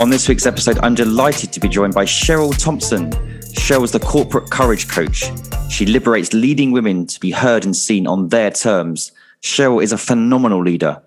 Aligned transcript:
On 0.00 0.10
this 0.10 0.28
week's 0.28 0.46
episode, 0.46 0.78
I'm 0.84 0.94
delighted 0.94 1.52
to 1.52 1.58
be 1.58 1.68
joined 1.68 1.92
by 1.92 2.04
Cheryl 2.04 2.56
Thompson. 2.56 3.10
Cheryl 3.56 3.82
is 3.82 3.90
the 3.90 3.98
corporate 3.98 4.48
courage 4.48 4.86
coach. 4.86 5.24
She 5.70 5.86
liberates 5.86 6.32
leading 6.32 6.70
women 6.70 7.04
to 7.08 7.18
be 7.18 7.32
heard 7.32 7.64
and 7.64 7.74
seen 7.74 8.06
on 8.06 8.28
their 8.28 8.52
terms. 8.52 9.10
Cheryl 9.42 9.82
is 9.82 9.90
a 9.90 9.98
phenomenal 9.98 10.62
leader 10.62 11.02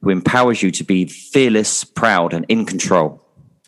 who 0.00 0.10
empowers 0.10 0.62
you 0.62 0.70
to 0.70 0.84
be 0.84 1.06
fearless, 1.06 1.82
proud, 1.82 2.32
and 2.32 2.46
in 2.48 2.64
control. 2.64 3.20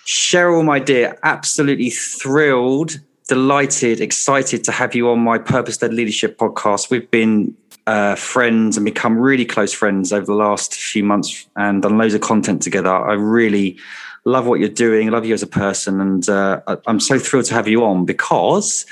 Cheryl, 0.07 0.65
my 0.65 0.79
dear, 0.79 1.19
absolutely 1.25 1.91
thrilled, 1.91 3.01
delighted, 3.27 4.01
excited 4.01 4.63
to 4.63 4.71
have 4.71 4.95
you 4.95 5.11
on 5.11 5.19
my 5.19 5.39
Purpose 5.39 5.83
Led 5.83 5.93
Leadership 5.93 6.39
podcast. 6.39 6.89
We've 6.89 7.11
been 7.11 7.57
uh, 7.89 8.15
friends 8.15 8.77
and 8.77 8.85
become 8.85 9.19
really 9.19 9.45
close 9.45 9.73
friends 9.73 10.13
over 10.13 10.27
the 10.27 10.35
last 10.35 10.75
few 10.75 11.03
months 11.03 11.49
and 11.57 11.83
done 11.83 11.99
loads 11.99 12.15
of 12.15 12.21
content 12.21 12.63
together. 12.63 12.95
I 12.95 13.15
really 13.15 13.77
love 14.25 14.47
what 14.47 14.61
you're 14.61 14.69
doing, 14.69 15.11
love 15.11 15.25
you 15.25 15.35
as 15.35 15.43
a 15.43 15.47
person, 15.47 16.01
and 16.01 16.29
uh, 16.29 16.61
I'm 16.87 17.01
so 17.01 17.19
thrilled 17.19 17.47
to 17.47 17.55
have 17.55 17.69
you 17.69 17.85
on 17.85 18.05
because 18.05 18.87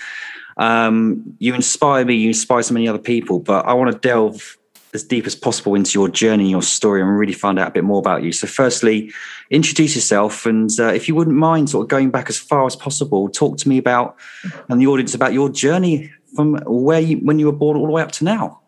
um, 0.56 1.36
you 1.38 1.54
inspire 1.54 2.04
me, 2.04 2.14
you 2.14 2.28
inspire 2.28 2.62
so 2.62 2.74
many 2.74 2.88
other 2.88 2.98
people. 2.98 3.38
But 3.40 3.66
I 3.66 3.74
want 3.74 3.92
to 3.92 3.98
delve 3.98 4.56
as 4.94 5.02
deep 5.02 5.26
as 5.26 5.34
possible 5.34 5.74
into 5.74 5.98
your 5.98 6.08
journey, 6.08 6.50
your 6.50 6.62
story, 6.62 7.00
and 7.00 7.18
really 7.18 7.32
find 7.32 7.58
out 7.58 7.68
a 7.68 7.70
bit 7.70 7.84
more 7.84 7.98
about 7.98 8.22
you. 8.22 8.32
So, 8.32 8.46
firstly, 8.46 9.12
introduce 9.50 9.94
yourself, 9.94 10.46
and 10.46 10.70
uh, 10.78 10.86
if 10.88 11.08
you 11.08 11.14
wouldn't 11.14 11.36
mind, 11.36 11.70
sort 11.70 11.84
of 11.84 11.88
going 11.88 12.10
back 12.10 12.28
as 12.28 12.38
far 12.38 12.66
as 12.66 12.74
possible, 12.74 13.28
talk 13.28 13.58
to 13.58 13.68
me 13.68 13.78
about 13.78 14.16
and 14.68 14.80
the 14.80 14.86
audience 14.86 15.14
about 15.14 15.32
your 15.32 15.48
journey 15.48 16.12
from 16.34 16.56
where 16.66 17.00
you 17.00 17.18
when 17.18 17.38
you 17.38 17.46
were 17.46 17.52
born 17.52 17.76
all 17.76 17.86
the 17.86 17.92
way 17.92 18.02
up 18.02 18.12
to 18.12 18.24
now. 18.24 18.60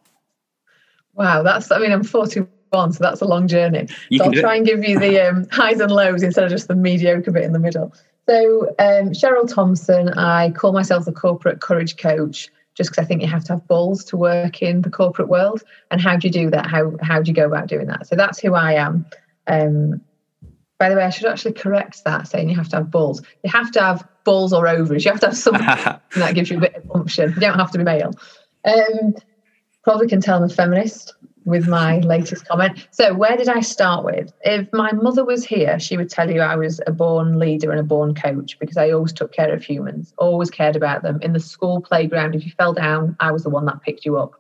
Wow, 1.15 1.43
that's 1.43 1.71
I 1.73 1.79
mean, 1.79 1.93
I'm 1.93 2.05
41 2.05 2.49
on, 2.73 2.93
so 2.93 3.03
that's 3.03 3.21
a 3.21 3.25
long 3.25 3.49
journey. 3.49 3.89
You 4.09 4.19
so 4.19 4.25
I'll 4.25 4.33
try 4.33 4.55
it. 4.55 4.59
and 4.59 4.67
give 4.67 4.85
you 4.85 4.99
the 4.99 5.29
um, 5.29 5.47
highs 5.51 5.81
and 5.81 5.91
lows 5.91 6.23
instead 6.23 6.45
of 6.45 6.51
just 6.51 6.69
the 6.69 6.75
mediocre 6.75 7.31
bit 7.31 7.45
in 7.45 7.53
the 7.53 7.59
middle. 7.59 7.93
So, 8.29 8.69
um, 8.79 9.13
Cheryl 9.13 9.53
Thompson, 9.53 10.11
I 10.11 10.51
call 10.51 10.73
myself 10.73 11.07
the 11.07 11.13
corporate 11.13 11.61
courage 11.61 11.97
coach 11.97 12.51
just 12.75 12.91
because 12.91 13.03
I 13.03 13.07
think 13.07 13.23
you 13.23 13.29
have 13.29 13.45
to 13.45 13.55
have 13.55 13.67
balls 13.67 14.05
to 14.05 14.17
work 14.17 14.63
in 14.63 14.83
the 14.83 14.91
corporate 14.91 15.29
world. 15.29 15.63
And 15.91 16.01
how 16.01 16.17
do 16.17 16.29
you 16.29 16.33
do 16.33 16.51
that? 16.51 16.67
How 16.67 16.93
how 17.03 17.23
do 17.23 17.29
you 17.29 17.35
go 17.35 17.47
about 17.47 17.69
doing 17.69 17.87
that? 17.87 18.07
So 18.07 18.17
that's 18.17 18.39
who 18.39 18.55
I 18.55 18.75
am. 18.75 19.07
Um, 19.47 20.01
by 20.79 20.89
the 20.89 20.95
way, 20.95 21.03
I 21.03 21.11
should 21.11 21.27
actually 21.27 21.55
correct 21.55 22.05
that, 22.05 22.29
saying 22.29 22.49
you 22.49 22.55
have 22.55 22.69
to 22.69 22.77
have 22.77 22.91
balls. 22.91 23.21
You 23.43 23.51
have 23.51 23.73
to 23.73 23.81
have 23.81 24.09
balls 24.25 24.53
or 24.53 24.69
ovaries. 24.69 25.05
You 25.05 25.11
have 25.11 25.21
to 25.21 25.27
have 25.27 25.37
something 25.37 25.67
that 26.17 26.35
gives 26.35 26.51
you 26.51 26.59
a 26.59 26.61
bit 26.61 26.77
of 26.77 26.85
function. 26.85 27.33
You 27.35 27.41
don't 27.41 27.59
have 27.59 27.73
to 27.73 27.79
be 27.79 27.85
male. 27.85 28.13
Um, 28.65 29.15
probably 29.83 30.07
can 30.07 30.21
tell 30.21 30.37
I'm 30.37 30.45
a 30.45 30.49
feminist 30.49 31.15
with 31.49 31.67
my 31.67 31.99
latest 32.01 32.47
comment. 32.47 32.87
So, 32.91 33.15
where 33.15 33.37
did 33.37 33.49
I 33.49 33.61
start 33.61 34.05
with? 34.05 34.31
If 34.43 34.71
my 34.73 34.93
mother 34.93 35.25
was 35.25 35.45
here, 35.45 35.79
she 35.79 35.97
would 35.97 36.11
tell 36.11 36.31
you 36.31 36.43
I 36.43 36.57
was 36.57 36.79
a 36.87 36.93
born 36.93 37.39
leader 37.39 37.71
and 37.71 37.81
a 37.81 37.85
born 37.85 38.15
coach 38.15 38.59
because 38.59 38.77
I 38.77 38.91
always 38.91 39.15
took 39.15 39.33
care 39.33 39.53
of 39.53 39.65
humans, 39.65 40.13
always 40.19 40.51
cared 40.51 40.77
about 40.77 41.03
them. 41.03 41.19
In 41.23 41.33
the 41.33 41.41
school 41.41 41.81
playground, 41.81 42.35
if 42.35 42.45
you 42.45 42.53
fell 42.53 42.75
down, 42.75 43.17
I 43.19 43.33
was 43.33 43.45
the 43.45 43.51
one 43.51 43.65
that 43.65 43.81
picked 43.81 44.05
you 44.05 44.19
up. 44.19 44.33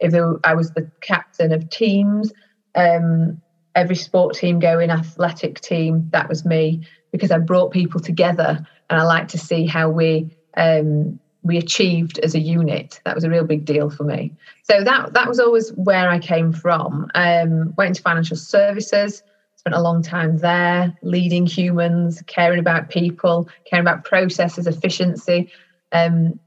If 0.00 0.14
I 0.44 0.54
was 0.54 0.72
the 0.72 0.90
captain 1.00 1.52
of 1.52 1.70
teams, 1.70 2.30
um, 2.74 3.40
every 3.74 3.96
sport 3.96 4.34
team 4.36 4.58
going, 4.58 4.90
athletic 4.90 5.60
team, 5.60 6.08
that 6.12 6.28
was 6.28 6.44
me 6.44 6.86
because 7.10 7.30
I 7.30 7.38
brought 7.38 7.72
people 7.72 8.00
together 8.00 8.66
and 8.90 9.00
I 9.00 9.04
like 9.04 9.28
to 9.28 9.38
see 9.38 9.66
how 9.66 9.88
we 9.88 10.36
um, 10.56 11.18
we 11.42 11.56
achieved 11.56 12.18
as 12.18 12.34
a 12.34 12.40
unit. 12.40 13.00
That 13.04 13.14
was 13.14 13.24
a 13.24 13.30
real 13.30 13.44
big 13.44 13.64
deal 13.64 13.90
for 13.90 14.04
me. 14.04 14.32
So 14.64 14.84
that 14.84 15.14
that 15.14 15.28
was 15.28 15.40
always 15.40 15.70
where 15.72 16.08
I 16.08 16.18
came 16.18 16.52
from. 16.52 17.10
Um, 17.14 17.74
went 17.76 17.88
into 17.88 18.02
financial 18.02 18.36
services, 18.36 19.22
spent 19.56 19.74
a 19.74 19.80
long 19.80 20.02
time 20.02 20.38
there, 20.38 20.96
leading 21.02 21.46
humans, 21.46 22.22
caring 22.26 22.58
about 22.58 22.90
people, 22.90 23.48
caring 23.64 23.84
about 23.84 24.04
processes, 24.04 24.66
efficiency. 24.66 25.50
Um, 25.92 26.38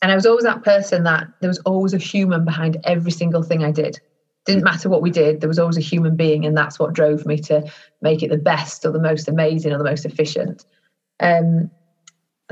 and 0.00 0.10
I 0.10 0.14
was 0.16 0.26
always 0.26 0.44
that 0.44 0.64
person 0.64 1.04
that 1.04 1.28
there 1.40 1.48
was 1.48 1.60
always 1.60 1.94
a 1.94 1.98
human 1.98 2.44
behind 2.44 2.78
every 2.84 3.12
single 3.12 3.42
thing 3.42 3.64
I 3.64 3.70
did. 3.70 4.00
Didn't 4.44 4.64
matter 4.64 4.88
what 4.88 5.02
we 5.02 5.10
did, 5.10 5.40
there 5.40 5.48
was 5.48 5.60
always 5.60 5.76
a 5.76 5.80
human 5.82 6.16
being, 6.16 6.44
and 6.44 6.56
that's 6.56 6.78
what 6.78 6.92
drove 6.92 7.24
me 7.24 7.38
to 7.38 7.70
make 8.00 8.24
it 8.24 8.30
the 8.30 8.36
best 8.36 8.84
or 8.84 8.90
the 8.90 9.00
most 9.00 9.28
amazing 9.28 9.72
or 9.72 9.78
the 9.78 9.84
most 9.84 10.04
efficient. 10.04 10.64
Um, 11.20 11.70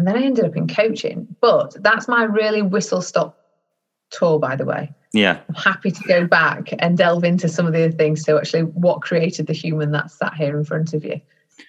and 0.01 0.09
then 0.09 0.17
I 0.17 0.23
ended 0.23 0.47
up 0.47 0.57
in 0.57 0.67
coaching. 0.67 1.37
But 1.43 1.77
that's 1.83 2.09
my 2.09 2.25
really 2.25 2.63
whistle 2.63 3.03
stop 3.03 3.39
tour, 4.09 4.39
by 4.39 4.57
the 4.57 4.65
way. 4.65 4.95
Yeah. 5.13 5.41
I'm 5.47 5.55
happy 5.55 5.91
to 5.91 6.03
go 6.09 6.27
back 6.27 6.71
and 6.79 6.97
delve 6.97 7.23
into 7.23 7.51
some 7.51 7.67
of 7.67 7.75
the 7.75 7.85
other 7.85 7.93
things. 7.93 8.25
So, 8.25 8.39
actually, 8.39 8.63
what 8.63 9.03
created 9.03 9.47
the 9.47 9.53
human 9.53 9.93
that's 9.93 10.15
sat 10.15 10.33
here 10.33 10.57
in 10.57 10.65
front 10.65 10.95
of 10.95 11.05
you? 11.05 11.21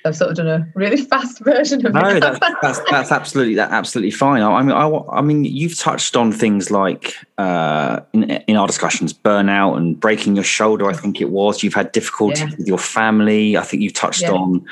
I've 0.06 0.16
sort 0.16 0.32
of 0.32 0.38
done 0.38 0.48
a 0.48 0.68
really 0.76 0.98
fast 1.06 1.40
version 1.40 1.86
of 1.86 1.94
no, 1.94 2.08
it. 2.10 2.20
that's, 2.20 2.40
that's, 2.62 2.80
that's 2.90 3.12
absolutely 3.12 3.56
that 3.56 3.72
absolutely 3.72 4.12
fine. 4.12 4.42
I, 4.42 4.62
mean, 4.62 4.72
I, 4.72 4.88
I 5.12 5.22
mean, 5.22 5.46
you've 5.46 5.78
touched 5.78 6.16
on 6.16 6.32
things 6.32 6.72
like 6.72 7.16
uh, 7.38 8.02
in, 8.14 8.30
in 8.30 8.56
our 8.56 8.68
discussions, 8.68 9.14
burnout 9.14 9.78
and 9.78 10.00
breaking 10.00 10.36
your 10.36 10.44
shoulder. 10.44 10.90
I 10.90 10.94
think 10.94 11.22
it 11.22 11.30
was. 11.30 11.64
You've 11.64 11.74
had 11.74 11.92
difficulty 11.92 12.42
yeah. 12.42 12.56
with 12.58 12.68
your 12.68 12.78
family. 12.78 13.58
I 13.58 13.64
think 13.64 13.84
you've 13.84 13.94
touched 13.94 14.24
yeah. 14.24 14.32
on 14.32 14.66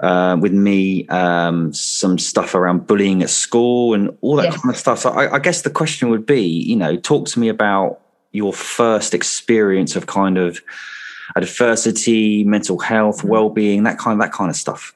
uh, 0.00 0.36
with 0.40 0.52
me 0.52 1.06
um, 1.08 1.72
some 1.72 2.18
stuff 2.18 2.54
around 2.54 2.86
bullying 2.86 3.22
at 3.22 3.30
school 3.30 3.94
and 3.94 4.16
all 4.20 4.36
that 4.36 4.44
yes. 4.44 4.60
kind 4.60 4.74
of 4.74 4.78
stuff. 4.78 4.98
So 5.00 5.10
I, 5.10 5.34
I 5.34 5.38
guess 5.38 5.62
the 5.62 5.70
question 5.70 6.10
would 6.10 6.26
be, 6.26 6.42
you 6.42 6.76
know, 6.76 6.96
talk 6.96 7.26
to 7.28 7.38
me 7.38 7.48
about 7.48 8.00
your 8.32 8.52
first 8.52 9.14
experience 9.14 9.96
of 9.96 10.06
kind 10.06 10.36
of 10.36 10.60
adversity, 11.34 12.44
mental 12.44 12.78
health, 12.78 13.18
mm-hmm. 13.18 13.28
well-being, 13.28 13.82
that 13.84 13.98
kind 13.98 14.20
of 14.20 14.24
that 14.24 14.32
kind 14.32 14.50
of 14.50 14.56
stuff. 14.56 14.94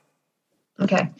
Okay. 0.80 1.10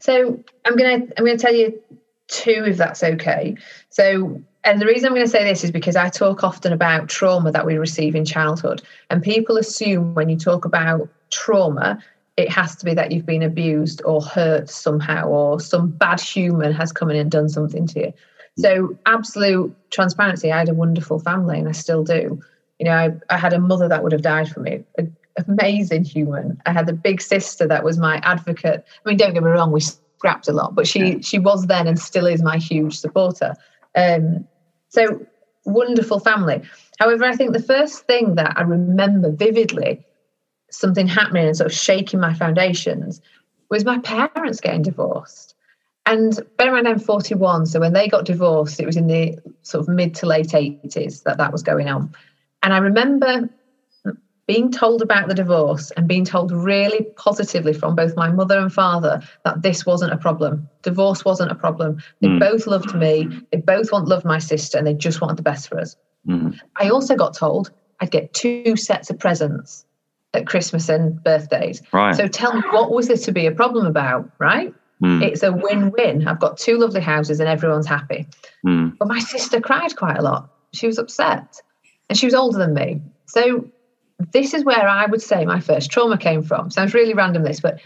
So 0.00 0.42
I'm 0.64 0.76
gonna 0.76 1.06
I'm 1.16 1.24
gonna 1.24 1.36
tell 1.36 1.54
you 1.54 1.80
two 2.28 2.64
if 2.66 2.76
that's 2.76 3.02
okay. 3.02 3.56
So 3.90 4.42
and 4.64 4.80
the 4.80 4.86
reason 4.86 5.08
I'm 5.08 5.14
going 5.14 5.26
to 5.26 5.30
say 5.30 5.44
this 5.44 5.64
is 5.64 5.70
because 5.70 5.96
I 5.96 6.08
talk 6.08 6.44
often 6.44 6.72
about 6.72 7.08
trauma 7.08 7.50
that 7.50 7.66
we 7.66 7.78
receive 7.78 8.14
in 8.14 8.24
childhood. 8.24 8.82
And 9.10 9.22
people 9.22 9.56
assume 9.56 10.14
when 10.14 10.28
you 10.28 10.38
talk 10.38 10.64
about 10.64 11.08
trauma, 11.30 11.98
it 12.36 12.48
has 12.48 12.76
to 12.76 12.84
be 12.84 12.94
that 12.94 13.10
you've 13.10 13.26
been 13.26 13.42
abused 13.42 14.02
or 14.04 14.22
hurt 14.22 14.70
somehow, 14.70 15.26
or 15.26 15.60
some 15.60 15.90
bad 15.90 16.20
human 16.20 16.72
has 16.72 16.92
come 16.92 17.10
in 17.10 17.16
and 17.16 17.30
done 17.30 17.48
something 17.48 17.86
to 17.88 18.00
you. 18.00 18.12
So, 18.58 18.96
absolute 19.06 19.74
transparency, 19.90 20.52
I 20.52 20.58
had 20.58 20.68
a 20.68 20.74
wonderful 20.74 21.18
family 21.18 21.58
and 21.58 21.68
I 21.68 21.72
still 21.72 22.04
do. 22.04 22.40
You 22.82 22.86
know, 22.86 22.96
I, 22.96 23.10
I 23.30 23.38
had 23.38 23.52
a 23.52 23.60
mother 23.60 23.86
that 23.86 24.02
would 24.02 24.10
have 24.10 24.22
died 24.22 24.48
for 24.48 24.58
me, 24.58 24.82
an 24.98 25.16
amazing 25.46 26.02
human. 26.02 26.60
I 26.66 26.72
had 26.72 26.88
a 26.88 26.92
big 26.92 27.22
sister 27.22 27.64
that 27.68 27.84
was 27.84 27.96
my 27.96 28.16
advocate. 28.24 28.84
I 28.84 29.08
mean, 29.08 29.16
don't 29.16 29.34
get 29.34 29.44
me 29.44 29.50
wrong, 29.50 29.70
we 29.70 29.78
scrapped 29.78 30.48
a 30.48 30.52
lot, 30.52 30.74
but 30.74 30.88
she 30.88 31.22
she 31.22 31.38
was 31.38 31.68
then 31.68 31.86
and 31.86 31.96
still 31.96 32.26
is 32.26 32.42
my 32.42 32.56
huge 32.56 32.98
supporter. 32.98 33.54
Um, 33.94 34.48
so 34.88 35.24
wonderful 35.64 36.18
family. 36.18 36.60
However, 36.98 37.22
I 37.22 37.36
think 37.36 37.52
the 37.52 37.62
first 37.62 38.04
thing 38.06 38.34
that 38.34 38.54
I 38.56 38.62
remember 38.62 39.30
vividly, 39.30 40.04
something 40.72 41.06
happening 41.06 41.46
and 41.46 41.56
sort 41.56 41.70
of 41.70 41.78
shaking 41.78 42.18
my 42.18 42.34
foundations, 42.34 43.20
was 43.70 43.84
my 43.84 43.98
parents 43.98 44.60
getting 44.60 44.82
divorced. 44.82 45.54
And 46.04 46.36
bear 46.56 46.66
in 46.66 46.72
mind, 46.72 46.88
I'm 46.88 46.98
41, 46.98 47.66
so 47.66 47.78
when 47.78 47.92
they 47.92 48.08
got 48.08 48.24
divorced, 48.24 48.80
it 48.80 48.86
was 48.86 48.96
in 48.96 49.06
the 49.06 49.38
sort 49.62 49.82
of 49.82 49.94
mid 49.94 50.16
to 50.16 50.26
late 50.26 50.48
80s 50.48 51.22
that 51.22 51.38
that 51.38 51.52
was 51.52 51.62
going 51.62 51.88
on. 51.88 52.12
And 52.62 52.72
I 52.72 52.78
remember 52.78 53.48
being 54.46 54.72
told 54.72 55.02
about 55.02 55.28
the 55.28 55.34
divorce 55.34 55.90
and 55.92 56.08
being 56.08 56.24
told 56.24 56.50
really 56.50 57.06
positively 57.16 57.72
from 57.72 57.94
both 57.94 58.16
my 58.16 58.30
mother 58.30 58.58
and 58.58 58.72
father 58.72 59.22
that 59.44 59.62
this 59.62 59.86
wasn't 59.86 60.12
a 60.12 60.16
problem. 60.16 60.68
Divorce 60.82 61.24
wasn't 61.24 61.50
a 61.50 61.54
problem. 61.54 62.02
They 62.20 62.28
mm. 62.28 62.40
both 62.40 62.66
loved 62.66 62.94
me. 62.94 63.28
They 63.52 63.58
both 63.58 63.92
want 63.92 64.08
loved 64.08 64.24
my 64.24 64.38
sister, 64.38 64.78
and 64.78 64.86
they 64.86 64.94
just 64.94 65.20
wanted 65.20 65.36
the 65.36 65.42
best 65.42 65.68
for 65.68 65.78
us. 65.78 65.96
Mm. 66.26 66.58
I 66.78 66.88
also 66.88 67.16
got 67.16 67.34
told 67.34 67.70
I'd 68.00 68.10
get 68.10 68.34
two 68.34 68.76
sets 68.76 69.10
of 69.10 69.18
presents 69.18 69.86
at 70.34 70.46
Christmas 70.46 70.88
and 70.88 71.22
birthdays. 71.22 71.82
Right. 71.92 72.14
So 72.14 72.26
tell 72.26 72.54
me, 72.54 72.62
what 72.72 72.90
was 72.90 73.08
there 73.08 73.16
to 73.16 73.32
be 73.32 73.46
a 73.46 73.52
problem 73.52 73.86
about? 73.86 74.28
Right. 74.38 74.74
Mm. 75.02 75.22
It's 75.22 75.42
a 75.42 75.52
win-win. 75.52 76.26
I've 76.26 76.40
got 76.40 76.58
two 76.58 76.78
lovely 76.78 77.00
houses 77.00 77.38
and 77.38 77.48
everyone's 77.48 77.86
happy. 77.86 78.26
Hmm. 78.62 78.90
But 78.98 79.08
my 79.08 79.18
sister 79.18 79.60
cried 79.60 79.96
quite 79.96 80.16
a 80.16 80.22
lot. 80.22 80.48
She 80.72 80.86
was 80.86 80.96
upset 80.96 81.60
and 82.12 82.18
she 82.18 82.26
was 82.26 82.34
older 82.34 82.58
than 82.58 82.74
me. 82.74 83.00
So 83.24 83.70
this 84.34 84.52
is 84.52 84.66
where 84.66 84.86
I 84.86 85.06
would 85.06 85.22
say 85.22 85.46
my 85.46 85.60
first 85.60 85.90
trauma 85.90 86.18
came 86.18 86.42
from. 86.42 86.70
Sounds 86.70 86.92
really 86.92 87.14
random, 87.14 87.42
this, 87.42 87.58
but 87.58 87.80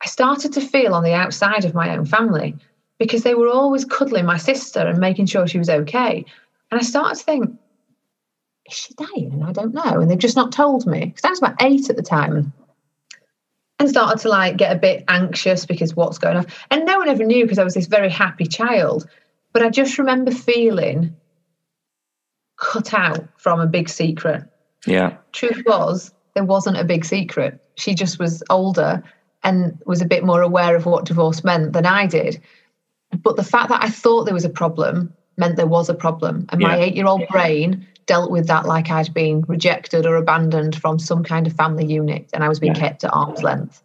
I 0.00 0.06
started 0.06 0.52
to 0.52 0.60
feel 0.60 0.94
on 0.94 1.02
the 1.02 1.14
outside 1.14 1.64
of 1.64 1.74
my 1.74 1.96
own 1.96 2.06
family 2.06 2.54
because 3.00 3.24
they 3.24 3.34
were 3.34 3.48
always 3.48 3.84
cuddling 3.84 4.24
my 4.24 4.36
sister 4.36 4.78
and 4.78 5.00
making 5.00 5.26
sure 5.26 5.48
she 5.48 5.58
was 5.58 5.68
okay. 5.68 6.24
And 6.70 6.78
I 6.78 6.84
started 6.84 7.18
to 7.18 7.24
think, 7.24 7.58
is 8.70 8.76
she 8.76 8.94
dying? 8.94 9.32
And 9.32 9.42
I 9.42 9.50
don't 9.50 9.74
know. 9.74 10.00
And 10.00 10.08
they've 10.08 10.16
just 10.16 10.36
not 10.36 10.52
told 10.52 10.86
me. 10.86 11.06
Because 11.06 11.24
I 11.24 11.30
was 11.30 11.40
about 11.40 11.60
eight 11.60 11.90
at 11.90 11.96
the 11.96 12.04
time. 12.04 12.52
And 13.80 13.90
started 13.90 14.20
to 14.22 14.28
like 14.28 14.58
get 14.58 14.76
a 14.76 14.78
bit 14.78 15.02
anxious 15.08 15.66
because 15.66 15.96
what's 15.96 16.18
going 16.18 16.36
on. 16.36 16.46
And 16.70 16.86
no 16.86 16.98
one 16.98 17.08
ever 17.08 17.24
knew 17.24 17.42
because 17.42 17.58
I 17.58 17.64
was 17.64 17.74
this 17.74 17.88
very 17.88 18.10
happy 18.10 18.46
child. 18.46 19.08
But 19.52 19.64
I 19.64 19.70
just 19.70 19.98
remember 19.98 20.30
feeling 20.30 21.16
cut 22.66 22.92
out 22.92 23.24
from 23.36 23.60
a 23.60 23.66
big 23.66 23.88
secret. 23.88 24.44
Yeah. 24.86 25.16
Truth 25.32 25.62
was, 25.66 26.12
there 26.34 26.44
wasn't 26.44 26.78
a 26.78 26.84
big 26.84 27.04
secret. 27.04 27.60
She 27.76 27.94
just 27.94 28.18
was 28.18 28.42
older 28.50 29.02
and 29.44 29.78
was 29.86 30.02
a 30.02 30.06
bit 30.06 30.24
more 30.24 30.42
aware 30.42 30.74
of 30.74 30.86
what 30.86 31.04
divorce 31.04 31.44
meant 31.44 31.72
than 31.72 31.86
I 31.86 32.06
did. 32.06 32.40
But 33.22 33.36
the 33.36 33.44
fact 33.44 33.68
that 33.68 33.82
I 33.82 33.88
thought 33.88 34.24
there 34.24 34.34
was 34.34 34.44
a 34.44 34.50
problem 34.50 35.12
meant 35.36 35.56
there 35.56 35.66
was 35.66 35.88
a 35.88 35.94
problem. 35.94 36.46
And 36.50 36.60
yeah. 36.60 36.68
my 36.68 36.78
eight 36.78 36.96
year 36.96 37.06
old 37.06 37.26
brain 37.28 37.86
dealt 38.06 38.30
with 38.30 38.46
that 38.48 38.66
like 38.66 38.90
I'd 38.90 39.12
been 39.14 39.42
rejected 39.42 40.06
or 40.06 40.16
abandoned 40.16 40.76
from 40.76 40.98
some 40.98 41.22
kind 41.22 41.46
of 41.46 41.52
family 41.52 41.84
unit 41.86 42.28
and 42.32 42.42
I 42.42 42.48
was 42.48 42.60
being 42.60 42.74
yeah. 42.74 42.80
kept 42.80 43.04
at 43.04 43.12
arm's 43.12 43.42
length. 43.42 43.82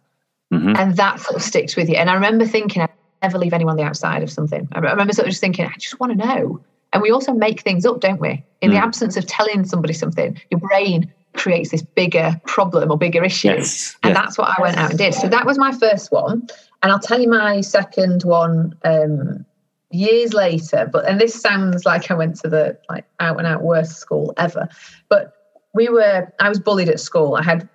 Mm-hmm. 0.52 0.76
And 0.76 0.96
that 0.96 1.20
sort 1.20 1.36
of 1.36 1.42
sticks 1.42 1.76
with 1.76 1.88
you. 1.88 1.96
And 1.96 2.10
I 2.10 2.14
remember 2.14 2.46
thinking, 2.46 2.82
I 2.82 2.88
never 3.22 3.38
leave 3.38 3.52
anyone 3.52 3.76
the 3.76 3.84
outside 3.84 4.22
of 4.22 4.30
something. 4.30 4.68
I 4.72 4.80
remember 4.80 5.12
sort 5.12 5.26
of 5.26 5.30
just 5.30 5.40
thinking, 5.40 5.66
I 5.66 5.74
just 5.78 5.98
want 5.98 6.12
to 6.12 6.26
know. 6.26 6.60
And 6.92 7.02
we 7.02 7.10
also 7.10 7.32
make 7.32 7.62
things 7.62 7.86
up, 7.86 8.00
don't 8.00 8.20
we? 8.20 8.44
In 8.60 8.70
mm. 8.70 8.74
the 8.74 8.78
absence 8.78 9.16
of 9.16 9.26
telling 9.26 9.64
somebody 9.64 9.94
something, 9.94 10.40
your 10.50 10.60
brain 10.60 11.12
creates 11.34 11.70
this 11.70 11.82
bigger 11.82 12.40
problem 12.46 12.90
or 12.90 12.98
bigger 12.98 13.24
issue. 13.24 13.48
Yes. 13.48 13.96
And 14.02 14.14
yes. 14.14 14.22
that's 14.22 14.38
what 14.38 14.50
I 14.58 14.62
went 14.62 14.76
out 14.76 14.90
and 14.90 14.98
did. 14.98 15.14
So 15.14 15.28
that 15.28 15.46
was 15.46 15.58
my 15.58 15.72
first 15.72 16.12
one. 16.12 16.46
And 16.82 16.92
I'll 16.92 16.98
tell 16.98 17.20
you 17.20 17.28
my 17.28 17.60
second 17.60 18.22
one 18.24 18.76
um, 18.84 19.46
years 19.90 20.34
later. 20.34 20.88
But 20.92 21.08
and 21.08 21.20
this 21.20 21.40
sounds 21.40 21.84
like 21.86 22.10
I 22.10 22.14
went 22.14 22.36
to 22.40 22.48
the 22.48 22.78
like 22.88 23.04
out 23.20 23.38
and 23.38 23.46
out 23.46 23.62
worst 23.62 23.96
school 23.96 24.34
ever. 24.36 24.68
But 25.08 25.32
we 25.74 25.88
were 25.88 26.30
I 26.40 26.48
was 26.48 26.60
bullied 26.60 26.88
at 26.88 27.00
school. 27.00 27.34
I 27.36 27.42
had 27.42 27.68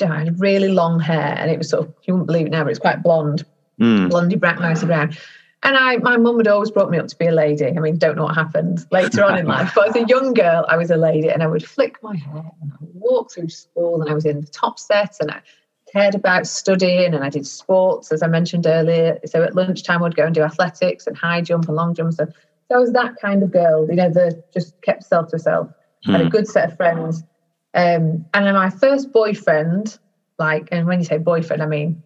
I 0.00 0.24
had 0.24 0.40
really 0.40 0.68
long 0.68 1.00
hair 1.00 1.34
and 1.38 1.50
it 1.50 1.58
was 1.58 1.70
sort 1.70 1.86
of 1.86 1.94
you 2.04 2.14
wouldn't 2.14 2.26
believe 2.26 2.46
it 2.46 2.50
now, 2.50 2.64
but 2.64 2.70
it's 2.70 2.78
quite 2.78 3.02
blonde. 3.02 3.44
Mm. 3.80 4.08
Blondie 4.08 4.36
nicey 4.36 4.86
brown. 4.86 5.14
And 5.62 5.76
I, 5.76 5.96
my 5.96 6.16
mum 6.16 6.36
had 6.38 6.48
always 6.48 6.70
brought 6.70 6.90
me 6.90 6.98
up 6.98 7.08
to 7.08 7.16
be 7.16 7.26
a 7.26 7.32
lady. 7.32 7.66
I 7.66 7.72
mean, 7.72 7.96
don't 7.96 8.16
know 8.16 8.24
what 8.24 8.34
happened 8.34 8.86
later 8.92 9.24
on 9.24 9.38
in 9.38 9.46
life, 9.46 9.72
but 9.74 9.88
as 9.88 9.96
a 9.96 10.06
young 10.06 10.34
girl, 10.34 10.64
I 10.68 10.76
was 10.76 10.90
a 10.90 10.96
lady, 10.96 11.28
and 11.28 11.42
I 11.42 11.46
would 11.46 11.64
flick 11.64 12.00
my 12.02 12.14
hair 12.14 12.44
and 12.60 12.72
I 12.72 12.76
would 12.80 12.94
walk 12.94 13.32
through 13.32 13.48
school, 13.48 14.00
and 14.00 14.10
I 14.10 14.14
was 14.14 14.26
in 14.26 14.42
the 14.42 14.46
top 14.46 14.78
set, 14.78 15.16
and 15.20 15.30
I 15.30 15.40
cared 15.90 16.14
about 16.14 16.46
studying, 16.46 17.14
and 17.14 17.24
I 17.24 17.30
did 17.30 17.46
sports, 17.46 18.12
as 18.12 18.22
I 18.22 18.26
mentioned 18.26 18.66
earlier. 18.66 19.18
So 19.24 19.42
at 19.42 19.56
lunchtime, 19.56 20.02
I'd 20.02 20.14
go 20.14 20.26
and 20.26 20.34
do 20.34 20.42
athletics 20.42 21.06
and 21.06 21.16
high 21.16 21.40
jump 21.40 21.66
and 21.66 21.76
long 21.76 21.94
jump. 21.94 22.12
So, 22.12 22.26
so 22.26 22.74
I 22.74 22.78
was 22.78 22.92
that 22.92 23.16
kind 23.20 23.42
of 23.42 23.50
girl, 23.50 23.88
you 23.88 23.96
know, 23.96 24.10
that 24.10 24.52
just 24.52 24.80
kept 24.82 25.04
self 25.04 25.30
to 25.30 25.38
self. 25.38 25.68
Hmm. 26.04 26.12
Had 26.12 26.20
a 26.20 26.24
hmm. 26.24 26.30
good 26.30 26.46
set 26.46 26.70
of 26.70 26.76
friends, 26.76 27.24
um, 27.74 28.24
and 28.34 28.46
then 28.46 28.54
my 28.54 28.70
first 28.70 29.12
boyfriend, 29.12 29.98
like, 30.38 30.68
and 30.70 30.86
when 30.86 31.00
you 31.00 31.04
say 31.04 31.18
boyfriend, 31.18 31.62
I 31.62 31.66
mean 31.66 32.02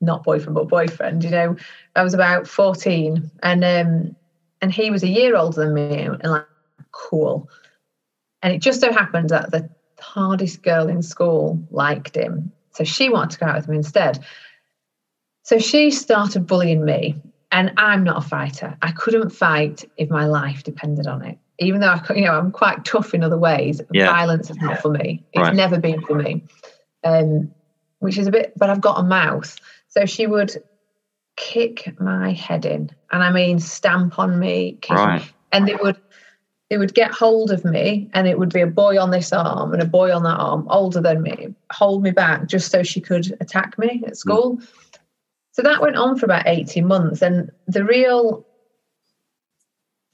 not 0.00 0.22
boyfriend 0.24 0.54
but 0.54 0.68
boyfriend 0.68 1.22
you 1.22 1.30
know 1.30 1.56
i 1.94 2.02
was 2.02 2.14
about 2.14 2.46
14 2.46 3.30
and 3.42 3.64
um 3.64 4.16
and 4.62 4.72
he 4.72 4.90
was 4.90 5.02
a 5.02 5.08
year 5.08 5.36
older 5.36 5.64
than 5.64 5.74
me 5.74 6.02
and 6.02 6.22
like 6.22 6.46
cool. 6.92 7.48
And 8.42 8.52
it 8.52 8.58
just 8.58 8.80
so 8.80 8.92
happened 8.92 9.30
that 9.30 9.50
the 9.50 9.68
hardest 9.98 10.62
girl 10.62 10.88
in 10.88 11.02
school 11.02 11.62
liked 11.70 12.16
him 12.16 12.52
so 12.72 12.84
she 12.84 13.10
wanted 13.10 13.32
to 13.32 13.38
go 13.40 13.46
out 13.46 13.56
with 13.56 13.68
him 13.68 13.74
instead. 13.74 14.24
So 15.42 15.58
she 15.58 15.90
started 15.90 16.46
bullying 16.46 16.84
me 16.84 17.16
and 17.52 17.72
i'm 17.76 18.04
not 18.04 18.24
a 18.24 18.28
fighter. 18.28 18.76
I 18.80 18.92
couldn't 18.92 19.30
fight 19.30 19.84
if 19.96 20.08
my 20.08 20.26
life 20.26 20.62
depended 20.62 21.06
on 21.06 21.22
it. 21.24 21.38
Even 21.58 21.80
though 21.80 21.88
I, 21.88 22.14
you 22.14 22.24
know 22.24 22.32
i'm 22.32 22.52
quite 22.52 22.84
tough 22.84 23.12
in 23.12 23.22
other 23.22 23.38
ways 23.38 23.80
yeah. 23.92 24.06
violence 24.06 24.50
is 24.50 24.56
not 24.58 24.80
for 24.80 24.90
me. 24.90 25.22
It's 25.32 25.42
right. 25.42 25.54
never 25.54 25.78
been 25.78 26.00
for 26.02 26.14
me. 26.14 26.44
Um 27.04 27.50
which 27.98 28.16
is 28.16 28.26
a 28.26 28.30
bit 28.30 28.54
but 28.56 28.70
i've 28.70 28.80
got 28.80 28.98
a 28.98 29.02
mouth 29.02 29.58
so 29.90 30.06
she 30.06 30.26
would 30.26 30.56
kick 31.36 32.00
my 32.00 32.32
head 32.32 32.64
in, 32.64 32.90
and 33.12 33.22
I 33.22 33.30
mean 33.30 33.58
stamp 33.58 34.18
on 34.18 34.38
me, 34.38 34.78
right. 34.88 35.22
and 35.52 35.68
they 35.68 35.74
would 35.74 35.96
they 36.70 36.78
would 36.78 36.94
get 36.94 37.10
hold 37.10 37.50
of 37.50 37.64
me, 37.64 38.08
and 38.14 38.28
it 38.28 38.38
would 38.38 38.52
be 38.52 38.60
a 38.60 38.66
boy 38.66 39.00
on 39.00 39.10
this 39.10 39.32
arm 39.32 39.72
and 39.72 39.82
a 39.82 39.86
boy 39.86 40.14
on 40.14 40.22
that 40.22 40.38
arm, 40.38 40.66
older 40.70 41.00
than 41.00 41.22
me, 41.22 41.54
hold 41.72 42.02
me 42.02 42.12
back 42.12 42.46
just 42.46 42.70
so 42.70 42.82
she 42.82 43.00
could 43.00 43.36
attack 43.40 43.76
me 43.76 44.02
at 44.04 44.10
hmm. 44.10 44.14
school. 44.14 44.56
Mm. 44.56 44.68
So 45.52 45.62
that 45.62 45.82
went 45.82 45.96
on 45.96 46.16
for 46.16 46.26
about 46.26 46.46
18 46.46 46.86
months, 46.86 47.22
and 47.22 47.50
the 47.66 47.84
real 47.84 48.46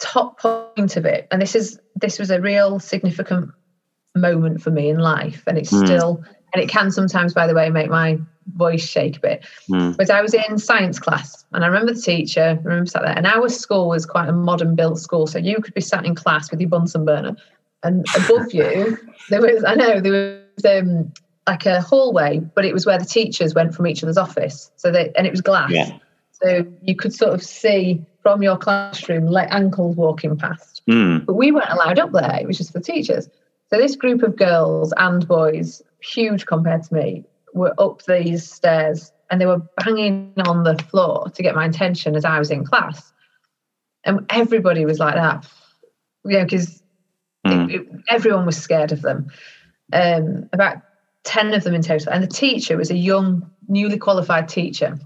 top 0.01 0.41
point 0.41 0.97
of 0.97 1.05
it, 1.05 1.29
and 1.31 1.43
this 1.43 1.55
is 1.55 1.79
this 1.95 2.19
was 2.19 2.31
a 2.31 2.41
real 2.41 2.81
significant 2.81 3.51
moment 4.15 4.63
for 4.63 4.71
me 4.71 4.89
in 4.89 4.99
life, 4.99 5.43
and 5.47 5.59
it's 5.59 5.73
mm. 5.73 5.85
still 5.85 6.25
and 6.55 6.63
it 6.63 6.71
can 6.71 6.91
sometimes, 6.91 7.35
by 7.35 7.47
the 7.47 7.55
way, 7.55 7.69
make 7.69 7.91
my 7.91 8.19
voice 8.55 8.87
shake 8.87 9.17
a 9.19 9.21
bit. 9.21 9.47
Mm. 9.71 9.97
But 9.97 10.11
I 10.11 10.23
was 10.23 10.35
in 10.35 10.59
science 10.59 10.99
class 10.99 11.45
and 11.53 11.65
I 11.65 11.67
remember 11.67 11.93
the 11.93 12.01
teacher, 12.01 12.43
I 12.43 12.63
remember 12.63 12.87
sat 12.87 13.03
there, 13.03 13.17
and 13.17 13.27
our 13.27 13.49
school 13.49 13.89
was 13.89 14.07
quite 14.07 14.29
a 14.29 14.33
modern 14.33 14.75
built 14.75 14.99
school. 14.99 15.27
So 15.27 15.39
you 15.39 15.61
could 15.61 15.75
be 15.75 15.81
sat 15.81 16.05
in 16.05 16.15
class 16.15 16.51
with 16.51 16.61
your 16.61 16.71
Bunsen 16.71 17.05
burner. 17.05 17.37
And 17.83 18.05
above 18.17 18.53
you, 18.53 18.99
there 19.29 19.41
was, 19.41 19.65
I 19.65 19.75
know, 19.75 20.01
there 20.01 20.43
was 20.57 20.65
um, 20.65 21.13
like 21.47 21.67
a 21.67 21.81
hallway, 21.81 22.39
but 22.39 22.65
it 22.65 22.73
was 22.73 22.87
where 22.87 22.99
the 22.99 23.05
teachers 23.05 23.55
went 23.55 23.75
from 23.75 23.87
each 23.87 24.03
other's 24.03 24.19
office. 24.19 24.71
So 24.77 24.91
they, 24.91 25.13
and 25.17 25.27
it 25.27 25.31
was 25.31 25.41
glass. 25.41 25.71
Yeah. 25.71 25.99
So 26.43 26.67
you 26.83 26.95
could 26.95 27.15
sort 27.15 27.33
of 27.33 27.43
see 27.43 28.05
from 28.23 28.43
your 28.43 28.59
classroom 28.59 29.27
like 29.27 29.49
ankles 29.53 29.97
walking 29.97 30.37
past. 30.37 30.83
Mm. 30.89 31.25
But 31.25 31.35
we 31.35 31.53
weren't 31.53 31.71
allowed 31.71 31.99
up 31.99 32.13
there, 32.13 32.39
it 32.41 32.47
was 32.47 32.59
just 32.59 32.73
for 32.73 32.81
teachers. 32.81 33.29
So 33.71 33.79
this 33.79 33.97
group 33.97 34.23
of 34.23 34.37
girls 34.37 34.93
and 34.97 35.27
boys, 35.27 35.83
huge 36.01 36.47
compared 36.47 36.85
to 36.85 36.95
me, 36.95 37.25
were 37.57 37.75
up 37.79 38.03
these 38.05 38.49
stairs 38.49 39.13
and 39.31 39.41
they 39.41 39.47
were 39.47 39.63
banging 39.85 40.33
on 40.47 40.63
the 40.63 40.79
floor 40.91 41.31
to 41.31 41.43
get 41.43 41.55
my 41.55 41.65
attention 41.65 42.15
as 42.15 42.25
I 42.25 42.39
was 42.39 42.51
in 42.51 42.65
class. 42.65 43.13
And 44.05 44.25
everybody 44.31 44.85
was 44.85 44.99
like 44.99 45.15
that, 45.15 45.49
you 46.25 46.39
know, 46.39 46.45
because 46.45 46.83
mm. 47.47 48.03
everyone 48.09 48.47
was 48.47 48.57
scared 48.57 48.93
of 48.93 49.03
them. 49.03 49.29
Um, 49.93 50.49
about 50.53 50.83
10 51.25 51.55
of 51.55 51.65
them 51.65 51.75
in 51.75 51.83
total. 51.83 52.13
And 52.13 52.23
the 52.23 52.29
teacher 52.29 52.77
was 52.77 52.91
a 52.91 52.97
young, 52.97 53.51
newly 53.69 53.99
qualified 53.99 54.49
teacher. 54.49 54.99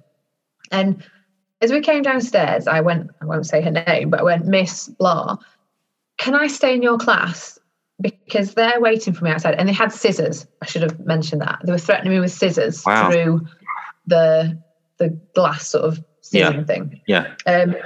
And 0.71 1.03
as 1.63 1.73
we 1.73 1.81
came 1.81 2.03
downstairs, 2.03 2.67
I 2.67 2.81
went, 2.81 3.11
I 3.23 3.25
won't 3.25 3.47
say 3.47 3.63
her 3.63 3.71
name, 3.71 4.11
but 4.11 4.21
I 4.21 4.25
went, 4.25 4.47
Miss 4.47 4.89
Blah, 4.89 5.37
can 6.19 6.35
I 6.35 6.47
stay 6.47 6.75
in 6.75 6.83
your 6.83 6.99
class? 6.99 7.60
Because 8.01 8.55
they're 8.55 8.81
waiting 8.81 9.13
for 9.13 9.25
me 9.25 9.31
outside 9.31 9.55
and 9.55 9.69
they 9.69 9.73
had 9.73 9.93
scissors. 9.93 10.47
I 10.63 10.67
should 10.67 10.83
have 10.83 10.99
mentioned 11.01 11.43
that. 11.43 11.61
They 11.65 11.73
were 11.73 11.79
threatening 11.79 12.13
me 12.13 12.21
with 12.21 12.33
scissors 12.33 12.85
wow. 12.85 13.11
through 13.11 13.47
the 14.07 14.61
the 14.99 15.09
glass 15.35 15.69
sort 15.69 15.85
of 15.85 16.05
ceiling 16.21 16.59
yeah. 16.59 16.65
thing. 16.65 17.01
Yeah. 17.07 17.35
Um, 17.47 17.77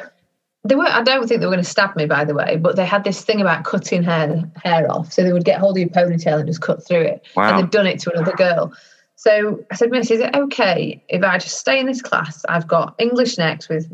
they 0.65 0.75
were 0.75 0.87
I 0.87 1.03
don't 1.03 1.29
think 1.29 1.41
they 1.41 1.47
were 1.47 1.53
going 1.53 1.65
to 1.65 1.71
stab 1.71 1.97
me 1.97 2.07
by 2.07 2.25
the 2.25 2.35
way, 2.35 2.57
but 2.57 2.77
they 2.77 2.87
had 2.87 3.05
this 3.05 3.23
thing 3.23 3.41
about 3.41 3.65
cutting 3.65 4.03
hair 4.03 4.51
hair 4.63 4.91
off. 4.91 5.13
So 5.13 5.23
they 5.23 5.33
would 5.33 5.45
get 5.45 5.59
hold 5.59 5.77
of 5.77 5.81
your 5.81 5.91
ponytail 5.91 6.39
and 6.39 6.47
just 6.47 6.61
cut 6.61 6.87
through 6.87 7.03
it. 7.03 7.27
Wow. 7.37 7.51
And 7.51 7.59
they'd 7.59 7.71
done 7.71 7.87
it 7.87 7.99
to 8.01 8.13
another 8.13 8.33
girl. 8.33 8.73
So 9.17 9.65
I 9.71 9.77
said, 9.77 9.91
Miss, 9.91 10.11
is 10.11 10.21
it 10.21 10.35
okay 10.35 11.03
if 11.09 11.23
I 11.23 11.39
just 11.39 11.59
stay 11.59 11.79
in 11.79 11.87
this 11.87 12.03
class? 12.03 12.45
I've 12.49 12.67
got 12.67 12.95
English 12.99 13.39
next 13.39 13.69
with 13.69 13.91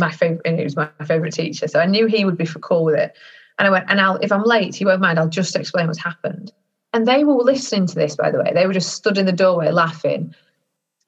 my 0.00 0.10
favorite, 0.10 0.42
and 0.44 0.58
it 0.58 0.64
was 0.64 0.76
my 0.76 0.88
favorite 1.06 1.34
teacher. 1.34 1.68
So 1.68 1.78
I 1.78 1.86
knew 1.86 2.06
he 2.06 2.24
would 2.24 2.36
be 2.36 2.46
for 2.46 2.58
cool 2.58 2.84
with 2.84 2.96
it. 2.96 3.14
And 3.58 3.68
I 3.68 3.70
went, 3.70 3.86
and 3.88 4.00
I'll, 4.00 4.16
if 4.16 4.32
I'm 4.32 4.42
late, 4.42 4.80
you 4.80 4.86
won't 4.86 5.00
mind, 5.00 5.18
I'll 5.18 5.28
just 5.28 5.54
explain 5.56 5.86
what's 5.86 6.02
happened. 6.02 6.52
And 6.92 7.06
they 7.06 7.24
were 7.24 7.34
listening 7.34 7.86
to 7.86 7.94
this, 7.94 8.16
by 8.16 8.30
the 8.30 8.38
way. 8.38 8.52
They 8.54 8.66
were 8.66 8.72
just 8.72 8.94
stood 8.94 9.18
in 9.18 9.26
the 9.26 9.32
doorway 9.32 9.70
laughing. 9.70 10.34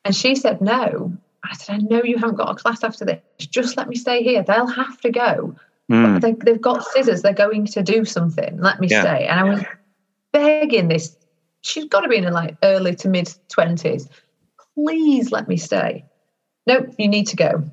And 0.05 0.15
she 0.15 0.35
said, 0.35 0.61
No. 0.61 1.17
I 1.45 1.55
said, 1.55 1.75
I 1.75 1.79
know 1.79 2.03
you 2.03 2.19
haven't 2.19 2.37
got 2.37 2.51
a 2.51 2.55
class 2.55 2.83
after 2.83 3.05
this. 3.05 3.21
Just 3.39 3.77
let 3.77 3.89
me 3.89 3.95
stay 3.95 4.23
here. 4.23 4.43
They'll 4.43 4.67
have 4.67 5.01
to 5.03 5.11
go. 5.11 5.55
Mm. 5.91 6.21
They, 6.21 6.51
have 6.51 6.61
got 6.61 6.85
scissors. 6.85 7.23
They're 7.23 7.33
going 7.33 7.67
to 7.67 7.83
do 7.83 8.05
something. 8.05 8.59
Let 8.59 8.81
me 8.81 8.89
yeah. 8.89 9.03
stay. 9.03 9.27
And 9.27 9.39
I 9.39 9.45
was 9.45 9.65
begging 10.33 10.89
this. 10.89 11.17
She's 11.61 11.85
got 11.85 12.01
to 12.01 12.09
be 12.09 12.17
in 12.17 12.25
her 12.25 12.33
like 12.33 12.57
early 12.65 12.97
to 12.97 13.09
mid 13.09 13.33
20s. 13.57 14.09
Please 14.75 15.31
let 15.31 15.47
me 15.47 15.57
stay. 15.57 16.05
Nope, 16.67 16.89
you 16.99 17.07
need 17.09 17.29
to 17.29 17.37
go. 17.37 17.65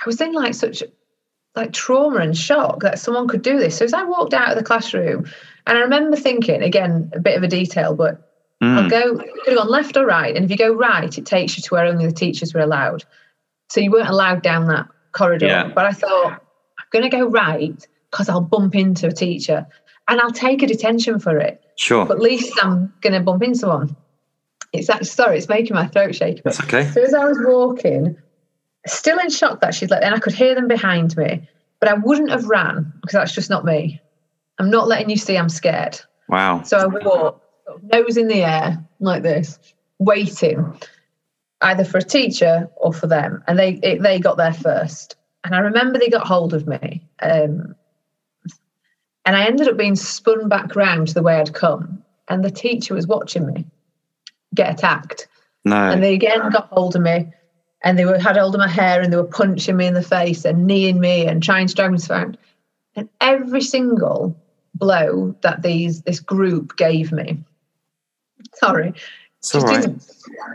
I 0.00 0.06
was 0.06 0.20
in 0.20 0.32
like 0.32 0.54
such 0.54 0.82
like 1.56 1.72
trauma 1.72 2.18
and 2.18 2.36
shock 2.36 2.80
that 2.80 2.98
someone 2.98 3.28
could 3.28 3.42
do 3.42 3.58
this. 3.58 3.76
So 3.78 3.84
as 3.84 3.92
I 3.92 4.04
walked 4.04 4.34
out 4.34 4.50
of 4.50 4.56
the 4.56 4.64
classroom, 4.64 5.26
and 5.66 5.76
I 5.76 5.80
remember 5.80 6.16
thinking, 6.16 6.62
again, 6.62 7.10
a 7.14 7.20
bit 7.20 7.36
of 7.36 7.42
a 7.42 7.48
detail, 7.48 7.94
but 7.94 8.30
mm. 8.62 8.78
I'll 8.78 8.88
go, 8.88 9.22
you 9.22 9.40
could 9.44 9.52
have 9.52 9.56
gone 9.58 9.70
left 9.70 9.96
or 9.96 10.06
right. 10.06 10.34
And 10.34 10.44
if 10.44 10.50
you 10.50 10.56
go 10.56 10.72
right, 10.72 11.16
it 11.16 11.26
takes 11.26 11.56
you 11.56 11.62
to 11.62 11.74
where 11.74 11.84
only 11.84 12.06
the 12.06 12.12
teachers 12.12 12.54
were 12.54 12.60
allowed. 12.60 13.04
So 13.70 13.80
you 13.80 13.90
weren't 13.90 14.08
allowed 14.08 14.42
down 14.42 14.68
that 14.68 14.86
corridor. 15.12 15.46
Yeah. 15.46 15.68
But 15.68 15.84
I 15.84 15.92
thought, 15.92 16.32
I'm 16.32 16.86
going 16.90 17.10
to 17.10 17.14
go 17.14 17.28
right 17.28 17.86
because 18.10 18.28
I'll 18.28 18.40
bump 18.40 18.74
into 18.74 19.08
a 19.08 19.12
teacher 19.12 19.66
and 20.08 20.20
I'll 20.20 20.30
take 20.30 20.62
a 20.62 20.66
detention 20.66 21.18
for 21.18 21.36
it. 21.36 21.62
Sure. 21.76 22.06
But 22.06 22.16
at 22.16 22.22
least 22.22 22.52
I'm 22.62 22.92
going 23.02 23.12
to 23.12 23.20
bump 23.20 23.42
into 23.42 23.66
one. 23.66 23.94
It's 24.72 24.88
actually, 24.88 25.06
sorry, 25.06 25.38
it's 25.38 25.48
making 25.48 25.74
my 25.74 25.86
throat 25.86 26.14
shake. 26.14 26.42
That's 26.44 26.60
okay. 26.60 26.90
So 26.90 27.02
as 27.02 27.14
I 27.14 27.24
was 27.24 27.38
walking, 27.40 28.16
still 28.88 29.18
in 29.18 29.30
shock 29.30 29.60
that 29.60 29.74
she'd 29.74 29.90
let, 29.90 30.02
and 30.02 30.14
I 30.14 30.18
could 30.18 30.34
hear 30.34 30.54
them 30.54 30.68
behind 30.68 31.16
me, 31.16 31.48
but 31.80 31.88
I 31.88 31.94
wouldn't 31.94 32.30
have 32.30 32.46
ran 32.46 32.92
because 33.00 33.14
that's 33.14 33.34
just 33.34 33.50
not 33.50 33.64
me. 33.64 34.00
I'm 34.58 34.70
not 34.70 34.88
letting 34.88 35.10
you 35.10 35.16
see 35.16 35.36
I'm 35.36 35.48
scared. 35.48 36.00
Wow. 36.28 36.62
So 36.62 36.78
I 36.78 36.86
walked, 36.86 37.44
nose 37.82 38.16
in 38.16 38.28
the 38.28 38.42
air 38.44 38.84
like 39.00 39.22
this, 39.22 39.58
waiting 39.98 40.78
either 41.60 41.84
for 41.84 41.98
a 41.98 42.02
teacher 42.02 42.68
or 42.76 42.92
for 42.92 43.06
them. 43.06 43.42
And 43.46 43.58
they 43.58 43.74
it, 43.82 44.02
they 44.02 44.18
got 44.18 44.36
there 44.36 44.52
first. 44.52 45.16
And 45.44 45.54
I 45.54 45.60
remember 45.60 45.98
they 45.98 46.08
got 46.08 46.26
hold 46.26 46.54
of 46.54 46.66
me. 46.66 47.06
Um, 47.22 47.74
and 49.24 49.36
I 49.36 49.46
ended 49.46 49.68
up 49.68 49.76
being 49.76 49.96
spun 49.96 50.48
back 50.48 50.74
round 50.74 51.08
to 51.08 51.14
the 51.14 51.22
way 51.22 51.36
I'd 51.36 51.54
come. 51.54 52.02
And 52.28 52.44
the 52.44 52.50
teacher 52.50 52.94
was 52.94 53.06
watching 53.06 53.46
me 53.46 53.64
get 54.54 54.72
attacked. 54.72 55.28
No. 55.64 55.76
And 55.76 56.02
they 56.02 56.14
again 56.14 56.50
got 56.50 56.68
hold 56.68 56.96
of 56.96 57.02
me 57.02 57.32
and 57.82 57.98
they 57.98 58.04
were 58.04 58.18
had 58.18 58.36
hold 58.36 58.54
of 58.54 58.58
my 58.58 58.68
hair 58.68 59.00
and 59.00 59.12
they 59.12 59.16
were 59.16 59.24
punching 59.24 59.76
me 59.76 59.86
in 59.86 59.94
the 59.94 60.02
face 60.02 60.44
and 60.44 60.66
kneeing 60.66 61.00
me 61.00 61.26
and 61.26 61.42
trying 61.42 61.66
to 61.66 61.74
drag 61.74 61.92
me 61.92 61.98
to 61.98 62.02
the 62.02 62.08
ground. 62.08 62.38
And 62.96 63.08
every 63.20 63.60
single 63.60 64.36
blow 64.74 65.34
that 65.42 65.62
these 65.62 66.02
this 66.02 66.20
group 66.20 66.76
gave 66.76 67.12
me, 67.12 67.38
sorry, 68.54 68.94
just 69.42 69.66
didn't, 69.66 70.10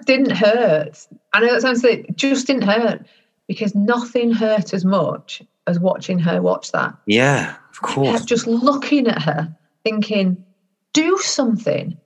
didn't, 0.06 0.32
hurt. 0.32 1.08
I 1.34 1.39
know 1.39 1.53
that 1.53 1.62
sounds 1.62 1.84
like 1.84 2.15
just 2.15 2.48
didn't 2.48 2.63
hurt 2.63 3.06
because 3.48 3.74
nothing 3.75 4.32
hurt 4.32 4.74
as 4.74 4.84
much 4.84 5.42
as 5.68 5.80
watching 5.80 6.20
her 6.20 6.42
watch 6.42 6.72
that. 6.72 6.94
Yeah, 7.06 7.56
of 7.72 7.82
course. 7.82 8.25
just 8.25 8.48
looking 8.48 9.08
at 9.08 9.22
her, 9.22 9.56
thinking, 9.84 10.44
do 10.92 11.18
something. 11.20 11.98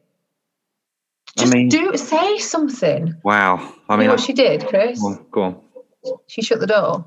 Just 1.37 1.53
I 1.53 1.57
mean, 1.57 1.69
do 1.69 1.95
say 1.97 2.39
something. 2.39 3.15
Wow. 3.23 3.73
I 3.89 3.95
mean, 3.95 4.01
you 4.01 4.07
know 4.07 4.13
what 4.13 4.21
I, 4.21 4.25
she 4.25 4.33
did, 4.33 4.65
Chris? 4.67 4.99
Go 4.99 5.07
on, 5.07 5.25
go 5.31 5.43
on. 5.43 5.61
She 6.27 6.41
shut 6.41 6.59
the 6.59 6.67
door. 6.67 7.05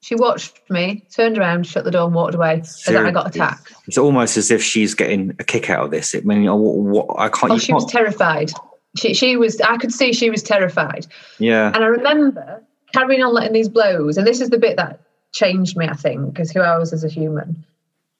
She 0.00 0.14
watched 0.14 0.60
me, 0.70 1.04
turned 1.10 1.36
around, 1.36 1.66
shut 1.66 1.84
the 1.84 1.90
door, 1.90 2.06
and 2.06 2.14
walked 2.14 2.36
away. 2.36 2.62
And 2.86 2.96
then 2.96 3.06
I 3.06 3.10
got 3.10 3.26
attacked. 3.26 3.74
It's 3.88 3.98
almost 3.98 4.36
as 4.36 4.52
if 4.52 4.62
she's 4.62 4.94
getting 4.94 5.30
a 5.40 5.44
kick 5.44 5.68
out 5.68 5.84
of 5.84 5.90
this. 5.90 6.14
I 6.14 6.20
mean, 6.20 6.44
what, 6.44 6.58
what 6.58 7.18
I 7.18 7.28
can't. 7.28 7.52
Oh, 7.52 7.58
she 7.58 7.72
can't... 7.72 7.82
was 7.82 7.90
terrified. 7.90 8.52
She, 8.96 9.14
she 9.14 9.36
was. 9.36 9.60
I 9.60 9.76
could 9.76 9.92
see 9.92 10.12
she 10.12 10.30
was 10.30 10.42
terrified. 10.42 11.06
Yeah. 11.38 11.72
And 11.74 11.82
I 11.82 11.88
remember 11.88 12.62
carrying 12.94 13.22
on 13.22 13.34
letting 13.34 13.52
these 13.52 13.68
blows, 13.68 14.16
and 14.16 14.26
this 14.26 14.40
is 14.40 14.50
the 14.50 14.58
bit 14.58 14.76
that 14.76 15.00
changed 15.32 15.76
me. 15.76 15.88
I 15.88 15.94
think 15.94 16.32
because 16.32 16.52
who 16.52 16.60
I 16.60 16.78
was 16.78 16.92
as 16.92 17.02
a 17.02 17.08
human, 17.08 17.64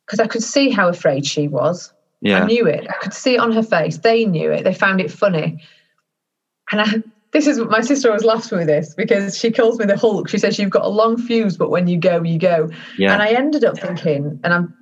because 0.07 0.19
I 0.19 0.27
could 0.27 0.43
see 0.43 0.71
how 0.71 0.89
afraid 0.89 1.25
she 1.25 1.47
was. 1.47 1.93
Yeah. 2.21 2.43
I 2.43 2.47
knew 2.47 2.67
it. 2.67 2.87
I 2.89 2.95
could 2.95 3.15
see 3.15 3.35
it 3.35 3.39
on 3.39 3.53
her 3.53 3.63
face. 3.63 3.99
They 3.99 4.25
knew 4.25 4.51
it. 4.51 4.65
They 4.65 4.75
found 4.75 5.01
it 5.01 5.11
funny. 5.11 5.63
And 6.71 6.81
I, 6.81 7.03
this 7.33 7.47
is 7.47 7.59
my 7.59 7.81
sister 7.81 8.09
always 8.09 8.25
laughs 8.25 8.51
with 8.51 8.67
this 8.67 8.95
because 8.95 9.39
she 9.39 9.51
calls 9.51 9.79
me 9.79 9.87
the 9.87 9.97
Hulk. 9.97 10.29
She 10.29 10.39
says 10.39 10.59
you've 10.59 10.71
got 10.71 10.85
a 10.85 10.89
long 10.89 11.17
fuse, 11.17 11.57
but 11.57 11.71
when 11.71 11.87
you 11.87 11.99
go, 11.99 12.23
you 12.23 12.39
go. 12.39 12.71
Yeah. 12.97 13.13
And 13.13 13.23
I 13.23 13.29
ended 13.29 13.65
up 13.65 13.79
thinking, 13.79 14.41
and 14.43 14.53
I'm, 14.53 14.75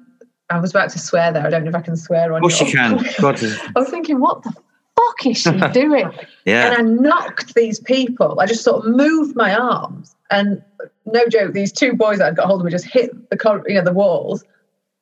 I 0.48 0.60
was 0.60 0.70
about 0.70 0.90
to 0.90 0.98
swear 0.98 1.32
there. 1.32 1.46
I 1.46 1.50
don't 1.50 1.64
know 1.64 1.70
if 1.70 1.74
I 1.74 1.80
can 1.82 1.96
swear 1.96 2.32
on. 2.32 2.36
Of 2.36 2.42
course 2.42 2.60
you 2.60 2.72
can. 2.72 3.04
God. 3.20 3.42
I 3.42 3.78
was 3.78 3.88
thinking, 3.88 4.20
what 4.20 4.42
the 4.42 4.52
fuck 4.52 5.26
is 5.26 5.38
she 5.38 5.50
doing? 5.72 6.10
yeah. 6.44 6.72
And 6.72 6.76
I 6.76 6.82
knocked 6.82 7.54
these 7.54 7.80
people. 7.80 8.40
I 8.40 8.46
just 8.46 8.62
sort 8.62 8.86
of 8.86 8.94
moved 8.94 9.36
my 9.36 9.54
arms, 9.54 10.14
and 10.30 10.62
no 11.04 11.26
joke, 11.28 11.52
these 11.52 11.72
two 11.72 11.94
boys 11.94 12.18
that 12.18 12.26
had 12.26 12.36
got 12.36 12.46
hold 12.46 12.60
of 12.60 12.64
me 12.64 12.70
just 12.70 12.86
hit 12.86 13.10
the 13.30 13.62
you 13.66 13.74
know 13.74 13.84
the 13.84 13.92
walls. 13.92 14.44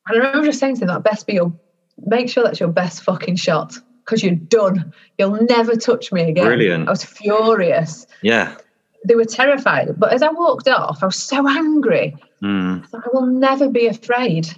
And 0.07 0.17
I 0.17 0.27
remember 0.27 0.47
just 0.47 0.61
saying 0.61 0.75
to 0.77 0.81
them, 0.81 0.89
that 0.89 1.03
best 1.03 1.27
be 1.27 1.35
your 1.35 1.53
make 2.07 2.29
sure 2.29 2.45
that's 2.45 2.61
your 2.61 2.71
best 2.71 3.03
fucking 3.03 3.37
shot 3.37 3.75
because 4.05 4.23
you're 4.23 4.35
done. 4.35 4.93
You'll 5.19 5.43
never 5.45 5.77
touch 5.77 6.13
me 6.13 6.23
again. 6.23 6.45
Brilliant. 6.45 6.89
I 6.89 6.91
was 6.91 7.05
furious. 7.05 8.07
Yeah. 8.23 8.57
They 9.07 9.15
were 9.15 9.25
terrified. 9.25 9.99
But 9.99 10.13
as 10.13 10.23
I 10.23 10.31
walked 10.31 10.69
off, 10.69 11.03
I 11.03 11.07
was 11.07 11.23
so 11.23 11.49
angry. 11.49 12.17
Mm. 12.43 12.85
I 12.85 12.87
thought, 12.87 13.05
I 13.07 13.09
will 13.13 13.27
never 13.27 13.69
be 13.69 13.87
afraid. 13.87 14.49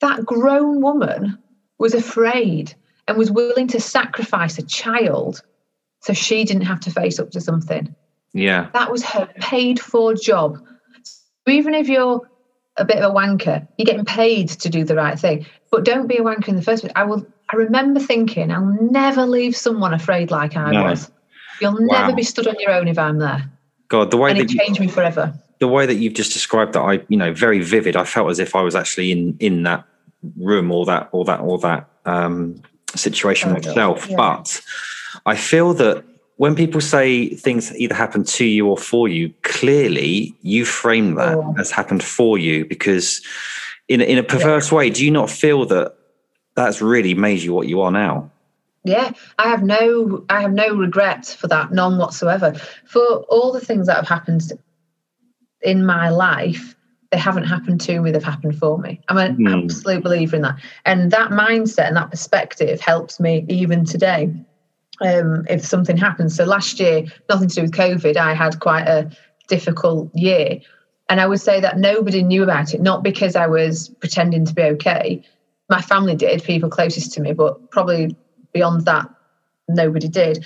That 0.00 0.24
grown 0.24 0.80
woman 0.80 1.38
was 1.78 1.94
afraid 1.94 2.74
and 3.06 3.16
was 3.16 3.30
willing 3.30 3.66
to 3.68 3.80
sacrifice 3.80 4.58
a 4.58 4.62
child 4.62 5.42
so 6.00 6.12
she 6.12 6.44
didn't 6.44 6.62
have 6.62 6.80
to 6.80 6.90
face 6.90 7.18
up 7.18 7.30
to 7.32 7.40
something. 7.40 7.94
Yeah. 8.32 8.68
That 8.74 8.90
was 8.90 9.02
her 9.04 9.28
paid 9.40 9.80
for 9.80 10.14
job. 10.14 10.58
So 11.02 11.52
even 11.52 11.74
if 11.74 11.88
you're 11.88 12.28
a 12.78 12.84
bit 12.84 12.98
of 12.98 13.10
a 13.10 13.14
wanker. 13.14 13.66
You're 13.76 13.86
getting 13.86 14.04
paid 14.04 14.48
to 14.48 14.68
do 14.68 14.84
the 14.84 14.94
right 14.94 15.18
thing, 15.18 15.46
but 15.70 15.84
don't 15.84 16.06
be 16.06 16.16
a 16.16 16.22
wanker 16.22 16.48
in 16.48 16.56
the 16.56 16.62
first 16.62 16.82
place. 16.82 16.92
I 16.96 17.04
will. 17.04 17.26
I 17.50 17.56
remember 17.56 17.98
thinking, 17.98 18.50
I'll 18.50 18.76
never 18.90 19.24
leave 19.24 19.56
someone 19.56 19.94
afraid 19.94 20.30
like 20.30 20.56
I 20.56 20.70
no. 20.70 20.84
was. 20.84 21.10
You'll 21.60 21.72
wow. 21.72 22.02
never 22.02 22.14
be 22.14 22.22
stood 22.22 22.46
on 22.46 22.56
your 22.60 22.72
own 22.72 22.88
if 22.88 22.98
I'm 22.98 23.18
there. 23.18 23.50
God, 23.88 24.10
the 24.10 24.16
way 24.16 24.30
and 24.30 24.40
that 24.40 24.50
it 24.50 24.58
changed 24.58 24.80
you, 24.80 24.86
me 24.86 24.92
forever. 24.92 25.34
The 25.58 25.68
way 25.68 25.86
that 25.86 25.94
you've 25.94 26.14
just 26.14 26.32
described 26.32 26.74
that, 26.74 26.80
I, 26.80 27.00
you 27.08 27.16
know, 27.16 27.32
very 27.32 27.60
vivid. 27.60 27.96
I 27.96 28.04
felt 28.04 28.30
as 28.30 28.38
if 28.38 28.54
I 28.54 28.60
was 28.60 28.74
actually 28.74 29.12
in 29.12 29.36
in 29.40 29.62
that 29.64 29.84
room 30.36 30.70
or 30.70 30.84
that 30.86 31.08
or 31.12 31.24
that 31.24 31.40
or 31.40 31.58
that 31.60 31.88
um, 32.04 32.62
situation 32.94 33.50
oh, 33.50 33.54
myself. 33.54 34.08
Yeah. 34.08 34.16
But 34.16 34.60
I 35.26 35.36
feel 35.36 35.74
that 35.74 36.04
when 36.38 36.54
people 36.54 36.80
say 36.80 37.30
things 37.30 37.76
either 37.76 37.94
happen 37.94 38.22
to 38.22 38.44
you 38.44 38.68
or 38.68 38.78
for 38.78 39.08
you, 39.08 39.34
clearly 39.42 40.34
you 40.42 40.64
frame 40.64 41.16
that 41.16 41.36
oh. 41.36 41.54
as 41.58 41.70
happened 41.72 42.02
for 42.02 42.38
you 42.38 42.64
because 42.64 43.20
in 43.88 44.00
in 44.00 44.18
a 44.18 44.22
perverse 44.22 44.70
yeah. 44.70 44.78
way, 44.78 44.90
do 44.90 45.04
you 45.04 45.10
not 45.10 45.28
feel 45.28 45.66
that 45.66 45.94
that's 46.54 46.80
really 46.80 47.14
made 47.14 47.40
you 47.40 47.52
what 47.52 47.66
you 47.66 47.80
are 47.80 47.90
now? 47.90 48.30
Yeah, 48.84 49.10
I 49.38 49.48
have 49.48 49.64
no 49.64 50.24
I 50.30 50.40
have 50.40 50.52
no 50.52 50.74
regret 50.74 51.26
for 51.26 51.48
that, 51.48 51.72
none 51.72 51.98
whatsoever. 51.98 52.54
For 52.86 53.02
all 53.28 53.52
the 53.52 53.60
things 53.60 53.88
that 53.88 53.96
have 53.96 54.08
happened 54.08 54.52
in 55.60 55.84
my 55.84 56.08
life, 56.08 56.76
they 57.10 57.18
haven't 57.18 57.44
happened 57.44 57.80
to 57.82 58.00
me, 58.00 58.12
they've 58.12 58.22
happened 58.22 58.56
for 58.56 58.78
me. 58.78 59.00
I'm 59.08 59.18
an 59.18 59.36
mm. 59.38 59.64
absolute 59.64 60.04
believer 60.04 60.36
in 60.36 60.42
that. 60.42 60.60
And 60.84 61.10
that 61.10 61.30
mindset 61.30 61.88
and 61.88 61.96
that 61.96 62.12
perspective 62.12 62.80
helps 62.80 63.18
me 63.18 63.44
even 63.48 63.84
today 63.84 64.32
um, 65.00 65.46
if 65.48 65.64
something 65.64 65.96
happens. 65.96 66.36
So 66.36 66.44
last 66.44 66.80
year, 66.80 67.04
nothing 67.28 67.48
to 67.48 67.54
do 67.54 67.62
with 67.62 67.72
COVID, 67.72 68.16
I 68.16 68.34
had 68.34 68.60
quite 68.60 68.86
a 68.86 69.10
difficult 69.48 70.10
year. 70.14 70.60
And 71.08 71.20
I 71.20 71.26
would 71.26 71.40
say 71.40 71.60
that 71.60 71.78
nobody 71.78 72.22
knew 72.22 72.42
about 72.42 72.74
it, 72.74 72.80
not 72.80 73.02
because 73.02 73.34
I 73.34 73.46
was 73.46 73.88
pretending 74.00 74.44
to 74.44 74.54
be 74.54 74.62
okay. 74.62 75.22
My 75.70 75.80
family 75.80 76.14
did, 76.14 76.42
people 76.42 76.68
closest 76.68 77.12
to 77.14 77.20
me, 77.20 77.32
but 77.32 77.70
probably 77.70 78.14
beyond 78.52 78.84
that, 78.84 79.08
nobody 79.68 80.08
did. 80.08 80.44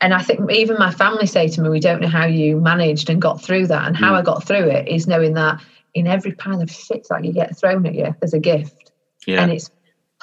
And 0.00 0.12
I 0.12 0.20
think 0.20 0.50
even 0.50 0.76
my 0.78 0.90
family 0.90 1.26
say 1.26 1.46
to 1.48 1.62
me, 1.62 1.68
We 1.68 1.78
don't 1.78 2.00
know 2.00 2.08
how 2.08 2.26
you 2.26 2.60
managed 2.60 3.08
and 3.08 3.22
got 3.22 3.40
through 3.40 3.68
that. 3.68 3.86
And 3.86 3.96
how 3.96 4.12
mm. 4.12 4.18
I 4.18 4.22
got 4.22 4.44
through 4.44 4.68
it 4.68 4.88
is 4.88 5.06
knowing 5.06 5.34
that 5.34 5.60
in 5.94 6.08
every 6.08 6.32
pile 6.32 6.60
of 6.60 6.70
shit 6.70 7.06
that 7.08 7.24
you 7.24 7.32
get 7.32 7.56
thrown 7.56 7.86
at 7.86 7.94
you, 7.94 8.14
there's 8.20 8.34
a 8.34 8.40
gift. 8.40 8.90
Yeah. 9.26 9.42
And 9.42 9.52
it's 9.52 9.70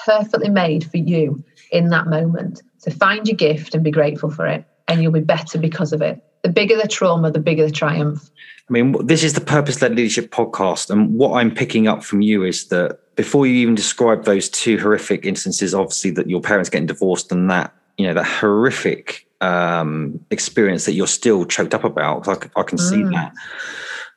perfectly 0.05 0.49
made 0.49 0.89
for 0.89 0.97
you 0.97 1.43
in 1.71 1.89
that 1.89 2.07
moment. 2.07 2.61
So 2.77 2.91
find 2.91 3.27
your 3.27 3.35
gift 3.35 3.75
and 3.75 3.83
be 3.83 3.91
grateful 3.91 4.29
for 4.29 4.45
it, 4.47 4.65
and 4.87 5.01
you'll 5.01 5.11
be 5.11 5.19
better 5.19 5.57
because 5.57 5.93
of 5.93 6.01
it. 6.01 6.23
The 6.43 6.49
bigger 6.49 6.77
the 6.77 6.87
trauma, 6.87 7.31
the 7.31 7.39
bigger 7.39 7.65
the 7.65 7.71
triumph. 7.71 8.29
I 8.69 8.73
mean, 8.73 9.05
this 9.05 9.23
is 9.23 9.33
the 9.33 9.41
Purpose 9.41 9.81
Led 9.81 9.95
Leadership 9.95 10.31
podcast. 10.31 10.89
And 10.89 11.15
what 11.15 11.33
I'm 11.33 11.53
picking 11.53 11.87
up 11.87 12.03
from 12.03 12.21
you 12.21 12.43
is 12.43 12.67
that 12.67 12.99
before 13.15 13.47
you 13.47 13.55
even 13.55 13.75
describe 13.75 14.25
those 14.25 14.47
two 14.47 14.77
horrific 14.77 15.25
instances, 15.25 15.73
obviously, 15.73 16.11
that 16.11 16.29
your 16.29 16.39
parents 16.39 16.69
getting 16.69 16.85
divorced 16.85 17.31
and 17.31 17.49
that, 17.49 17.73
you 17.97 18.05
know, 18.05 18.13
that 18.13 18.25
horrific 18.25 19.27
um, 19.41 20.23
experience 20.29 20.85
that 20.85 20.93
you're 20.93 21.07
still 21.07 21.45
choked 21.45 21.73
up 21.73 21.83
about, 21.83 22.27
I, 22.27 22.37
I 22.59 22.63
can 22.63 22.77
see 22.77 22.97
mm. 22.97 23.11
that. 23.11 23.33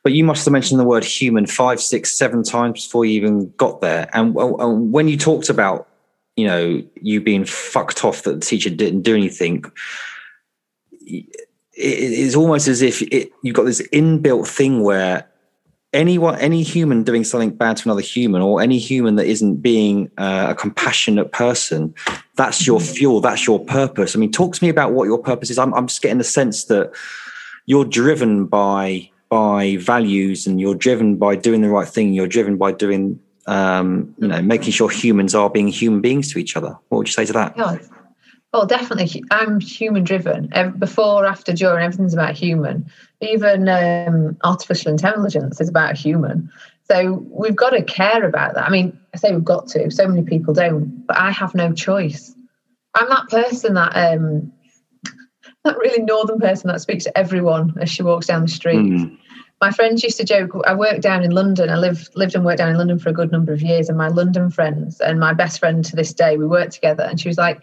But 0.02 0.12
you 0.12 0.25
must 0.25 0.44
have 0.44 0.52
mentioned 0.52 0.80
the 0.80 0.85
word 0.85 1.04
human 1.04 1.47
five, 1.47 1.80
six, 1.80 2.16
seven 2.16 2.42
times 2.42 2.87
before 2.87 3.04
you 3.04 3.12
even 3.12 3.52
got 3.56 3.80
there. 3.80 4.09
And, 4.12 4.37
and 4.37 4.92
when 4.92 5.06
you 5.06 5.16
talked 5.16 5.49
about 5.49 5.88
you 6.37 6.47
know 6.47 6.82
you 7.00 7.21
being 7.21 7.44
fucked 7.44 8.04
off 8.04 8.23
that 8.23 8.32
the 8.32 8.47
teacher 8.47 8.71
didn't 8.71 9.02
do 9.02 9.14
anything 9.14 9.64
it's 11.75 12.37
almost 12.37 12.68
as 12.68 12.82
if 12.82 13.02
it, 13.02 13.32
you've 13.42 13.56
got 13.56 13.64
this 13.64 13.82
inbuilt 13.88 14.47
thing 14.47 14.82
where 14.82 15.28
anyone 15.92 16.38
any 16.38 16.62
human 16.62 17.02
doing 17.02 17.25
something 17.25 17.50
bad 17.50 17.76
to 17.76 17.88
another 17.88 18.00
human 18.00 18.40
or 18.40 18.62
any 18.62 18.78
human 18.78 19.16
that 19.16 19.26
isn't 19.26 19.56
being 19.56 20.11
uh, 20.16 20.47
a 20.50 20.54
compassionate 20.54 21.32
person 21.32 21.94
that's 22.37 22.66
your 22.66 22.80
mm-hmm. 22.80 22.94
fuel 22.94 23.21
that's 23.21 23.47
your 23.47 23.62
purpose 23.64 24.16
i 24.16 24.18
mean 24.18 24.32
talk 24.32 24.54
to 24.54 24.64
me 24.64 24.71
about 24.71 24.92
what 24.92 25.04
your 25.04 25.18
purpose 25.18 25.50
is 25.50 25.59
i'm, 25.59 25.75
I'm 25.75 25.87
just 25.87 26.00
getting 26.00 26.18
the 26.18 26.25
sense 26.25 26.64
that 26.64 26.92
you're 27.66 27.85
driven 27.85 28.47
by 28.47 29.11
by 29.33 29.79
values 29.79 30.47
and 30.47 30.61
you're 30.61 30.75
driven 30.75 31.17
by 31.17 31.35
doing 31.35 31.62
the 31.62 31.71
right 31.71 31.89
thing 31.89 32.12
you're 32.12 32.29
driven 32.29 32.59
by 32.59 32.71
doing 32.71 33.19
um, 33.47 34.15
you 34.19 34.29
know, 34.29 34.43
making 34.43 34.73
sure 34.73 34.91
humans 34.91 35.35
are 35.35 35.49
being 35.49 35.69
human 35.69 36.03
beings 36.03 36.31
to 36.33 36.39
each 36.39 36.55
other. 36.55 36.79
What 36.91 36.99
would 36.99 37.09
you 37.09 37.15
say 37.15 37.25
to 37.25 37.33
that? 37.33 37.57
Yeah. 37.57 37.79
Well, 38.53 38.67
definitely. 38.67 39.25
I'm 39.31 39.59
human 39.59 40.05
driven. 40.05 40.53
Before, 40.79 41.25
after, 41.25 41.55
during, 41.55 41.83
everything's 41.83 42.12
about 42.12 42.35
human. 42.35 42.91
Even 43.23 43.71
um, 43.71 44.37
artificial 44.45 44.93
intelligence 44.93 45.62
is 45.62 45.69
about 45.71 45.97
human. 45.97 46.51
So 46.85 47.25
we've 47.31 47.57
got 47.57 47.71
to 47.71 47.83
care 47.83 48.25
about 48.25 48.55
that. 48.55 48.67
I 48.67 48.71
mean, 48.71 49.01
I 49.15 49.17
say 49.17 49.33
we've 49.33 49.43
got 49.43 49.67
to. 49.69 49.91
So 49.91 50.07
many 50.07 50.23
people 50.23 50.53
don't, 50.53 51.07
but 51.07 51.17
I 51.17 51.31
have 51.31 51.55
no 51.55 51.73
choice. 51.73 52.35
I'm 52.95 53.09
that 53.09 53.29
person 53.31 53.75
that 53.75 53.97
um, 53.97 54.53
that 55.65 55.79
really 55.79 56.03
northern 56.03 56.39
person 56.39 56.69
that 56.69 56.83
speaks 56.83 57.05
to 57.05 57.19
everyone 57.19 57.73
as 57.81 57.89
she 57.89 58.03
walks 58.03 58.27
down 58.27 58.43
the 58.43 58.49
street. 58.49 58.77
Mm 58.77 59.19
my 59.62 59.71
friends 59.71 60.02
used 60.02 60.19
to 60.19 60.25
joke 60.25 60.50
i 60.66 60.75
worked 60.75 61.00
down 61.00 61.23
in 61.23 61.31
london 61.31 61.71
i 61.71 61.76
lived 61.76 62.11
lived 62.16 62.35
and 62.35 62.45
worked 62.45 62.59
down 62.59 62.69
in 62.69 62.76
london 62.76 62.99
for 62.99 63.09
a 63.09 63.12
good 63.12 63.31
number 63.31 63.52
of 63.52 63.62
years 63.62 63.88
and 63.88 63.97
my 63.97 64.09
london 64.09 64.50
friends 64.50 65.00
and 65.00 65.21
my 65.21 65.33
best 65.33 65.61
friend 65.61 65.85
to 65.85 65.95
this 65.95 66.12
day 66.12 66.37
we 66.37 66.47
worked 66.47 66.73
together 66.73 67.04
and 67.04 67.21
she 67.21 67.28
was 67.28 67.38
like 67.38 67.62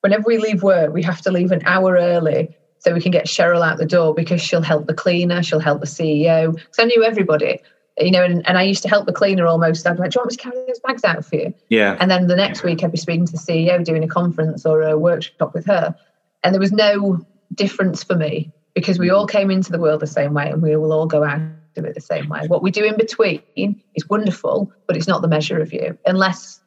whenever 0.00 0.24
we 0.26 0.38
leave 0.38 0.62
work 0.62 0.92
we 0.92 1.02
have 1.02 1.20
to 1.20 1.30
leave 1.30 1.52
an 1.52 1.62
hour 1.66 1.96
early 1.96 2.48
so 2.78 2.94
we 2.94 3.00
can 3.00 3.12
get 3.12 3.26
cheryl 3.26 3.64
out 3.64 3.76
the 3.76 3.86
door 3.86 4.14
because 4.14 4.40
she'll 4.40 4.62
help 4.62 4.86
the 4.86 4.94
cleaner 4.94 5.42
she'll 5.42 5.60
help 5.60 5.80
the 5.80 5.86
ceo 5.86 6.54
because 6.54 6.78
i 6.78 6.84
knew 6.84 7.04
everybody 7.04 7.60
you 7.98 8.10
know 8.10 8.24
and, 8.24 8.46
and 8.48 8.56
i 8.56 8.62
used 8.62 8.82
to 8.82 8.88
help 8.88 9.04
the 9.04 9.12
cleaner 9.12 9.46
almost 9.46 9.86
i'd 9.86 9.96
be 9.96 10.00
like 10.00 10.10
do 10.10 10.16
you 10.16 10.20
want 10.20 10.30
me 10.30 10.36
to 10.36 10.42
carry 10.42 10.66
those 10.66 10.80
bags 10.80 11.04
out 11.04 11.24
for 11.24 11.36
you? 11.36 11.54
Yeah. 11.68 11.96
And 12.00 12.10
then 12.10 12.28
the 12.28 12.36
next 12.36 12.62
week 12.62 12.82
i'd 12.82 12.92
be 12.92 12.96
speaking 12.96 13.26
to 13.26 13.32
the 13.32 13.38
ceo 13.38 13.84
doing 13.84 14.02
a 14.02 14.08
conference 14.08 14.64
or 14.64 14.80
a 14.82 14.98
workshop 14.98 15.52
with 15.52 15.66
her 15.66 15.94
and 16.42 16.54
there 16.54 16.60
was 16.60 16.72
no 16.72 17.20
difference 17.54 18.02
for 18.02 18.16
me 18.16 18.52
because 18.76 18.98
we 18.98 19.10
all 19.10 19.26
came 19.26 19.50
into 19.50 19.72
the 19.72 19.80
world 19.80 20.00
the 20.00 20.06
same 20.06 20.34
way 20.34 20.50
and 20.50 20.62
we 20.62 20.76
will 20.76 20.92
all 20.92 21.06
go 21.06 21.24
out 21.24 21.40
of 21.76 21.84
it 21.84 21.94
the 21.94 22.00
same 22.00 22.28
way. 22.28 22.46
What 22.46 22.62
we 22.62 22.70
do 22.70 22.84
in 22.84 22.96
between 22.96 23.42
is 23.56 24.08
wonderful, 24.08 24.70
but 24.86 24.96
it's 24.96 25.08
not 25.08 25.22
the 25.22 25.28
measure 25.28 25.60
of 25.60 25.72
you 25.72 25.98
unless 26.06 26.60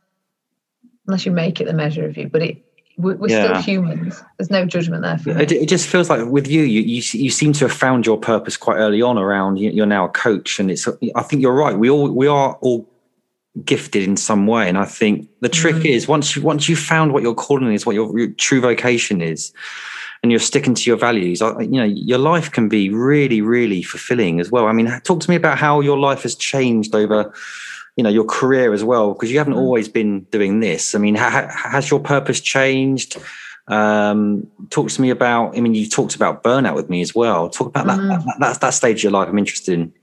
unless 1.07 1.25
you 1.25 1.31
make 1.31 1.61
it 1.61 1.65
the 1.65 1.73
measure 1.73 2.05
of 2.05 2.17
you. 2.17 2.27
But 2.27 2.41
it 2.41 2.65
we're 2.97 3.29
yeah. 3.29 3.45
still 3.45 3.61
humans. 3.61 4.21
There's 4.37 4.49
no 4.49 4.65
judgment 4.65 5.03
there. 5.03 5.17
For 5.19 5.29
it, 5.39 5.53
it, 5.53 5.69
just 5.69 5.87
feels 5.87 6.09
like 6.09 6.25
with 6.25 6.47
you, 6.47 6.63
you, 6.63 6.81
you, 6.81 7.01
you 7.13 7.29
seem 7.29 7.53
to 7.53 7.67
have 7.67 7.77
found 7.77 8.05
your 8.05 8.17
purpose 8.17 8.57
quite 8.57 8.75
early 8.75 9.01
on. 9.01 9.17
Around 9.17 9.57
you're 9.57 9.85
now 9.85 10.05
a 10.05 10.09
coach, 10.09 10.59
and 10.59 10.69
it's. 10.69 10.85
I 11.15 11.21
think 11.21 11.41
you're 11.41 11.53
right. 11.53 11.77
We 11.77 11.89
all 11.89 12.09
we 12.09 12.27
are 12.27 12.57
all 12.59 12.89
gifted 13.63 14.03
in 14.03 14.17
some 14.17 14.47
way, 14.47 14.67
and 14.67 14.77
I 14.77 14.83
think 14.83 15.29
the 15.39 15.47
trick 15.47 15.77
mm. 15.77 15.85
is 15.85 16.09
once 16.09 16.35
you 16.35 16.41
once 16.41 16.67
you 16.67 16.75
found 16.75 17.13
what 17.13 17.23
your 17.23 17.35
calling 17.35 17.71
is, 17.71 17.85
what 17.85 17.95
your, 17.95 18.19
your 18.19 18.31
true 18.31 18.59
vocation 18.59 19.21
is, 19.21 19.53
and 20.21 20.31
you're 20.31 20.39
sticking 20.39 20.75
to 20.75 20.89
your 20.89 20.97
values, 20.97 21.41
you 21.41 21.67
know, 21.67 21.83
your 21.83 22.17
life 22.17 22.51
can 22.51 22.67
be 22.67 22.89
really, 22.89 23.41
really 23.41 23.81
fulfilling 23.81 24.39
as 24.39 24.51
well. 24.51 24.67
I 24.67 24.73
mean, 24.73 24.87
talk 25.01 25.21
to 25.21 25.29
me 25.29 25.35
about 25.35 25.57
how 25.57 25.79
your 25.79 25.97
life 25.97 26.23
has 26.23 26.35
changed 26.35 26.93
over, 26.93 27.33
you 27.95 28.03
know, 28.03 28.09
your 28.09 28.25
career 28.25 28.73
as 28.73 28.83
well, 28.83 29.13
because 29.13 29.31
you 29.31 29.37
haven't 29.37 29.53
mm. 29.53 29.59
always 29.59 29.87
been 29.87 30.21
doing 30.31 30.59
this. 30.59 30.93
I 30.93 30.97
mean, 30.97 31.15
ha- 31.15 31.49
has 31.49 31.89
your 31.89 31.99
purpose 31.99 32.41
changed? 32.41 33.17
Um, 33.69 34.49
talk 34.71 34.89
to 34.89 35.01
me 35.01 35.09
about. 35.09 35.55
I 35.55 35.61
mean, 35.61 35.75
you 35.75 35.87
talked 35.87 36.15
about 36.15 36.43
burnout 36.43 36.75
with 36.75 36.89
me 36.89 37.01
as 37.01 37.13
well. 37.13 37.49
Talk 37.49 37.67
about 37.67 37.85
mm. 37.87 38.09
that, 38.09 38.25
that, 38.25 38.39
that 38.39 38.61
that 38.61 38.73
stage 38.73 38.99
of 38.99 39.03
your 39.03 39.11
life. 39.11 39.29
I'm 39.29 39.37
interested 39.37 39.73
in. 39.73 39.93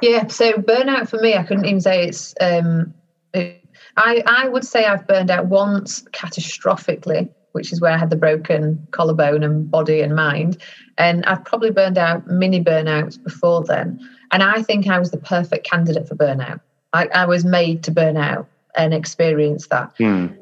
Yeah, 0.00 0.28
so 0.28 0.52
burnout 0.52 1.08
for 1.08 1.18
me, 1.20 1.34
I 1.34 1.42
couldn't 1.42 1.66
even 1.66 1.80
say 1.80 2.06
it's. 2.06 2.34
Um, 2.40 2.94
it, 3.34 3.62
I 3.96 4.22
I 4.26 4.48
would 4.48 4.64
say 4.64 4.84
I've 4.84 5.06
burned 5.06 5.30
out 5.30 5.46
once 5.46 6.02
catastrophically, 6.12 7.28
which 7.56 7.72
is 7.72 7.80
where 7.80 7.92
I 7.92 7.96
had 7.96 8.10
the 8.10 8.16
broken 8.16 8.86
collarbone 8.90 9.42
and 9.42 9.68
body 9.70 10.02
and 10.02 10.14
mind. 10.14 10.58
And 10.98 11.24
I've 11.24 11.44
probably 11.44 11.70
burned 11.70 11.96
out 11.96 12.26
mini 12.26 12.62
burnouts 12.62 13.20
before 13.20 13.64
then. 13.64 13.98
And 14.30 14.42
I 14.42 14.62
think 14.62 14.86
I 14.86 14.98
was 14.98 15.10
the 15.10 15.16
perfect 15.16 15.66
candidate 15.66 16.06
for 16.06 16.14
burnout. 16.14 16.60
I, 16.92 17.08
I 17.14 17.24
was 17.24 17.46
made 17.46 17.82
to 17.84 17.90
burn 17.90 18.18
out 18.18 18.46
and 18.76 18.92
experience 18.92 19.68
that. 19.68 19.96
Mm. 19.96 20.36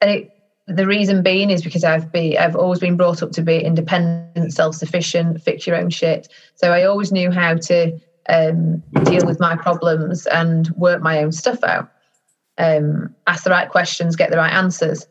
And 0.00 0.10
it, 0.10 0.30
the 0.68 0.86
reason 0.86 1.24
being 1.24 1.50
is 1.50 1.62
because 1.62 1.82
I've 1.82 2.12
been 2.12 2.38
I've 2.38 2.56
always 2.56 2.78
been 2.78 2.96
brought 2.96 3.22
up 3.22 3.32
to 3.32 3.42
be 3.42 3.58
independent, 3.58 4.52
self-sufficient, 4.52 5.42
fix 5.42 5.66
your 5.66 5.76
own 5.76 5.90
shit. 5.90 6.28
So 6.54 6.72
I 6.72 6.84
always 6.84 7.10
knew 7.10 7.32
how 7.32 7.56
to 7.56 8.00
um, 8.28 8.82
deal 9.02 9.26
with 9.26 9.40
my 9.40 9.56
problems 9.56 10.26
and 10.26 10.70
work 10.76 11.02
my 11.02 11.18
own 11.18 11.32
stuff 11.32 11.62
out. 11.64 11.90
Um, 12.56 13.14
ask 13.26 13.42
the 13.42 13.50
right 13.50 13.68
questions, 13.68 14.14
get 14.14 14.30
the 14.30 14.36
right 14.36 14.52
answers. 14.52 15.06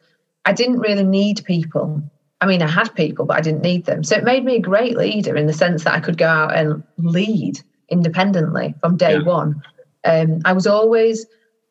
I 0.45 0.53
didn't 0.53 0.79
really 0.79 1.03
need 1.03 1.43
people. 1.45 2.01
I 2.41 2.45
mean, 2.45 2.61
I 2.61 2.67
had 2.67 2.93
people, 2.95 3.25
but 3.25 3.37
I 3.37 3.41
didn't 3.41 3.61
need 3.61 3.85
them. 3.85 4.03
So 4.03 4.15
it 4.17 4.23
made 4.23 4.43
me 4.43 4.57
a 4.57 4.61
great 4.61 4.97
leader 4.97 5.35
in 5.35 5.47
the 5.47 5.53
sense 5.53 5.85
that 5.85 5.93
I 5.93 5.99
could 6.01 6.17
go 6.17 6.27
out 6.27 6.55
and 6.55 6.83
lead 6.97 7.61
independently 7.89 8.75
from 8.81 8.97
day 8.97 9.13
yeah. 9.13 9.23
one. 9.23 9.61
Um, 10.03 10.41
I 10.43 10.51
was 10.51 10.67
always, 10.67 11.25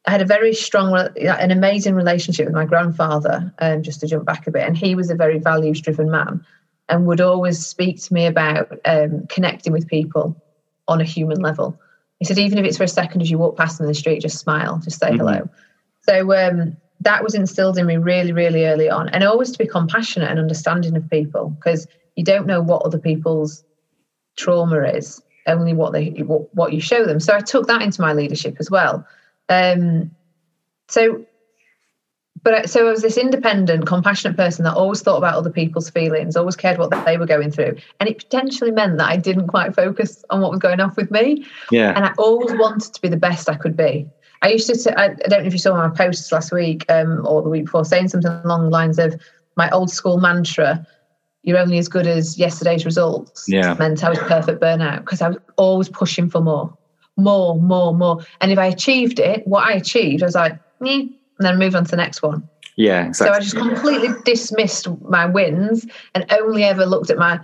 I 0.07 0.13
had 0.13 0.23
a 0.23 0.27
very 0.27 0.55
strong, 0.55 0.97
an 0.97 1.51
amazing 1.51 1.95
relationship 1.95 2.47
with 2.47 2.55
my 2.55 2.65
grandfather, 2.65 3.53
um, 3.59 3.83
just 3.83 4.01
to 4.01 4.07
jump 4.07 4.25
back 4.25 4.47
a 4.47 4.51
bit. 4.51 4.67
And 4.67 4.77
he 4.77 4.95
was 4.95 5.11
a 5.11 5.15
very 5.15 5.39
values 5.39 5.81
driven 5.81 6.11
man 6.11 6.45
and 6.89 7.07
would 7.07 7.21
always 7.21 7.65
speak 7.65 8.03
to 8.03 8.15
me 8.15 8.27
about 8.27 8.73
um, 8.87 9.27
connecting 9.29 9.73
with 9.73 9.89
people 9.89 10.43
on 10.89 11.01
a 11.01 11.05
human 11.05 11.41
level. 11.41 11.79
He 12.19 12.25
said, 12.25 12.39
even 12.39 12.59
if 12.59 12.65
it's 12.65 12.77
for 12.79 12.85
a 12.85 12.89
second 12.89 13.21
as 13.21 13.31
you 13.31 13.37
walk 13.37 13.57
past 13.57 13.79
them 13.79 13.85
in 13.85 13.89
the 13.89 13.95
street, 13.95 14.23
just 14.23 14.39
smile, 14.39 14.81
just 14.83 15.01
say 15.01 15.09
mm-hmm. 15.09 15.19
hello. 15.19 15.49
So 16.03 16.33
um, 16.35 16.77
that 17.01 17.25
was 17.25 17.35
instilled 17.35 17.79
in 17.79 17.87
me 17.87 17.97
really, 17.97 18.33
really 18.33 18.67
early 18.67 18.89
on. 18.89 19.09
And 19.09 19.25
always 19.25 19.51
to 19.53 19.59
be 19.59 19.67
compassionate 19.67 20.31
and 20.31 20.39
understanding 20.39 20.97
of 20.97 21.09
people 21.11 21.51
because 21.51 21.87
you 22.17 22.25
don't 22.25 22.47
know 22.47 22.61
what 22.61 22.83
other 22.83 22.99
people's 22.99 23.65
trauma 24.37 24.83
is, 24.83 25.23
only 25.47 25.73
what 25.73 25.93
they 25.93 26.11
what, 26.11 26.55
what 26.55 26.73
you 26.73 26.81
show 26.81 27.05
them. 27.05 27.21
So 27.21 27.35
I 27.35 27.41
took 27.41 27.67
that 27.67 27.83
into 27.83 28.01
my 28.01 28.13
leadership 28.13 28.57
as 28.61 28.71
well. 28.71 29.07
Um, 29.49 30.11
so, 30.89 31.25
but 32.43 32.69
so 32.69 32.87
I 32.87 32.91
was 32.91 33.03
this 33.03 33.17
independent, 33.17 33.87
compassionate 33.87 34.37
person 34.37 34.65
that 34.65 34.75
always 34.75 35.01
thought 35.01 35.19
about 35.19 35.35
other 35.35 35.51
people's 35.51 35.91
feelings, 35.91 36.37
always 36.37 36.57
cared 36.57 36.79
what 36.79 36.91
they 37.05 37.17
were 37.17 37.27
going 37.27 37.51
through, 37.51 37.77
and 38.01 38.09
it 38.09 38.19
potentially 38.19 38.71
meant 38.71 38.99
that 38.99 39.09
I 39.09 39.17
didn't 39.17 39.49
quite 39.49 39.75
focus 39.75 40.25
on 40.31 40.41
what 40.41 40.51
was 40.51 40.61
going 40.61 40.81
off 40.81 40.97
with 40.97 41.11
me. 41.11 41.47
Yeah, 41.71 41.93
and 41.95 42.05
I 42.05 42.13
always 42.19 42.53
wanted 42.59 42.95
to 42.95 43.01
be 43.01 43.09
the 43.09 43.17
best 43.17 43.49
I 43.49 43.55
could 43.55 43.77
be. 43.77 44.09
I 44.43 44.49
used 44.49 44.67
to, 44.69 44.75
say, 44.75 44.93
I 44.97 45.09
don't 45.09 45.41
know 45.41 45.47
if 45.47 45.53
you 45.53 45.59
saw 45.59 45.77
my 45.77 45.89
posts 45.95 46.31
last 46.33 46.53
week 46.53 46.85
um, 46.91 47.25
or 47.27 47.43
the 47.43 47.49
week 47.49 47.65
before, 47.65 47.85
saying 47.85 48.09
something 48.09 48.31
along 48.45 48.65
the 48.65 48.71
lines 48.71 48.99
of 48.99 49.21
my 49.57 49.71
old 49.71 49.91
school 49.91 50.19
mantra 50.19 50.87
you're 51.43 51.59
only 51.59 51.79
as 51.79 51.89
good 51.89 52.07
as 52.07 52.39
yesterday's 52.39 52.85
results. 52.85 53.47
Yeah. 53.49 53.75
Meant 53.75 54.05
I 54.05 54.11
was 54.11 54.19
perfect 54.21 54.61
burnout 54.61 55.01
because 55.01 55.21
I 55.21 55.29
was 55.29 55.39
always 55.57 55.89
pushing 55.89 56.31
for 56.31 56.41
more, 56.41 56.77
more, 57.17 57.61
more, 57.61 57.95
more. 57.95 58.25
And 58.41 58.53
if 58.53 58.59
I 58.59 58.67
achieved 58.67 59.19
it, 59.19 59.47
what 59.47 59.65
I 59.65 59.73
achieved, 59.73 60.23
I 60.23 60.27
was 60.27 60.35
like, 60.35 60.53
eh, 60.87 61.01
and 61.01 61.11
then 61.39 61.59
move 61.59 61.75
on 61.75 61.85
to 61.85 61.91
the 61.91 61.97
next 61.97 62.23
one. 62.23 62.49
Yeah, 62.77 63.07
exactly. 63.07 63.35
So 63.35 63.37
I 63.37 63.41
just 63.41 63.57
completely 63.57 64.09
dismissed 64.25 64.89
my 65.03 65.27
wins 65.27 65.85
and 66.15 66.25
only 66.31 66.65
ever 66.65 66.87
looked 66.87 67.11
at 67.11 67.19
my 67.19 67.41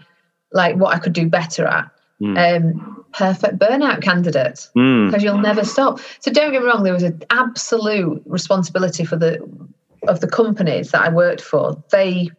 like 0.53 0.77
what 0.77 0.95
I 0.95 0.99
could 0.99 1.13
do 1.13 1.29
better 1.29 1.67
at. 1.67 1.91
Mm. 2.23 2.57
Um, 2.57 2.98
perfect 3.13 3.59
burnout 3.59 4.03
candidate 4.03 4.69
because 4.75 4.75
mm. 4.75 5.23
you'll 5.23 5.39
never 5.39 5.65
stop. 5.65 6.01
So 6.21 6.31
don't 6.31 6.53
get 6.53 6.63
me 6.63 6.69
wrong, 6.69 6.83
there 6.83 6.93
was 6.93 7.03
an 7.03 7.23
absolute 7.31 8.23
responsibility 8.27 9.05
for 9.05 9.17
the 9.17 9.41
of 10.07 10.21
the 10.21 10.29
companies 10.29 10.91
that 10.93 11.03
I 11.03 11.09
worked 11.09 11.41
for. 11.41 11.83
They 11.91 12.31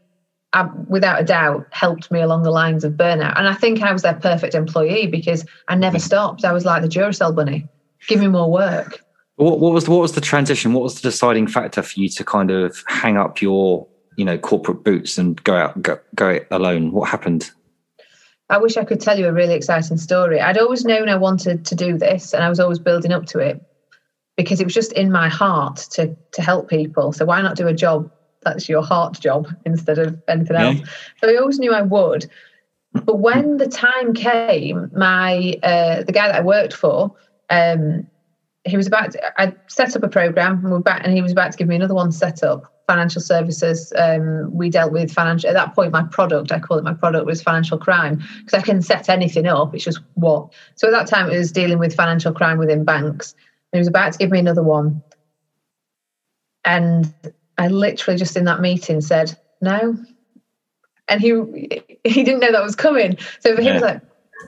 uh, 0.53 0.67
without 0.87 1.21
a 1.21 1.23
doubt 1.23 1.67
helped 1.71 2.11
me 2.11 2.21
along 2.21 2.43
the 2.43 2.51
lines 2.51 2.83
of 2.83 2.93
burnout. 2.93 3.37
And 3.37 3.47
I 3.47 3.53
think 3.53 3.81
I 3.83 3.93
was 3.93 4.01
their 4.01 4.15
perfect 4.15 4.55
employee 4.55 5.07
because 5.07 5.45
I 5.67 5.75
never 5.75 5.99
stopped. 5.99 6.43
I 6.43 6.51
was 6.51 6.65
like 6.65 6.81
the 6.81 6.87
Duracell 6.87 7.35
bunny. 7.35 7.67
Give 8.07 8.19
me 8.19 8.27
more 8.27 8.51
work. 8.51 9.03
What, 9.35 9.59
what 9.59 9.73
was 9.73 9.87
what 9.87 10.01
was 10.01 10.13
the 10.13 10.21
transition? 10.21 10.73
What 10.73 10.83
was 10.83 10.95
the 10.95 11.01
deciding 11.01 11.47
factor 11.47 11.81
for 11.81 11.99
you 11.99 12.09
to 12.09 12.23
kind 12.23 12.51
of 12.51 12.83
hang 12.87 13.17
up 13.17 13.41
your 13.41 13.87
you 14.17 14.25
know 14.25 14.37
corporate 14.37 14.83
boots 14.83 15.17
and 15.17 15.41
go 15.43 15.55
out 15.55 15.81
go, 15.81 15.99
go 16.15 16.39
alone? 16.51 16.91
What 16.91 17.09
happened? 17.09 17.51
I 18.49 18.57
wish 18.57 18.77
I 18.77 18.83
could 18.83 18.99
tell 18.99 19.19
you 19.19 19.27
a 19.27 19.33
really 19.33 19.53
exciting 19.53 19.97
story. 19.97 20.41
I'd 20.41 20.57
always 20.57 20.83
known 20.83 21.07
I 21.07 21.15
wanted 21.15 21.65
to 21.65 21.75
do 21.75 21.97
this 21.97 22.33
and 22.33 22.43
I 22.43 22.49
was 22.49 22.59
always 22.59 22.79
building 22.79 23.11
up 23.11 23.25
to 23.27 23.39
it 23.39 23.61
because 24.37 24.59
it 24.59 24.63
was 24.63 24.73
just 24.73 24.93
in 24.93 25.11
my 25.11 25.29
heart 25.29 25.77
to 25.91 26.15
to 26.31 26.41
help 26.41 26.69
people. 26.69 27.11
So 27.11 27.25
why 27.25 27.41
not 27.41 27.55
do 27.55 27.67
a 27.67 27.73
job 27.73 28.11
that's 28.41 28.67
your 28.67 28.81
heart 28.81 29.19
job 29.19 29.47
instead 29.65 29.99
of 29.99 30.19
anything 30.27 30.55
else? 30.55 30.79
Yeah. 30.79 30.85
So 31.21 31.29
I 31.29 31.35
always 31.35 31.59
knew 31.59 31.73
I 31.73 31.83
would. 31.83 32.29
But 32.93 33.19
when 33.19 33.57
the 33.57 33.67
time 33.67 34.13
came, 34.13 34.89
my 34.95 35.55
uh, 35.61 36.03
the 36.03 36.11
guy 36.11 36.27
that 36.27 36.35
I 36.35 36.41
worked 36.41 36.73
for, 36.73 37.15
um, 37.51 38.07
he 38.65 38.77
was 38.77 38.87
about 38.87 39.11
to, 39.11 39.41
I 39.41 39.55
set 39.67 39.95
up 39.95 40.03
a 40.03 40.09
program 40.09 40.65
and 40.65 40.73
we 40.73 40.81
back 40.81 41.01
and 41.03 41.13
he 41.13 41.21
was 41.21 41.31
about 41.31 41.51
to 41.51 41.57
give 41.57 41.67
me 41.67 41.75
another 41.75 41.93
one 41.93 42.11
set 42.11 42.41
up 42.41 42.73
financial 42.89 43.21
services. 43.21 43.93
Um, 43.95 44.51
we 44.51 44.71
dealt 44.71 44.91
with 44.91 45.11
financial, 45.11 45.47
at 45.47 45.53
that 45.53 45.75
point, 45.75 45.91
my 45.91 46.01
product, 46.01 46.51
I 46.51 46.57
call 46.57 46.79
it 46.79 46.83
my 46.83 46.95
product, 46.95 47.27
was 47.27 47.39
financial 47.39 47.77
crime 47.77 48.23
because 48.39 48.59
I 48.59 48.63
can 48.63 48.81
set 48.81 49.09
anything 49.09 49.45
up. 49.45 49.75
It's 49.75 49.83
just 49.83 49.99
what. 50.15 50.51
So 50.73 50.87
at 50.87 50.91
that 50.91 51.07
time, 51.07 51.29
it 51.29 51.37
was 51.37 51.51
dealing 51.51 51.77
with 51.77 51.95
financial 51.95 52.33
crime 52.33 52.57
within 52.57 52.83
banks. 52.83 53.35
And 53.71 53.77
he 53.77 53.79
was 53.79 53.87
about 53.87 54.13
to 54.13 54.17
give 54.17 54.31
me 54.31 54.39
another 54.39 54.63
one. 54.63 55.03
And 56.65 57.13
I 57.59 57.67
literally 57.67 58.17
just 58.17 58.35
in 58.35 58.45
that 58.45 58.59
meeting 58.59 59.01
said, 59.01 59.37
no. 59.61 59.95
And 61.07 61.21
he 61.21 61.83
he 62.03 62.23
didn't 62.23 62.39
know 62.39 62.51
that 62.51 62.63
was 62.63 62.75
coming. 62.75 63.19
So 63.39 63.55
he 63.55 63.71
was 63.71 63.83
like, 63.83 64.01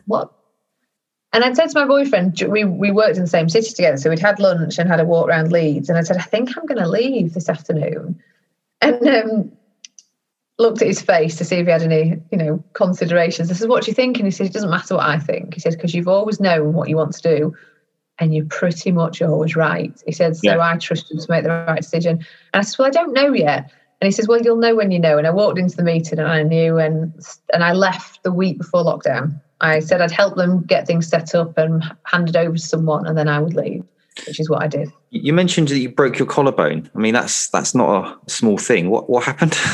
what? 0.08 0.34
And 1.34 1.44
I'd 1.44 1.56
said 1.56 1.70
to 1.70 1.80
my 1.80 1.86
boyfriend, 1.86 2.42
we, 2.50 2.66
we 2.66 2.92
worked 2.92 3.16
in 3.16 3.24
the 3.24 3.30
same 3.30 3.48
city 3.48 3.72
together. 3.72 3.98
So 3.98 4.10
we'd 4.10 4.20
had 4.20 4.40
lunch 4.40 4.78
and 4.78 4.90
had 4.90 5.00
a 5.00 5.06
walk 5.06 5.30
around 5.30 5.52
Leeds. 5.52 5.88
And 5.88 5.98
I 5.98 6.02
said, 6.02 6.18
I 6.18 6.24
think 6.24 6.58
I'm 6.58 6.66
going 6.66 6.82
to 6.82 6.90
leave 6.90 7.34
this 7.34 7.48
afternoon 7.48 8.22
and 8.82 9.08
um, 9.08 9.52
looked 10.62 10.82
at 10.82 10.88
his 10.88 11.02
face 11.02 11.36
to 11.38 11.46
see 11.46 11.58
if 11.58 11.66
he 11.66 11.72
had 11.72 11.82
any, 11.82 12.22
you 12.32 12.38
know, 12.38 12.64
considerations. 12.74 13.52
I 13.52 13.56
said, 13.56 13.70
"What 13.70 13.84
do 13.84 13.92
you 13.92 13.96
think?" 13.96 14.18
And 14.18 14.26
he 14.26 14.32
said, 14.32 14.48
"It 14.48 14.54
doesn't 14.54 14.70
matter 14.70 14.96
what 14.96 15.06
I 15.06 15.20
think." 15.20 15.54
He 15.54 15.60
said, 15.60 15.74
"Because 15.74 15.94
you've 15.94 16.08
always 16.08 16.40
known 16.40 16.74
what 16.74 16.90
you 16.90 16.96
want 16.98 17.14
to 17.14 17.22
do, 17.22 17.56
and 18.20 18.34
you're 18.34 18.46
pretty 18.46 18.92
much 18.92 19.22
always 19.22 19.56
right." 19.56 19.94
He 20.06 20.12
said, 20.12 20.38
"So 20.38 20.52
yeah. 20.52 20.60
I 20.60 20.78
trust 20.78 21.10
you 21.10 21.20
to 21.20 21.26
make 21.30 21.44
the 21.44 21.50
right 21.50 21.82
decision." 21.82 22.18
And 22.54 22.60
I 22.60 22.62
said, 22.62 22.78
"Well, 22.78 22.88
I 22.88 22.92
don't 22.92 23.14
know 23.14 23.34
yet." 23.34 23.72
And 24.00 24.08
he 24.08 24.12
says, 24.12 24.28
"Well, 24.28 24.42
you'll 24.42 24.58
know 24.58 24.76
when 24.76 24.92
you 24.92 25.00
know." 25.00 25.18
And 25.18 25.28
I 25.28 25.32
walked 25.32 25.60
into 25.60 25.76
the 25.76 25.84
meeting, 25.84 26.20
and 26.20 26.28
I 26.28 26.44
knew, 26.44 26.78
and 26.78 27.14
and 27.54 27.64
I 27.64 27.74
left 27.74 28.24
the 28.24 28.32
week 28.32 28.58
before 28.58 28.84
lockdown. 28.84 29.40
I 29.62 29.80
said 29.80 30.02
I'd 30.02 30.12
help 30.12 30.36
them 30.36 30.64
get 30.64 30.86
things 30.86 31.08
set 31.08 31.34
up 31.34 31.58
and 31.58 31.84
hand 32.04 32.30
it 32.30 32.36
over 32.36 32.56
to 32.56 32.62
someone, 32.62 33.08
and 33.08 33.18
then 33.18 33.28
I 33.28 33.40
would 33.40 33.54
leave 33.54 33.84
which 34.28 34.40
is 34.40 34.50
what 34.50 34.62
I 34.62 34.68
did. 34.68 34.92
You 35.10 35.34
mentioned 35.34 35.70
that 35.70 35.80
you 35.80 35.90
broke 35.90 36.20
your 36.20 36.28
collarbone. 36.28 36.90
I 36.94 37.00
mean, 37.00 37.14
that's 37.14 37.50
that's 37.50 37.74
not 37.74 38.20
a 38.28 38.30
small 38.30 38.58
thing. 38.58 38.90
What 38.90 39.10
what 39.10 39.24
happened? 39.24 39.58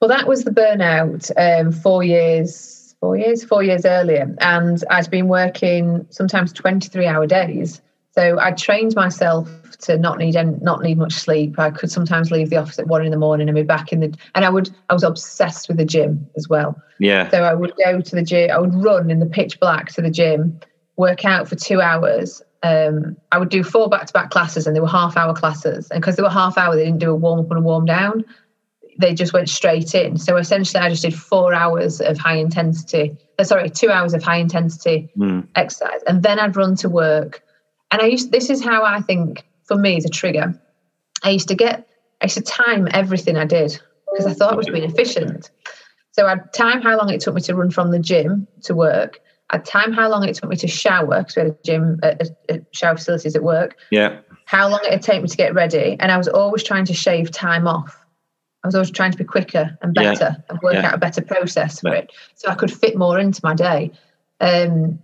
Well, 0.00 0.08
that 0.08 0.26
was 0.26 0.42
the 0.42 0.50
burnout. 0.50 1.30
Um, 1.36 1.70
four 1.70 2.02
years, 2.02 2.96
four 2.98 3.16
years, 3.16 3.44
four 3.44 3.62
years 3.62 3.84
earlier, 3.84 4.34
and 4.40 4.82
I'd 4.90 5.08
been 5.12 5.28
working 5.28 6.04
sometimes 6.10 6.52
twenty 6.52 6.88
three 6.88 7.06
hour 7.06 7.24
days. 7.24 7.80
So 8.12 8.38
I 8.38 8.52
trained 8.52 8.94
myself 8.94 9.48
to 9.82 9.96
not 9.96 10.18
need 10.18 10.34
not 10.60 10.82
need 10.82 10.98
much 10.98 11.14
sleep. 11.14 11.58
I 11.58 11.70
could 11.70 11.90
sometimes 11.90 12.30
leave 12.30 12.50
the 12.50 12.56
office 12.56 12.78
at 12.78 12.86
one 12.86 13.04
in 13.04 13.10
the 13.10 13.16
morning 13.16 13.48
and 13.48 13.56
be 13.56 13.62
back 13.62 13.90
in 13.90 14.00
the. 14.00 14.14
And 14.34 14.44
I 14.44 14.50
would 14.50 14.70
I 14.90 14.94
was 14.94 15.02
obsessed 15.02 15.68
with 15.68 15.78
the 15.78 15.84
gym 15.86 16.28
as 16.36 16.46
well. 16.48 16.80
Yeah. 16.98 17.30
So 17.30 17.42
I 17.42 17.54
would 17.54 17.72
go 17.82 18.00
to 18.00 18.14
the 18.14 18.22
gym. 18.22 18.50
I 18.50 18.58
would 18.58 18.74
run 18.74 19.10
in 19.10 19.18
the 19.18 19.26
pitch 19.26 19.58
black 19.58 19.90
to 19.92 20.02
the 20.02 20.10
gym, 20.10 20.60
work 20.96 21.24
out 21.24 21.48
for 21.48 21.56
two 21.56 21.80
hours. 21.80 22.42
Um, 22.62 23.16
I 23.32 23.38
would 23.38 23.48
do 23.48 23.64
four 23.64 23.88
back 23.88 24.06
to 24.06 24.12
back 24.12 24.30
classes, 24.30 24.66
and 24.66 24.76
they 24.76 24.80
were 24.80 24.88
half 24.88 25.16
hour 25.16 25.34
classes. 25.34 25.90
And 25.90 26.00
because 26.00 26.16
they 26.16 26.22
were 26.22 26.30
half 26.30 26.58
hour, 26.58 26.76
they 26.76 26.84
didn't 26.84 27.00
do 27.00 27.10
a 27.10 27.14
warm 27.14 27.40
up 27.40 27.50
and 27.50 27.58
a 27.58 27.62
warm 27.62 27.86
down. 27.86 28.24
They 28.98 29.14
just 29.14 29.32
went 29.32 29.48
straight 29.48 29.94
in. 29.94 30.18
So 30.18 30.36
essentially, 30.36 30.80
I 30.80 30.90
just 30.90 31.02
did 31.02 31.14
four 31.14 31.54
hours 31.54 32.02
of 32.02 32.18
high 32.18 32.36
intensity. 32.36 33.16
Uh, 33.38 33.44
sorry, 33.44 33.70
two 33.70 33.88
hours 33.88 34.12
of 34.12 34.22
high 34.22 34.36
intensity 34.36 35.10
mm. 35.16 35.48
exercise, 35.56 36.02
and 36.06 36.22
then 36.22 36.38
I'd 36.38 36.56
run 36.56 36.76
to 36.76 36.90
work. 36.90 37.42
And 37.92 38.02
I 38.02 38.06
used. 38.06 38.32
This 38.32 38.50
is 38.50 38.64
how 38.64 38.82
I 38.84 39.00
think 39.00 39.44
for 39.64 39.76
me 39.76 39.96
is 39.96 40.04
a 40.04 40.08
trigger. 40.08 40.60
I 41.22 41.30
used 41.30 41.48
to 41.48 41.54
get, 41.54 41.86
I 42.20 42.24
used 42.24 42.36
to 42.36 42.42
time 42.42 42.88
everything 42.92 43.36
I 43.36 43.44
did 43.44 43.78
because 44.10 44.26
I 44.26 44.34
thought 44.34 44.54
I 44.54 44.56
was 44.56 44.66
being 44.66 44.82
efficient. 44.82 45.50
So 46.12 46.26
I'd 46.26 46.52
time 46.52 46.82
how 46.82 46.96
long 46.96 47.10
it 47.10 47.20
took 47.20 47.34
me 47.34 47.40
to 47.42 47.54
run 47.54 47.70
from 47.70 47.90
the 47.90 47.98
gym 47.98 48.48
to 48.62 48.74
work. 48.74 49.20
I'd 49.50 49.64
time 49.64 49.92
how 49.92 50.08
long 50.08 50.26
it 50.26 50.34
took 50.34 50.48
me 50.48 50.56
to 50.56 50.66
shower 50.66 51.18
because 51.18 51.36
we 51.36 51.42
had 51.42 51.50
a 51.52 51.56
gym, 51.64 52.00
a, 52.02 52.26
a 52.48 52.60
shower 52.72 52.96
facilities 52.96 53.36
at 53.36 53.42
work. 53.42 53.76
Yeah. 53.90 54.20
How 54.46 54.68
long 54.68 54.80
it'd 54.86 55.02
take 55.02 55.22
me 55.22 55.28
to 55.28 55.36
get 55.36 55.54
ready, 55.54 55.96
and 56.00 56.10
I 56.10 56.16
was 56.16 56.28
always 56.28 56.62
trying 56.62 56.84
to 56.86 56.94
shave 56.94 57.30
time 57.30 57.66
off. 57.66 57.98
I 58.64 58.68
was 58.68 58.74
always 58.74 58.90
trying 58.90 59.12
to 59.12 59.18
be 59.18 59.24
quicker 59.24 59.76
and 59.82 59.94
better 59.94 60.36
yeah. 60.36 60.44
and 60.48 60.58
work 60.62 60.74
yeah. 60.74 60.88
out 60.88 60.94
a 60.94 60.98
better 60.98 61.22
process 61.22 61.80
for 61.80 61.90
yeah. 61.90 62.00
it, 62.00 62.12
so 62.34 62.48
I 62.48 62.54
could 62.54 62.72
fit 62.72 62.96
more 62.96 63.18
into 63.18 63.40
my 63.42 63.54
day. 63.54 63.92
Um, 64.40 64.98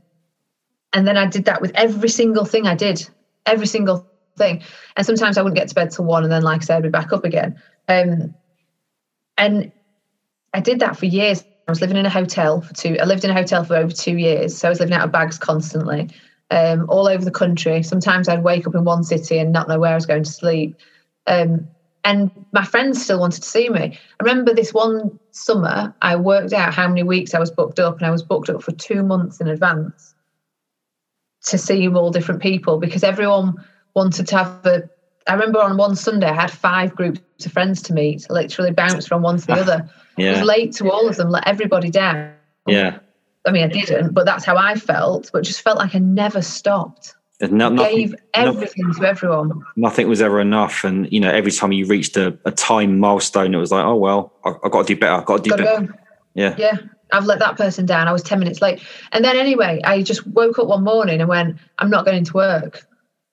and 0.92 1.07
then 1.07 1.16
I 1.16 1.27
did 1.27 1.44
that 1.44 1.61
with 1.61 1.72
every 1.74 2.09
single 2.09 2.44
thing 2.44 2.66
I 2.66 2.74
did, 2.74 3.09
every 3.46 3.66
single 3.66 4.07
thing. 4.37 4.62
And 4.96 5.05
sometimes 5.05 5.37
I 5.37 5.42
wouldn't 5.42 5.59
get 5.59 5.68
to 5.68 5.74
bed 5.74 5.90
till 5.90 6.05
one, 6.05 6.22
and 6.22 6.33
then, 6.33 6.42
like 6.42 6.62
I 6.62 6.64
said, 6.64 6.77
I'd 6.77 6.83
be 6.85 6.88
back 6.88 7.12
up 7.12 7.24
again. 7.24 7.61
Um, 7.88 8.35
and 9.37 9.70
I 10.55 10.61
did 10.61 10.81
that 10.81 10.96
for 10.96 11.07
years. 11.07 11.44
I 11.66 11.70
was 11.70 11.81
living 11.81 11.98
in 11.98 12.07
a 12.07 12.11
hotel 12.11 12.62
for 12.62 12.72
two. 12.74 12.96
I 12.98 13.05
lived 13.05 13.24
in 13.24 13.31
a 13.31 13.35
hotel 13.35 13.62
for 13.64 13.77
over 13.77 13.92
two 13.92 14.16
years, 14.16 14.57
so 14.57 14.68
I 14.68 14.70
was 14.70 14.81
living 14.81 14.94
out 14.94 15.05
of 15.05 15.12
bags 15.12 15.38
constantly, 15.38 16.09
um, 16.51 16.87
all 16.88 17.07
over 17.07 17.24
the 17.24 17.31
country. 17.31 17.83
Sometimes 17.83 18.29
I'd 18.29 18.42
wake 18.42 18.66
up 18.66 18.74
in 18.74 18.85
one 18.85 19.05
city 19.05 19.38
and 19.38 19.53
not 19.53 19.68
know 19.68 19.79
where 19.79 19.92
I 19.92 19.96
was 19.96 20.07
going 20.07 20.24
to 20.24 20.31
sleep. 20.31 20.74
Um, 21.27 21.68
and 22.05 22.31
my 22.53 22.64
friends 22.64 23.03
still 23.03 23.20
wanted 23.20 23.42
to 23.42 23.48
see 23.48 23.68
me. 23.68 23.98
I 24.18 24.24
remember 24.24 24.55
this 24.55 24.72
one 24.72 25.18
summer, 25.33 25.94
I 26.01 26.16
worked 26.16 26.55
out 26.55 26.72
how 26.72 26.88
many 26.88 27.03
weeks 27.03 27.35
I 27.35 27.38
was 27.38 27.51
booked 27.51 27.79
up, 27.79 27.98
and 27.98 28.07
I 28.07 28.11
was 28.11 28.22
booked 28.22 28.48
up 28.48 28.62
for 28.62 28.72
two 28.72 29.03
months 29.03 29.40
in 29.40 29.48
advance 29.48 30.14
to 31.48 31.58
see 31.58 31.88
all 31.88 32.11
different 32.11 32.42
people 32.42 32.78
because 32.78 33.02
everyone 33.02 33.54
wanted 33.94 34.26
to 34.28 34.37
have 34.37 34.66
a. 34.66 34.88
I 35.26 35.34
remember 35.34 35.61
on 35.61 35.76
one 35.76 35.94
Sunday 35.94 36.28
I 36.28 36.34
had 36.34 36.50
five 36.50 36.94
groups 36.94 37.44
of 37.44 37.52
friends 37.52 37.82
to 37.82 37.92
meet, 37.92 38.26
literally 38.30 38.70
bounced 38.70 39.08
from 39.08 39.22
one 39.22 39.38
to 39.38 39.46
the 39.46 39.52
other. 39.61 39.90
Yeah. 40.16 40.30
I 40.30 40.32
was 40.38 40.42
late 40.42 40.72
to 40.74 40.90
all 40.90 41.08
of 41.08 41.16
them, 41.16 41.30
let 41.30 41.46
everybody 41.46 41.90
down. 41.90 42.32
Yeah. 42.66 42.98
I 43.46 43.50
mean, 43.50 43.64
I 43.64 43.68
didn't, 43.68 44.14
but 44.14 44.26
that's 44.26 44.44
how 44.44 44.56
I 44.56 44.74
felt. 44.74 45.30
But 45.32 45.44
just 45.44 45.62
felt 45.62 45.78
like 45.78 45.94
I 45.94 45.98
never 45.98 46.42
stopped. 46.42 47.14
No, 47.40 47.68
nothing, 47.68 47.96
gave 47.96 48.14
everything 48.34 48.92
to 48.94 49.06
everyone. 49.06 49.64
Nothing 49.76 50.08
was 50.08 50.20
ever 50.20 50.40
enough, 50.40 50.82
and 50.82 51.11
you 51.12 51.20
know, 51.20 51.30
every 51.30 51.52
time 51.52 51.70
you 51.70 51.87
reached 51.87 52.16
a, 52.16 52.37
a 52.44 52.50
time 52.50 52.98
milestone, 52.98 53.54
it 53.54 53.58
was 53.58 53.70
like, 53.70 53.84
oh 53.84 53.94
well, 53.94 54.32
I, 54.44 54.54
have 54.64 54.72
got 54.72 54.87
to 54.88 54.94
do 54.94 54.98
better. 54.98 55.12
I've 55.12 55.24
got 55.24 55.37
to 55.37 55.42
do 55.44 55.50
Gotta 55.50 55.62
better. 55.62 55.87
Go. 55.87 55.92
Yeah, 56.34 56.56
yeah. 56.58 56.76
I've 57.12 57.27
let 57.27 57.38
that 57.38 57.57
person 57.57 57.87
down. 57.87 58.09
I 58.09 58.12
was 58.12 58.23
ten 58.23 58.38
minutes 58.38 58.61
late, 58.61 58.83
and 59.12 59.25
then 59.25 59.37
anyway, 59.37 59.81
I 59.85 60.03
just 60.03 60.27
woke 60.27 60.59
up 60.59 60.66
one 60.66 60.85
morning 60.85 61.21
and 61.21 61.29
went, 61.29 61.59
I'm 61.79 61.90
not 61.90 62.05
going 62.05 62.25
to 62.25 62.33
work 62.33 62.87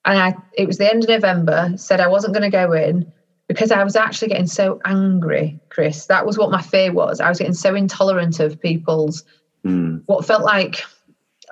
and 0.06 0.20
I 0.20 0.36
it 0.54 0.68
was 0.68 0.78
the 0.78 0.90
end 0.90 1.04
of 1.04 1.10
November, 1.10 1.74
said 1.76 2.00
I 2.00 2.08
wasn't 2.08 2.34
going 2.34 2.50
to 2.50 2.56
go 2.56 2.72
in 2.72 3.12
because 3.48 3.72
I 3.72 3.84
was 3.84 3.96
actually 3.96 4.30
getting 4.30 4.48
so 4.48 4.80
angry, 4.86 5.60
Chris. 5.70 6.06
That 6.06 6.26
was 6.26 6.38
what 6.38 6.52
my 6.52 6.62
fear 6.62 6.94
was. 6.94 7.20
I 7.20 7.30
was 7.30 7.40
getting 7.40 7.54
so 7.54 7.76
intolerant 7.76 8.40
of 8.40 8.62
people's 8.62 9.24
mm. 9.66 10.02
what 10.06 10.26
felt 10.26 10.44
like 10.44 10.84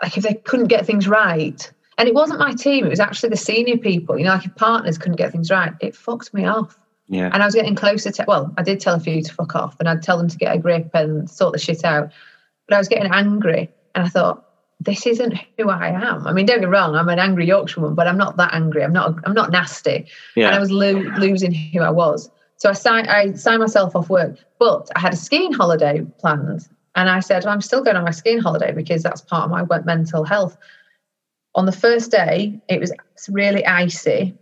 like 0.01 0.17
if 0.17 0.23
they 0.23 0.35
couldn't 0.35 0.67
get 0.67 0.85
things 0.85 1.07
right. 1.07 1.71
And 1.97 2.07
it 2.07 2.15
wasn't 2.15 2.39
my 2.39 2.53
team, 2.53 2.85
it 2.85 2.89
was 2.89 2.99
actually 2.99 3.29
the 3.29 3.37
senior 3.37 3.77
people. 3.77 4.17
You 4.17 4.25
know, 4.25 4.31
like 4.31 4.45
if 4.45 4.55
partners 4.55 4.97
couldn't 4.97 5.17
get 5.17 5.31
things 5.31 5.51
right, 5.51 5.73
it 5.79 5.95
fucked 5.95 6.33
me 6.33 6.45
off. 6.45 6.77
Yeah. 7.13 7.29
And 7.31 7.43
I 7.43 7.45
was 7.45 7.53
getting 7.53 7.75
closer 7.75 8.11
to 8.11 8.25
well, 8.27 8.51
I 8.57 8.63
did 8.63 8.79
tell 8.79 8.95
a 8.95 8.99
few 8.99 9.21
to 9.21 9.33
fuck 9.33 9.55
off 9.55 9.75
and 9.79 9.87
I'd 9.87 10.01
tell 10.01 10.17
them 10.17 10.29
to 10.29 10.37
get 10.37 10.55
a 10.55 10.59
grip 10.59 10.89
and 10.93 11.29
sort 11.29 11.53
the 11.53 11.59
shit 11.59 11.85
out. 11.85 12.11
But 12.67 12.75
I 12.75 12.77
was 12.79 12.87
getting 12.87 13.11
angry 13.11 13.69
and 13.93 14.05
I 14.05 14.09
thought, 14.09 14.49
this 14.79 15.05
isn't 15.05 15.37
who 15.57 15.69
I 15.69 15.89
am. 15.89 16.25
I 16.25 16.33
mean, 16.33 16.45
don't 16.45 16.59
get 16.59 16.69
wrong, 16.69 16.95
I'm 16.95 17.07
an 17.09 17.19
angry 17.19 17.45
Yorkshireman, 17.45 17.95
but 17.95 18.07
I'm 18.07 18.17
not 18.17 18.37
that 18.37 18.53
angry. 18.53 18.83
I'm 18.83 18.91
not. 18.91 19.15
I'm 19.25 19.33
not 19.33 19.51
nasty. 19.51 20.07
Yeah. 20.35 20.47
And 20.47 20.55
I 20.55 20.59
was 20.59 20.71
lo- 20.71 21.05
losing 21.17 21.53
who 21.53 21.81
I 21.81 21.91
was. 21.91 22.29
So 22.57 22.69
I 22.69 22.73
signed. 22.73 23.07
I 23.07 23.33
signed 23.33 23.59
myself 23.59 23.95
off 23.95 24.09
work, 24.09 24.37
but 24.59 24.89
I 24.95 24.99
had 24.99 25.13
a 25.13 25.17
skiing 25.17 25.53
holiday 25.53 26.01
planned, 26.19 26.67
and 26.95 27.09
I 27.09 27.19
said 27.19 27.43
well, 27.43 27.53
I'm 27.53 27.61
still 27.61 27.83
going 27.83 27.95
on 27.95 28.03
my 28.03 28.11
skiing 28.11 28.39
holiday 28.39 28.71
because 28.71 29.03
that's 29.03 29.21
part 29.21 29.45
of 29.45 29.51
my 29.51 29.79
mental 29.81 30.23
health. 30.23 30.57
On 31.55 31.65
the 31.65 31.71
first 31.71 32.09
day, 32.09 32.59
it 32.67 32.79
was 32.79 32.91
really 33.29 33.65
icy, 33.65 34.35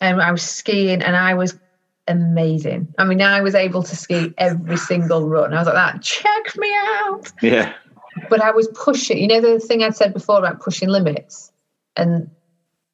and 0.00 0.20
I 0.20 0.32
was 0.32 0.42
skiing, 0.42 1.00
and 1.00 1.16
I 1.16 1.34
was 1.34 1.58
amazing. 2.06 2.94
I 2.98 3.04
mean, 3.04 3.22
I 3.22 3.40
was 3.40 3.54
able 3.54 3.82
to 3.82 3.96
ski 3.96 4.34
every 4.38 4.76
single 4.76 5.28
run. 5.28 5.54
I 5.54 5.58
was 5.58 5.66
like 5.66 5.74
that. 5.74 6.02
Check 6.02 6.56
me 6.56 6.72
out. 6.74 7.32
Yeah 7.40 7.72
but 8.28 8.40
I 8.40 8.50
was 8.50 8.68
pushing. 8.68 9.18
You 9.18 9.28
know 9.28 9.40
the 9.40 9.58
thing 9.58 9.82
I'd 9.82 9.96
said 9.96 10.12
before 10.12 10.38
about 10.38 10.60
pushing 10.60 10.88
limits, 10.88 11.52
and 11.96 12.30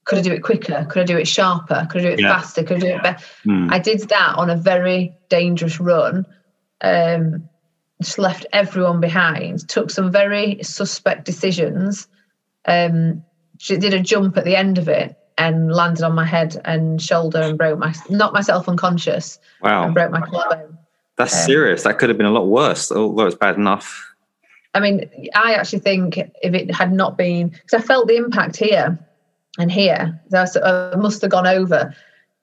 could 0.05 0.19
I 0.19 0.23
do 0.23 0.33
it 0.33 0.43
quicker? 0.43 0.87
Could 0.89 1.03
I 1.03 1.05
do 1.05 1.19
it 1.19 1.29
sharper? 1.29 1.87
Could 1.91 2.01
I 2.01 2.05
do 2.05 2.11
it 2.11 2.21
yeah. 2.21 2.35
faster? 2.35 2.63
Could 2.63 2.79
I 2.79 2.81
do 2.81 2.87
it 2.87 3.03
better? 3.03 3.25
Mm. 3.45 3.73
I 3.73 3.79
did 3.79 4.01
that 4.09 4.37
on 4.37 4.51
a 4.51 4.57
very 4.57 5.15
dangerous 5.29 5.81
run. 5.81 6.25
Um, 6.81 7.49
just 8.01 8.19
left 8.19 8.47
everyone 8.53 9.01
behind. 9.01 9.69
Took 9.69 9.91
some 9.91 10.11
very 10.11 10.63
suspect 10.63 11.25
decisions. 11.25 12.07
Um, 12.65 13.25
did 13.67 13.93
a 13.93 14.01
jump 14.01 14.37
at 14.37 14.45
the 14.45 14.57
end 14.57 14.79
of 14.79 14.89
it 14.89 15.18
and 15.39 15.73
landed 15.73 16.03
on 16.03 16.15
my 16.15 16.25
head 16.25 16.61
and 16.65 17.01
shoulder 17.01 17.41
and 17.41 17.57
broke 17.57 17.79
my 17.79 17.95
knocked 18.11 18.35
myself 18.35 18.69
unconscious. 18.69 19.39
Wow! 19.63 19.85
And 19.85 19.95
broke 19.95 20.11
my 20.11 20.21
collarbone. 20.21 20.77
That's 21.17 21.35
um, 21.35 21.47
serious. 21.47 21.85
That 21.85 21.99
could 21.99 22.09
have 22.09 22.19
been 22.19 22.27
a 22.27 22.31
lot 22.31 22.47
worse. 22.47 22.93
Although 22.93 23.27
it's 23.27 23.37
bad 23.37 23.57
enough. 23.57 24.05
I 24.75 24.81
mean, 24.81 25.11
I 25.35 25.55
actually 25.55 25.81
think 25.81 26.19
if 26.19 26.55
it 26.55 26.73
had 26.73 26.93
not 26.93 27.17
been, 27.17 27.49
because 27.49 27.75
I 27.75 27.81
felt 27.81 28.07
the 28.07 28.17
impact 28.17 28.57
here 28.57 28.99
and 29.59 29.73
here, 29.73 30.21
I 30.33 30.95
must 30.97 31.23
have 31.23 31.31
gone 31.31 31.47
over. 31.47 31.95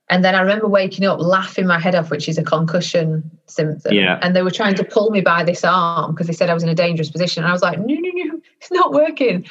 And 0.10 0.24
then 0.24 0.36
I 0.36 0.42
remember 0.42 0.68
waking 0.68 1.06
up 1.06 1.20
laughing 1.20 1.66
my 1.66 1.80
head 1.80 1.96
off, 1.96 2.12
which 2.12 2.30
is 2.30 2.38
a 2.38 2.44
concussion 2.44 3.32
symptom. 3.48 3.94
Yeah. 3.94 4.20
And 4.22 4.36
they 4.36 4.44
were 4.44 4.52
trying 4.52 4.76
to 4.76 4.84
pull 4.84 5.10
me 5.10 5.22
by 5.22 5.44
this 5.44 5.64
arm 5.64 6.12
because 6.12 6.28
they 6.28 6.34
said 6.34 6.50
I 6.50 6.54
was 6.54 6.62
in 6.62 6.70
a 6.70 6.76
dangerous 6.76 7.10
position. 7.10 7.44
And 7.44 7.50
I 7.50 7.54
was 7.54 7.64
like, 7.64 7.80
no, 7.80 7.86
no, 7.86 8.12
no, 8.14 8.42
it's 8.58 8.72
not 8.72 8.92
working. 8.92 9.46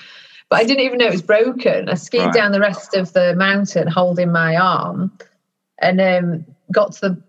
But 0.55 0.61
I 0.61 0.65
didn't 0.67 0.85
even 0.85 0.99
know 0.99 1.07
it 1.07 1.13
was 1.13 1.23
broken. 1.23 1.89
I 1.89 1.95
skied 1.95 2.21
right. 2.21 2.33
down 2.33 2.53
the 2.53 2.61
rest 2.61 2.95
of 2.95 3.13
the 3.13 3.35
mountain 3.35 3.89
holding 3.89 4.31
my 4.31 4.55
arm 4.55 5.11
and 5.81 6.01
um, 6.01 6.45
got 6.71 6.93
to 6.93 7.01
the 7.01 7.23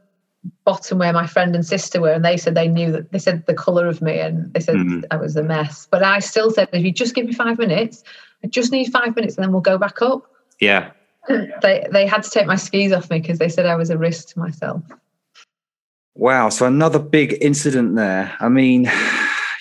bottom 0.63 0.99
where 0.99 1.11
my 1.11 1.25
friend 1.25 1.55
and 1.55 1.65
sister 1.65 1.99
were, 1.99 2.11
and 2.11 2.23
they 2.23 2.37
said 2.37 2.53
they 2.53 2.67
knew 2.67 2.91
that 2.91 3.11
they 3.11 3.17
said 3.17 3.43
the 3.47 3.55
colour 3.55 3.87
of 3.87 3.99
me, 3.99 4.19
and 4.19 4.53
they 4.53 4.59
said 4.59 4.75
mm. 4.75 5.03
I 5.09 5.15
was 5.15 5.35
a 5.35 5.41
mess. 5.41 5.87
But 5.89 6.03
I 6.03 6.19
still 6.19 6.51
said, 6.51 6.69
if 6.71 6.85
you 6.85 6.91
just 6.91 7.15
give 7.15 7.25
me 7.25 7.33
five 7.33 7.57
minutes, 7.57 8.03
I 8.43 8.47
just 8.47 8.71
need 8.71 8.91
five 8.91 9.15
minutes, 9.15 9.37
and 9.37 9.43
then 9.43 9.51
we'll 9.51 9.61
go 9.61 9.79
back 9.79 10.03
up. 10.03 10.29
Yeah. 10.59 10.91
They 11.63 11.87
they 11.91 12.05
had 12.05 12.21
to 12.21 12.29
take 12.29 12.45
my 12.45 12.57
skis 12.57 12.93
off 12.93 13.09
me 13.09 13.19
because 13.19 13.39
they 13.39 13.49
said 13.49 13.65
I 13.65 13.75
was 13.75 13.89
a 13.89 13.97
risk 13.97 14.27
to 14.33 14.39
myself. 14.39 14.83
Wow. 16.13 16.49
So 16.49 16.67
another 16.67 16.99
big 16.99 17.39
incident 17.41 17.95
there. 17.95 18.35
I 18.39 18.49
mean, 18.49 18.85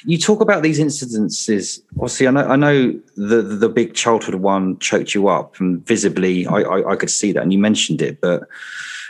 you 0.05 0.19
talk 0.19 0.41
about 0.41 0.63
these 0.63 0.79
incidences. 0.79 1.81
Obviously, 1.97 2.29
I 2.29 2.31
know 2.31 2.47
I 2.47 2.57
know 2.57 3.01
the 3.17 3.43
the 3.43 3.69
big 3.69 3.95
childhood 3.95 4.37
one 4.37 4.79
choked 4.79 5.15
you 5.15 5.29
up, 5.29 5.59
and 5.61 5.85
visibly, 5.87 6.47
I, 6.47 6.61
I, 6.61 6.93
I 6.93 6.97
could 6.97 7.11
see 7.11 7.33
that, 7.33 7.43
and 7.43 7.53
you 7.53 7.59
mentioned 7.59 8.03
it, 8.03 8.21
but 8.21 8.49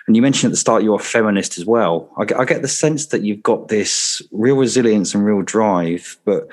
and 0.07 0.17
you 0.17 0.23
mentioned 0.23 0.51
at 0.51 0.53
the 0.53 0.59
start 0.59 0.83
you're 0.83 0.97
a 0.97 1.03
feminist 1.03 1.59
as 1.59 1.65
well. 1.65 2.11
I 2.17 2.25
get, 2.27 2.39
I 2.39 2.45
get 2.45 2.63
the 2.63 2.69
sense 2.69 3.07
that 3.07 3.23
you've 3.23 3.43
got 3.43 3.69
this 3.69 4.23
real 4.33 4.57
resilience 4.57 5.15
and 5.15 5.25
real 5.25 5.43
drive, 5.43 6.19
but 6.25 6.49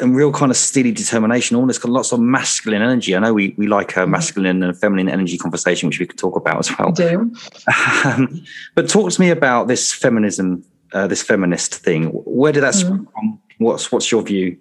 and 0.00 0.16
real 0.16 0.32
kind 0.32 0.50
of 0.50 0.56
steely 0.56 0.92
determination. 0.92 1.56
All 1.56 1.66
this 1.66 1.78
got 1.78 1.90
lots 1.90 2.12
of 2.12 2.20
masculine 2.20 2.82
energy. 2.82 3.14
I 3.14 3.20
know 3.20 3.34
we 3.34 3.54
we 3.56 3.66
like 3.66 3.96
a 3.96 4.06
masculine 4.06 4.62
and 4.62 4.78
feminine 4.78 5.08
energy 5.08 5.38
conversation, 5.38 5.88
which 5.88 6.00
we 6.00 6.06
could 6.06 6.18
talk 6.18 6.36
about 6.36 6.58
as 6.58 6.78
well. 6.78 6.88
We 6.88 6.94
do. 6.94 7.34
Um, 8.04 8.44
but 8.74 8.88
talk 8.88 9.10
to 9.10 9.20
me 9.20 9.30
about 9.30 9.66
this 9.66 9.92
feminism, 9.92 10.62
uh, 10.94 11.06
this 11.06 11.22
feminist 11.22 11.74
thing. 11.74 12.06
Where 12.06 12.52
did 12.52 12.62
that 12.62 12.74
mm. 12.74 13.06
from? 13.12 13.40
What's 13.58 13.92
what's 13.92 14.10
your 14.10 14.22
view? 14.22 14.56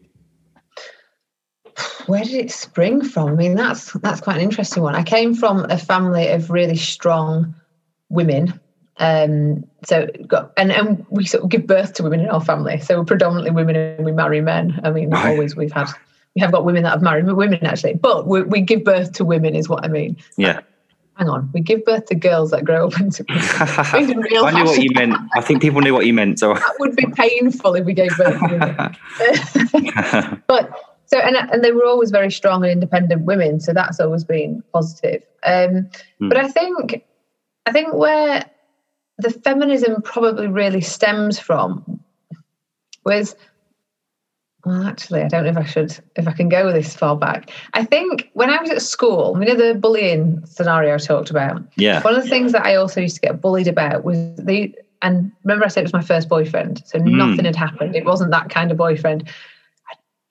where 2.07 2.23
did 2.23 2.33
it 2.33 2.51
spring 2.51 3.03
from? 3.03 3.29
I 3.29 3.33
mean, 3.33 3.55
that's 3.55 3.93
that's 3.93 4.21
quite 4.21 4.37
an 4.37 4.41
interesting 4.41 4.83
one. 4.83 4.95
I 4.95 5.03
came 5.03 5.33
from 5.33 5.65
a 5.69 5.77
family 5.77 6.29
of 6.29 6.49
really 6.49 6.75
strong 6.75 7.55
women. 8.09 8.59
Um, 8.97 9.63
so 9.85 10.07
got 10.27 10.53
and, 10.57 10.71
and 10.71 11.05
we 11.09 11.25
sort 11.25 11.43
of 11.43 11.49
give 11.49 11.65
birth 11.65 11.93
to 11.93 12.03
women 12.03 12.19
in 12.19 12.29
our 12.29 12.43
family. 12.43 12.79
So 12.79 12.99
we're 12.99 13.05
predominantly 13.05 13.51
women 13.51 13.75
and 13.75 14.05
we 14.05 14.11
marry 14.11 14.41
men. 14.41 14.79
I 14.83 14.91
mean, 14.91 15.09
not 15.09 15.25
always 15.25 15.55
we've 15.55 15.71
had 15.71 15.87
we 16.35 16.41
have 16.41 16.51
got 16.51 16.65
women 16.65 16.83
that 16.83 16.91
have 16.91 17.01
married 17.01 17.25
women 17.25 17.65
actually, 17.65 17.95
but 17.95 18.27
we, 18.27 18.43
we 18.43 18.61
give 18.61 18.83
birth 18.83 19.13
to 19.13 19.25
women, 19.25 19.55
is 19.55 19.69
what 19.69 19.83
I 19.85 19.87
mean. 19.87 20.17
Yeah. 20.37 20.61
Hang 21.15 21.29
on, 21.29 21.49
we 21.53 21.61
give 21.61 21.85
birth 21.85 22.05
to 22.07 22.15
girls 22.15 22.49
that 22.51 22.65
grow 22.65 22.87
up 22.87 22.99
into. 22.99 23.23
I 23.29 24.01
knew 24.01 24.65
what 24.65 24.81
you 24.81 24.89
meant. 24.95 25.15
I 25.35 25.41
think 25.41 25.61
people 25.61 25.81
knew 25.81 25.93
what 25.93 26.07
you 26.07 26.13
meant. 26.13 26.39
So 26.39 26.55
that 26.55 26.75
would 26.79 26.95
be 26.95 27.05
painful 27.15 27.75
if 27.75 27.85
we 27.85 27.93
gave 27.93 28.17
birth 28.17 28.39
to 28.39 28.47
women. 28.51 30.41
but 30.47 30.71
so 31.05 31.19
and 31.19 31.35
and 31.35 31.63
they 31.63 31.71
were 31.71 31.85
always 31.85 32.09
very 32.09 32.31
strong 32.31 32.63
and 32.63 32.71
independent 32.71 33.25
women, 33.25 33.59
so 33.59 33.73
that's 33.73 33.99
always 33.99 34.23
been 34.23 34.63
positive. 34.73 35.21
Um, 35.43 35.87
mm. 36.19 36.29
But 36.29 36.37
I 36.37 36.47
think 36.47 37.03
I 37.67 37.71
think 37.71 37.93
where 37.93 38.49
the 39.19 39.29
feminism 39.29 40.01
probably 40.01 40.47
really 40.47 40.81
stems 40.81 41.37
from 41.37 41.99
was 43.05 43.35
well, 44.65 44.83
actually, 44.83 45.21
I 45.21 45.27
don't 45.27 45.43
know 45.43 45.49
if 45.49 45.57
I 45.57 45.65
should, 45.65 45.97
if 46.15 46.27
I 46.27 46.31
can 46.31 46.47
go 46.47 46.71
this 46.71 46.95
far 46.95 47.17
back. 47.17 47.49
I 47.73 47.83
think 47.83 48.29
when 48.33 48.49
I 48.49 48.61
was 48.61 48.69
at 48.69 48.81
school, 48.81 49.37
you 49.39 49.45
know, 49.45 49.55
the 49.55 49.77
bullying 49.77 50.45
scenario 50.45 50.95
I 50.95 50.97
talked 50.97 51.29
about. 51.29 51.61
Yeah. 51.75 52.01
One 52.01 52.15
of 52.15 52.23
the 52.23 52.29
things 52.29 52.53
that 52.53 52.65
I 52.65 52.75
also 52.75 53.01
used 53.01 53.15
to 53.15 53.21
get 53.21 53.41
bullied 53.41 53.67
about 53.67 54.05
was 54.05 54.17
the, 54.37 54.73
and 55.01 55.31
remember 55.43 55.65
I 55.65 55.67
said 55.67 55.81
it 55.81 55.85
was 55.85 55.93
my 55.93 56.01
first 56.01 56.29
boyfriend, 56.29 56.81
so 56.85 56.97
mm. 56.97 57.11
nothing 57.11 57.43
had 57.43 57.57
happened. 57.57 57.95
It 57.95 58.05
wasn't 58.05 58.31
that 58.31 58.49
kind 58.49 58.71
of 58.71 58.77
boyfriend, 58.77 59.29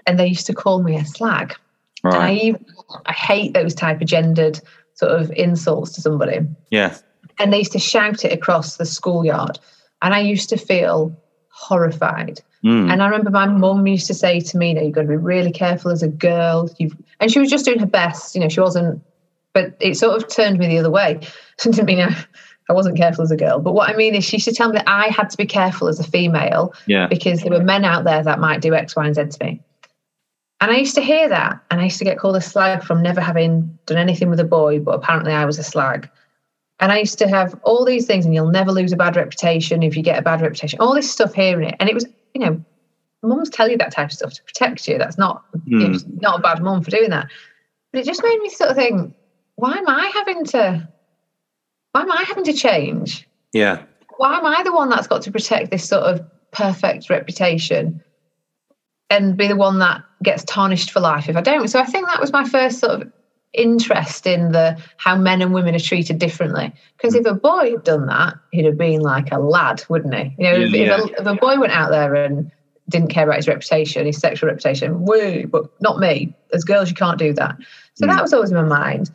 and 0.06 0.18
they 0.18 0.28
used 0.28 0.46
to 0.46 0.54
call 0.54 0.82
me 0.82 0.96
a 0.96 1.04
slag. 1.04 1.54
Right. 2.02 2.14
And 2.14 2.22
I, 2.24 2.34
even, 2.34 2.66
I 3.04 3.12
hate 3.12 3.52
those 3.52 3.74
type 3.74 4.00
of 4.00 4.08
gendered 4.08 4.60
sort 4.94 5.12
of 5.12 5.30
insults 5.32 5.92
to 5.92 6.00
somebody. 6.00 6.40
Yeah. 6.70 6.96
And 7.38 7.52
they 7.52 7.58
used 7.58 7.72
to 7.72 7.78
shout 7.78 8.24
it 8.24 8.32
across 8.32 8.78
the 8.78 8.86
schoolyard, 8.86 9.58
and 10.00 10.14
I 10.14 10.20
used 10.20 10.48
to 10.48 10.56
feel 10.56 11.14
horrified 11.50 12.40
Mm. 12.64 12.92
And 12.92 13.02
I 13.02 13.06
remember 13.06 13.30
my 13.30 13.46
mum 13.46 13.86
used 13.86 14.06
to 14.06 14.14
say 14.14 14.40
to 14.40 14.56
me, 14.56 14.68
you 14.68 14.74
know, 14.74 14.82
you've 14.82 14.94
got 14.94 15.02
to 15.02 15.08
be 15.08 15.16
really 15.16 15.50
careful 15.50 15.90
as 15.90 16.02
a 16.02 16.08
girl. 16.08 16.70
You've, 16.78 16.96
and 17.18 17.30
she 17.30 17.40
was 17.40 17.50
just 17.50 17.64
doing 17.64 17.80
her 17.80 17.86
best, 17.86 18.34
you 18.34 18.40
know, 18.40 18.48
she 18.48 18.60
wasn't, 18.60 19.02
but 19.52 19.76
it 19.80 19.96
sort 19.96 20.16
of 20.16 20.28
turned 20.28 20.58
me 20.58 20.68
the 20.68 20.78
other 20.78 20.90
way. 20.90 21.20
didn't 21.58 21.84
mean 21.84 22.00
I, 22.00 22.24
I 22.68 22.72
wasn't 22.72 22.96
careful 22.96 23.24
as 23.24 23.30
a 23.30 23.36
girl. 23.36 23.58
But 23.58 23.72
what 23.72 23.90
I 23.90 23.96
mean 23.96 24.14
is 24.14 24.24
she 24.24 24.36
used 24.36 24.48
to 24.48 24.54
tell 24.54 24.68
me 24.68 24.76
that 24.78 24.88
I 24.88 25.08
had 25.08 25.28
to 25.30 25.36
be 25.36 25.46
careful 25.46 25.88
as 25.88 25.98
a 25.98 26.04
female 26.04 26.72
yeah. 26.86 27.08
because 27.08 27.42
there 27.42 27.50
were 27.50 27.64
men 27.64 27.84
out 27.84 28.04
there 28.04 28.22
that 28.22 28.38
might 28.38 28.60
do 28.60 28.74
X, 28.74 28.94
Y, 28.94 29.06
and 29.06 29.14
Z 29.14 29.24
to 29.24 29.44
me. 29.44 29.60
And 30.60 30.70
I 30.70 30.76
used 30.76 30.94
to 30.94 31.00
hear 31.00 31.28
that 31.28 31.60
and 31.72 31.80
I 31.80 31.84
used 31.84 31.98
to 31.98 32.04
get 32.04 32.18
called 32.18 32.36
a 32.36 32.40
slag 32.40 32.84
from 32.84 33.02
never 33.02 33.20
having 33.20 33.76
done 33.86 33.98
anything 33.98 34.30
with 34.30 34.38
a 34.38 34.44
boy, 34.44 34.78
but 34.78 34.92
apparently 34.92 35.32
I 35.32 35.44
was 35.44 35.58
a 35.58 35.64
slag. 35.64 36.08
And 36.78 36.92
I 36.92 36.98
used 36.98 37.18
to 37.18 37.28
have 37.28 37.58
all 37.62 37.84
these 37.84 38.06
things, 38.06 38.24
and 38.24 38.34
you'll 38.34 38.50
never 38.50 38.72
lose 38.72 38.90
a 38.90 38.96
bad 38.96 39.14
reputation 39.14 39.84
if 39.84 39.96
you 39.96 40.02
get 40.02 40.18
a 40.18 40.22
bad 40.22 40.40
reputation, 40.40 40.80
all 40.80 40.94
this 40.94 41.10
stuff 41.10 41.32
hearing 41.32 41.68
it. 41.68 41.76
And 41.78 41.88
it 41.88 41.94
was 41.94 42.06
you 42.34 42.40
know, 42.40 42.64
mums 43.22 43.50
tell 43.50 43.70
you 43.70 43.76
that 43.78 43.92
type 43.92 44.06
of 44.06 44.12
stuff 44.12 44.32
to 44.34 44.42
protect 44.42 44.88
you. 44.88 44.98
That's 44.98 45.18
not 45.18 45.44
mm. 45.56 45.62
you 45.66 45.78
know, 45.78 45.98
hmm. 45.98 46.16
not 46.20 46.38
a 46.40 46.42
bad 46.42 46.62
mum 46.62 46.82
for 46.82 46.90
doing 46.90 47.10
that. 47.10 47.28
But 47.92 48.00
it 48.00 48.06
just 48.06 48.22
made 48.22 48.38
me 48.40 48.48
sort 48.48 48.70
of 48.70 48.76
think, 48.76 49.14
why 49.56 49.76
am 49.76 49.88
I 49.88 50.10
having 50.14 50.44
to? 50.46 50.88
Why 51.92 52.02
am 52.02 52.10
I 52.10 52.24
having 52.26 52.44
to 52.44 52.52
change? 52.52 53.28
Yeah. 53.52 53.82
Why 54.16 54.38
am 54.38 54.46
I 54.46 54.62
the 54.62 54.72
one 54.72 54.88
that's 54.88 55.06
got 55.06 55.22
to 55.22 55.32
protect 55.32 55.70
this 55.70 55.86
sort 55.86 56.04
of 56.04 56.22
perfect 56.52 57.10
reputation 57.10 58.02
and 59.10 59.36
be 59.36 59.46
the 59.46 59.56
one 59.56 59.78
that 59.80 60.02
gets 60.22 60.44
tarnished 60.44 60.90
for 60.90 61.00
life 61.00 61.28
if 61.28 61.36
I 61.36 61.42
don't? 61.42 61.68
So 61.68 61.78
I 61.78 61.84
think 61.84 62.06
that 62.06 62.20
was 62.20 62.32
my 62.32 62.44
first 62.44 62.78
sort 62.78 63.02
of 63.02 63.12
interest 63.54 64.26
in 64.26 64.52
the 64.52 64.78
how 64.96 65.16
men 65.16 65.42
and 65.42 65.52
women 65.52 65.74
are 65.74 65.80
treated 65.80 66.18
differently. 66.18 66.72
Because 66.96 67.14
if 67.14 67.26
a 67.26 67.34
boy 67.34 67.72
had 67.72 67.84
done 67.84 68.06
that, 68.06 68.34
he'd 68.50 68.64
have 68.64 68.78
been 68.78 69.00
like 69.00 69.30
a 69.30 69.38
lad, 69.38 69.84
wouldn't 69.88 70.14
he? 70.14 70.34
You 70.38 70.50
know, 70.50 70.56
if, 70.56 70.70
yeah. 70.70 70.82
if, 70.82 71.00
a, 71.00 71.20
if, 71.20 71.26
a, 71.26 71.34
boy 71.34 71.58
went 71.58 71.72
out 71.72 71.90
there 71.90 72.14
and 72.14 72.50
didn't 72.88 73.08
care 73.08 73.24
about 73.24 73.36
his 73.36 73.48
reputation, 73.48 74.06
his 74.06 74.18
sexual 74.18 74.48
reputation, 74.48 75.04
woo, 75.04 75.46
but 75.46 75.64
not 75.80 75.98
me. 75.98 76.34
As 76.52 76.64
girls, 76.64 76.88
you 76.88 76.94
can't 76.94 77.18
do 77.18 77.32
that. 77.34 77.56
So 77.94 78.06
mm. 78.06 78.10
that 78.10 78.22
was 78.22 78.32
always 78.32 78.50
in 78.50 78.56
my 78.56 78.62
mind. 78.62 79.10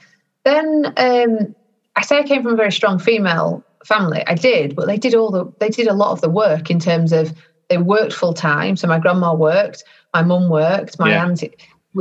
Then 0.46 0.94
um, 0.98 1.56
I 1.96 2.02
say 2.04 2.20
I 2.20 2.24
came 2.24 2.44
from 2.44 2.54
a 2.54 2.58
very 2.58 2.72
strong 2.72 3.00
female 3.00 3.64
family. 3.86 4.24
I 4.28 4.36
did, 4.36 4.76
but 4.76 4.86
they 4.86 4.98
did 4.98 5.16
all 5.16 5.32
the 5.32 5.52
they 5.60 5.70
did 5.70 5.88
a 5.88 5.94
lot 5.94 6.12
of 6.12 6.22
the 6.22 6.30
work 6.30 6.70
in 6.70 6.80
terms 6.80 7.12
of 7.12 7.34
they 7.70 7.78
worked 7.78 8.14
full 8.14 8.34
time. 8.34 8.78
So 8.78 8.88
my 8.88 9.00
grandma 9.00 9.34
worked, 9.34 9.84
my 10.14 10.22
mum 10.22 10.50
worked, 10.50 11.00
my 11.00 11.10
yeah. 11.10 11.26
auntie 11.26 11.54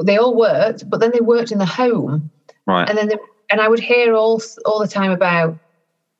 they 0.04 0.16
all 0.18 0.36
worked, 0.36 0.88
but 0.88 1.00
then 1.00 1.10
they 1.12 1.20
worked 1.20 1.52
in 1.52 1.58
the 1.58 1.66
home. 1.66 2.30
Right. 2.66 2.88
And 2.88 2.98
then 2.98 3.08
they, 3.08 3.16
and 3.50 3.60
I 3.60 3.68
would 3.68 3.80
hear 3.80 4.14
all 4.14 4.42
all 4.64 4.80
the 4.80 4.88
time 4.88 5.10
about 5.10 5.58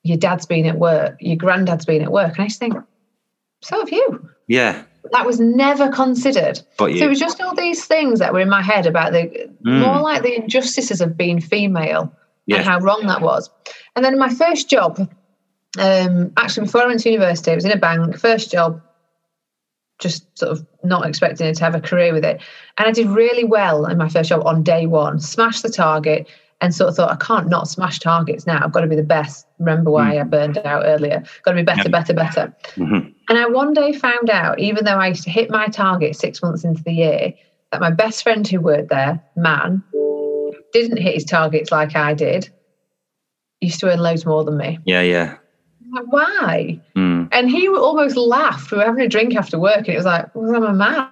your 0.02 0.16
dad's 0.16 0.46
been 0.46 0.66
at 0.66 0.78
work, 0.78 1.16
your 1.20 1.36
granddad's 1.36 1.84
been 1.84 2.02
at 2.02 2.12
work, 2.12 2.34
and 2.34 2.44
I 2.44 2.46
just 2.46 2.60
think, 2.60 2.74
so 3.60 3.78
have 3.80 3.90
you. 3.90 4.28
Yeah. 4.46 4.82
That 5.12 5.26
was 5.26 5.38
never 5.38 5.88
considered. 5.88 6.60
But 6.78 6.92
so 6.92 7.04
it 7.04 7.08
was 7.08 7.18
just 7.18 7.40
all 7.40 7.54
these 7.54 7.84
things 7.84 8.18
that 8.18 8.32
were 8.32 8.40
in 8.40 8.48
my 8.48 8.62
head 8.62 8.86
about 8.86 9.12
the 9.12 9.50
mm. 9.64 9.80
more 9.80 10.00
like 10.00 10.22
the 10.22 10.34
injustices 10.34 11.00
of 11.00 11.16
being 11.16 11.40
female 11.40 12.12
yeah. 12.46 12.56
and 12.56 12.64
how 12.64 12.78
wrong 12.80 13.06
that 13.06 13.20
was. 13.20 13.50
And 13.94 14.04
then 14.04 14.18
my 14.18 14.28
first 14.28 14.68
job, 14.68 14.98
um, 15.78 16.32
actually 16.36 16.66
before 16.66 16.82
I 16.82 16.86
went 16.86 17.00
to 17.00 17.10
university, 17.10 17.52
I 17.52 17.54
was 17.54 17.64
in 17.64 17.72
a 17.72 17.76
bank. 17.76 18.18
First 18.18 18.50
job, 18.50 18.80
just 19.98 20.26
sort 20.38 20.52
of 20.52 20.66
not 20.84 21.06
expecting 21.06 21.46
it 21.46 21.56
to 21.56 21.64
have 21.64 21.74
a 21.74 21.80
career 21.80 22.12
with 22.12 22.24
it. 22.24 22.40
And 22.78 22.86
I 22.86 22.92
did 22.92 23.06
really 23.06 23.44
well 23.44 23.86
in 23.86 23.98
my 23.98 24.08
first 24.08 24.28
job 24.28 24.46
on 24.46 24.62
day 24.62 24.86
one, 24.86 25.20
smashed 25.20 25.62
the 25.62 25.70
target, 25.70 26.28
and 26.60 26.74
sort 26.74 26.88
of 26.88 26.96
thought, 26.96 27.10
I 27.10 27.16
can't 27.16 27.48
not 27.48 27.68
smash 27.68 27.98
targets 27.98 28.46
now. 28.46 28.60
I've 28.62 28.72
got 28.72 28.80
to 28.80 28.86
be 28.86 28.96
the 28.96 29.02
best. 29.02 29.46
Remember 29.58 29.90
why 29.90 30.14
mm. 30.14 30.20
I 30.20 30.24
burned 30.24 30.58
out 30.58 30.84
earlier. 30.86 31.22
Got 31.42 31.52
to 31.52 31.56
be 31.56 31.62
better, 31.62 31.82
yep. 31.82 31.92
better, 31.92 32.14
better. 32.14 32.56
Mm-hmm. 32.76 33.10
And 33.28 33.38
I 33.38 33.46
one 33.46 33.74
day 33.74 33.92
found 33.92 34.30
out, 34.30 34.58
even 34.58 34.84
though 34.84 34.98
I 34.98 35.08
used 35.08 35.24
to 35.24 35.30
hit 35.30 35.50
my 35.50 35.66
target 35.66 36.16
six 36.16 36.42
months 36.42 36.64
into 36.64 36.82
the 36.82 36.92
year, 36.92 37.34
that 37.72 37.80
my 37.80 37.90
best 37.90 38.22
friend 38.22 38.46
who 38.46 38.60
worked 38.60 38.88
there, 38.88 39.22
man, 39.36 39.82
didn't 40.72 40.98
hit 40.98 41.14
his 41.14 41.24
targets 41.24 41.70
like 41.70 41.94
I 41.94 42.14
did. 42.14 42.48
Used 43.60 43.80
to 43.80 43.92
earn 43.92 44.00
loads 44.00 44.24
more 44.24 44.44
than 44.44 44.56
me. 44.56 44.78
Yeah, 44.84 45.02
yeah 45.02 45.36
like, 45.92 46.06
why? 46.12 46.80
Mm. 46.96 47.28
And 47.32 47.50
he 47.50 47.68
almost 47.68 48.16
laughed. 48.16 48.70
We 48.70 48.78
were 48.78 48.84
having 48.84 49.04
a 49.04 49.08
drink 49.08 49.34
after 49.36 49.58
work, 49.58 49.78
and 49.78 49.88
it 49.88 49.96
was 49.96 50.04
like, 50.04 50.34
well, 50.34 50.54
I'm 50.54 50.64
a 50.64 50.72
man. 50.72 51.08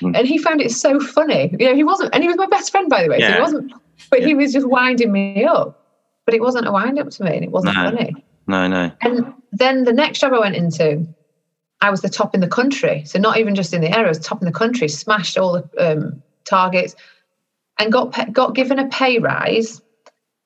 Mm. 0.00 0.16
And 0.16 0.26
he 0.26 0.38
found 0.38 0.60
it 0.60 0.70
so 0.70 1.00
funny. 1.00 1.54
You 1.58 1.68
know, 1.68 1.74
he 1.74 1.84
wasn't, 1.84 2.14
and 2.14 2.22
he 2.22 2.28
was 2.28 2.36
my 2.36 2.46
best 2.46 2.70
friend, 2.70 2.88
by 2.88 3.02
the 3.02 3.10
way. 3.10 3.18
Yeah. 3.18 3.28
So 3.28 3.34
he 3.34 3.40
wasn't, 3.40 3.72
but 4.10 4.20
yeah. 4.20 4.26
he 4.28 4.34
was 4.34 4.52
just 4.52 4.68
winding 4.68 5.12
me 5.12 5.44
up. 5.44 5.82
But 6.24 6.34
it 6.34 6.40
wasn't 6.40 6.66
a 6.66 6.72
wind 6.72 6.98
up 6.98 7.10
to 7.10 7.24
me, 7.24 7.36
and 7.36 7.44
it 7.44 7.50
wasn't 7.50 7.76
no. 7.76 7.90
funny. 7.90 8.24
No, 8.46 8.68
no. 8.68 8.92
And 9.00 9.34
then 9.52 9.84
the 9.84 9.92
next 9.92 10.20
job 10.20 10.32
I 10.32 10.38
went 10.38 10.56
into, 10.56 11.06
I 11.80 11.90
was 11.90 12.00
the 12.00 12.08
top 12.08 12.34
in 12.34 12.40
the 12.40 12.48
country. 12.48 13.04
So 13.04 13.18
not 13.18 13.38
even 13.38 13.54
just 13.54 13.74
in 13.74 13.80
the 13.80 13.92
area, 13.92 14.06
I 14.06 14.08
was 14.08 14.18
top 14.18 14.40
in 14.40 14.46
the 14.46 14.52
country, 14.52 14.88
smashed 14.88 15.36
all 15.36 15.52
the 15.52 15.92
um, 15.92 16.22
targets, 16.44 16.94
and 17.78 17.92
got 17.92 18.32
got 18.32 18.54
given 18.54 18.78
a 18.78 18.88
pay 18.88 19.18
rise 19.18 19.82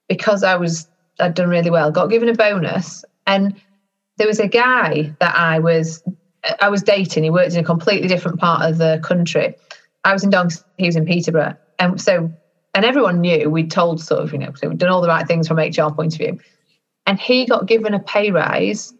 because 0.09 0.42
I 0.42 0.56
was 0.56 0.88
I'd 1.18 1.35
done 1.35 1.48
really 1.48 1.70
well. 1.70 1.90
Got 1.90 2.11
given 2.11 2.28
a 2.28 2.35
bonus, 2.35 3.04
and 3.30 3.54
there 4.16 4.26
was 4.26 4.40
a 4.40 4.48
guy 4.48 5.14
that 5.20 5.34
I 5.34 5.60
was 5.60 6.02
I 6.60 6.68
was 6.68 6.82
dating. 6.82 7.24
He 7.24 7.30
worked 7.30 7.54
in 7.54 7.60
a 7.60 7.64
completely 7.64 8.08
different 8.08 8.40
part 8.40 8.68
of 8.68 8.78
the 8.78 9.00
country. 9.02 9.54
I 10.04 10.12
was 10.12 10.24
in 10.24 10.30
Doncaster, 10.30 10.64
he 10.78 10.86
was 10.86 10.96
in 10.96 11.04
Peterborough, 11.04 11.56
and 11.78 12.00
so 12.00 12.32
and 12.74 12.84
everyone 12.84 13.20
knew 13.20 13.48
we'd 13.48 13.70
told 13.70 14.00
sort 14.00 14.22
of 14.22 14.32
you 14.32 14.38
know 14.38 14.52
so 14.54 14.68
we'd 14.68 14.78
done 14.78 14.90
all 14.90 15.00
the 15.00 15.08
right 15.08 15.26
things 15.26 15.48
from 15.48 15.58
HR 15.58 15.90
point 15.90 16.14
of 16.14 16.18
view, 16.18 16.38
and 17.06 17.20
he 17.20 17.46
got 17.46 17.66
given 17.66 17.94
a 17.94 18.00
pay 18.00 18.30
rise 18.30 18.92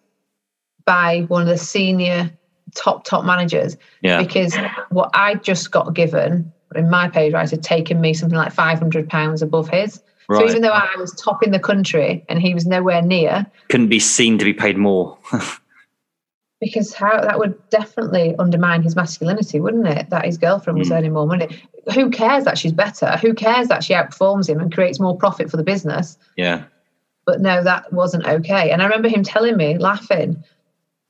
by 0.84 1.20
one 1.28 1.42
of 1.42 1.48
the 1.48 1.58
senior 1.58 2.30
top 2.74 3.04
top 3.04 3.24
managers 3.24 3.76
yeah. 4.00 4.22
because 4.22 4.56
what 4.90 5.10
I 5.12 5.34
just 5.34 5.72
got 5.72 5.92
given 5.92 6.52
in 6.76 6.88
my 6.88 7.08
pay 7.08 7.30
rise 7.30 7.50
had 7.50 7.62
taken 7.62 8.00
me 8.00 8.14
something 8.14 8.38
like 8.38 8.52
five 8.52 8.78
hundred 8.78 9.08
pounds 9.08 9.42
above 9.42 9.68
his. 9.68 10.00
Right. 10.30 10.38
So 10.38 10.48
even 10.48 10.62
though 10.62 10.68
I 10.68 10.94
was 10.96 11.12
top 11.14 11.42
in 11.42 11.50
the 11.50 11.58
country 11.58 12.24
and 12.28 12.40
he 12.40 12.54
was 12.54 12.64
nowhere 12.64 13.02
near, 13.02 13.44
couldn't 13.68 13.88
be 13.88 13.98
seen 13.98 14.38
to 14.38 14.44
be 14.44 14.52
paid 14.52 14.78
more. 14.78 15.18
because 16.60 16.94
how 16.94 17.20
that 17.20 17.40
would 17.40 17.58
definitely 17.70 18.36
undermine 18.38 18.82
his 18.82 18.94
masculinity, 18.94 19.58
wouldn't 19.58 19.88
it? 19.88 20.08
That 20.10 20.26
his 20.26 20.38
girlfriend 20.38 20.78
was 20.78 20.90
mm. 20.90 20.98
earning 20.98 21.14
more 21.14 21.26
money. 21.26 21.48
Who 21.94 22.10
cares 22.10 22.44
that 22.44 22.58
she's 22.58 22.72
better? 22.72 23.16
Who 23.16 23.34
cares 23.34 23.66
that 23.66 23.82
she 23.82 23.92
outperforms 23.92 24.48
him 24.48 24.60
and 24.60 24.72
creates 24.72 25.00
more 25.00 25.16
profit 25.16 25.50
for 25.50 25.56
the 25.56 25.64
business? 25.64 26.16
Yeah. 26.36 26.62
But 27.26 27.40
no, 27.40 27.64
that 27.64 27.92
wasn't 27.92 28.24
okay. 28.24 28.70
And 28.70 28.82
I 28.82 28.84
remember 28.84 29.08
him 29.08 29.24
telling 29.24 29.56
me, 29.56 29.78
laughing, 29.78 30.44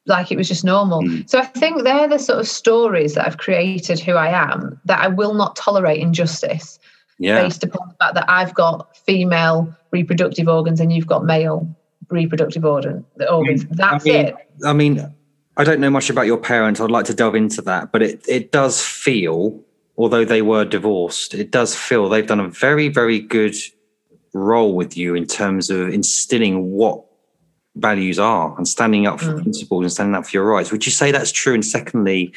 like 0.06 0.33
it 0.33 0.38
was 0.38 0.48
just 0.48 0.64
normal. 0.64 1.02
Mm. 1.02 1.28
So 1.28 1.38
I 1.38 1.44
think 1.44 1.83
they're 1.83 2.09
the 2.09 2.18
sort 2.18 2.38
of 2.38 2.48
stories 2.48 3.16
that 3.16 3.26
have 3.26 3.37
created 3.37 4.00
who 4.00 4.14
I 4.14 4.28
am, 4.28 4.80
that 4.87 5.00
I 5.00 5.09
will 5.09 5.35
not 5.35 5.56
tolerate 5.56 6.00
injustice 6.00 6.78
yeah. 7.20 7.42
based 7.42 7.62
upon 7.62 7.88
the 7.88 7.94
fact 7.94 8.14
that 8.14 8.28
I've 8.28 8.54
got 8.54 8.96
female 8.96 9.72
reproductive 9.92 10.48
organs 10.48 10.80
and 10.80 10.92
you've 10.92 11.06
got 11.06 11.24
male 11.24 11.68
reproductive 12.09 12.64
organ, 12.64 13.04
organs. 13.30 13.64
That's 13.66 14.04
I 14.04 14.09
mean, 14.09 14.26
it. 14.26 14.35
I 14.64 14.72
mean, 14.72 15.14
I 15.56 15.64
don't 15.64 15.80
know 15.80 15.90
much 15.90 16.11
about 16.11 16.26
your 16.26 16.38
parents. 16.38 16.80
I'd 16.80 16.90
like 16.90 17.04
to 17.06 17.14
delve 17.14 17.35
into 17.35 17.62
that, 17.62 17.92
but 17.92 18.02
it, 18.02 18.24
it 18.26 18.50
does 18.50 18.83
feel, 18.83 19.62
although 19.96 20.24
they 20.24 20.42
were 20.42 20.64
divorced, 20.64 21.35
it 21.35 21.50
does 21.50 21.76
feel 21.76 22.09
they've 22.09 22.26
done 22.26 22.40
a 22.40 22.48
very, 22.48 22.88
very 22.88 23.20
good 23.20 23.54
role 24.33 24.74
with 24.74 24.96
you 24.96 25.14
in 25.14 25.26
terms 25.26 25.70
of 25.70 25.90
instilling 25.90 26.72
what 26.72 27.04
values 27.76 28.18
are 28.18 28.56
and 28.56 28.66
standing 28.66 29.06
up 29.06 29.20
for 29.20 29.35
mm. 29.35 29.42
principles 29.42 29.83
and 29.83 29.92
standing 29.92 30.14
up 30.14 30.24
for 30.24 30.37
your 30.37 30.44
rights. 30.44 30.72
Would 30.72 30.87
you 30.87 30.92
say 30.92 31.12
that's 31.12 31.33
true? 31.33 31.54
And 31.54 31.64
secondly, 31.64 32.33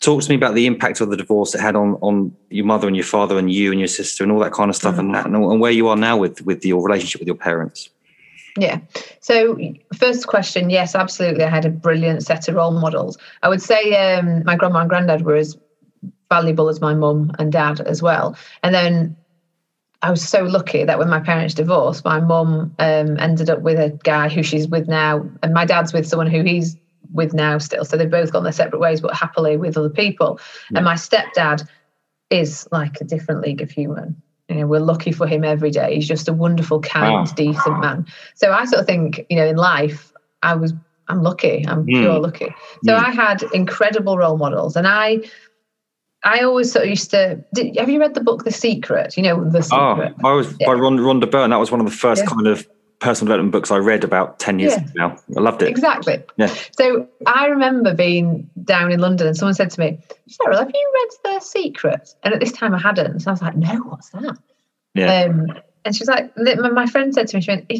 Talk 0.00 0.22
to 0.22 0.28
me 0.28 0.36
about 0.36 0.54
the 0.54 0.66
impact 0.66 1.00
of 1.00 1.10
the 1.10 1.16
divorce 1.16 1.54
it 1.54 1.60
had 1.60 1.74
on 1.74 1.94
on 2.02 2.34
your 2.50 2.66
mother 2.66 2.86
and 2.86 2.96
your 2.96 3.04
father 3.04 3.38
and 3.38 3.50
you 3.50 3.70
and 3.70 3.80
your 3.80 3.88
sister 3.88 4.22
and 4.22 4.32
all 4.32 4.38
that 4.40 4.52
kind 4.52 4.68
of 4.68 4.76
stuff 4.76 4.96
mm. 4.96 5.00
and 5.00 5.14
that 5.14 5.26
and, 5.26 5.36
and 5.36 5.60
where 5.60 5.72
you 5.72 5.88
are 5.88 5.96
now 5.96 6.16
with 6.16 6.42
with 6.42 6.64
your 6.64 6.82
relationship 6.82 7.20
with 7.20 7.28
your 7.28 7.36
parents. 7.36 7.88
Yeah. 8.58 8.80
So, 9.20 9.58
first 9.94 10.26
question, 10.26 10.70
yes, 10.70 10.94
absolutely. 10.94 11.44
I 11.44 11.50
had 11.50 11.66
a 11.66 11.70
brilliant 11.70 12.22
set 12.22 12.48
of 12.48 12.54
role 12.54 12.70
models. 12.70 13.18
I 13.42 13.48
would 13.48 13.60
say 13.62 13.94
um, 13.94 14.44
my 14.44 14.56
grandma 14.56 14.80
and 14.80 14.88
granddad 14.88 15.22
were 15.22 15.36
as 15.36 15.56
valuable 16.30 16.68
as 16.68 16.80
my 16.80 16.94
mum 16.94 17.32
and 17.38 17.52
dad 17.52 17.80
as 17.80 18.02
well. 18.02 18.36
And 18.62 18.74
then 18.74 19.16
I 20.02 20.10
was 20.10 20.26
so 20.26 20.42
lucky 20.42 20.84
that 20.84 20.98
when 20.98 21.08
my 21.08 21.20
parents 21.20 21.54
divorced, 21.54 22.04
my 22.04 22.20
mum 22.20 22.74
um, 22.78 23.18
ended 23.18 23.50
up 23.50 23.60
with 23.60 23.78
a 23.78 23.90
guy 24.04 24.28
who 24.28 24.42
she's 24.42 24.68
with 24.68 24.88
now, 24.88 25.28
and 25.42 25.52
my 25.52 25.64
dad's 25.64 25.92
with 25.92 26.06
someone 26.06 26.28
who 26.28 26.42
he's 26.42 26.76
with 27.12 27.34
now 27.34 27.58
still. 27.58 27.84
So 27.84 27.96
they've 27.96 28.10
both 28.10 28.32
gone 28.32 28.42
their 28.42 28.52
separate 28.52 28.80
ways, 28.80 29.00
but 29.00 29.14
happily 29.14 29.56
with 29.56 29.76
other 29.76 29.90
people. 29.90 30.40
Yeah. 30.70 30.78
And 30.78 30.84
my 30.84 30.94
stepdad 30.94 31.66
is 32.30 32.66
like 32.72 33.00
a 33.00 33.04
different 33.04 33.40
league 33.40 33.62
of 33.62 33.70
human. 33.70 34.20
You 34.48 34.56
know, 34.56 34.66
we're 34.66 34.80
lucky 34.80 35.12
for 35.12 35.26
him 35.26 35.44
every 35.44 35.70
day. 35.70 35.96
He's 35.96 36.06
just 36.06 36.28
a 36.28 36.32
wonderful, 36.32 36.80
kind, 36.80 37.26
decent 37.34 37.80
man. 37.80 38.06
So 38.34 38.52
I 38.52 38.64
sort 38.64 38.80
of 38.80 38.86
think, 38.86 39.26
you 39.28 39.36
know, 39.36 39.46
in 39.46 39.56
life, 39.56 40.12
I 40.42 40.54
was, 40.54 40.72
I'm 41.08 41.22
lucky. 41.22 41.64
I'm 41.66 41.84
mm. 41.84 42.00
pure 42.00 42.18
lucky. 42.18 42.54
So 42.84 42.92
mm. 42.92 43.04
I 43.04 43.10
had 43.10 43.42
incredible 43.52 44.16
role 44.18 44.36
models, 44.36 44.76
and 44.76 44.86
I, 44.86 45.20
I 46.22 46.40
always 46.40 46.70
sort 46.72 46.84
of 46.84 46.90
used 46.90 47.10
to. 47.10 47.44
Did, 47.54 47.76
have 47.76 47.88
you 47.88 48.00
read 48.00 48.14
the 48.14 48.20
book 48.20 48.44
The 48.44 48.52
Secret? 48.52 49.16
You 49.16 49.24
know, 49.24 49.48
The 49.48 49.66
ah, 49.72 49.94
Secret. 49.94 50.14
Oh, 50.22 50.28
I 50.28 50.32
was 50.34 50.54
yeah. 50.60 50.66
by 50.66 50.74
Rhonda 50.74 51.30
Byrne. 51.30 51.50
That 51.50 51.58
was 51.58 51.70
one 51.70 51.80
of 51.80 51.86
the 51.86 51.92
first 51.92 52.22
yeah. 52.22 52.30
kind 52.30 52.46
of 52.46 52.68
personal 53.00 53.28
development 53.28 53.52
books 53.52 53.70
I 53.70 53.76
read 53.76 54.04
about 54.04 54.38
10 54.38 54.58
years 54.58 54.72
yeah. 54.72 54.86
now. 54.94 55.16
I 55.36 55.40
loved 55.40 55.62
it. 55.62 55.68
Exactly. 55.68 56.22
Yeah. 56.36 56.54
So 56.78 57.08
I 57.26 57.46
remember 57.46 57.94
being 57.94 58.48
down 58.64 58.92
in 58.92 59.00
London 59.00 59.26
and 59.26 59.36
someone 59.36 59.54
said 59.54 59.70
to 59.70 59.80
me, 59.80 59.98
Cheryl, 60.28 60.58
have 60.58 60.70
you 60.72 60.92
read 60.94 61.34
The 61.34 61.40
Secret? 61.40 62.14
And 62.22 62.32
at 62.32 62.40
this 62.40 62.52
time 62.52 62.74
I 62.74 62.78
hadn't. 62.78 63.20
So 63.20 63.30
I 63.30 63.32
was 63.32 63.42
like, 63.42 63.56
no, 63.56 63.74
what's 63.84 64.10
that? 64.10 64.38
Yeah. 64.94 65.24
Um, 65.24 65.52
and 65.84 65.94
she's 65.94 66.08
like, 66.08 66.36
my 66.36 66.86
friend 66.86 67.14
said 67.14 67.28
to 67.28 67.36
me, 67.36 67.42
she 67.42 67.50
went, 67.50 67.70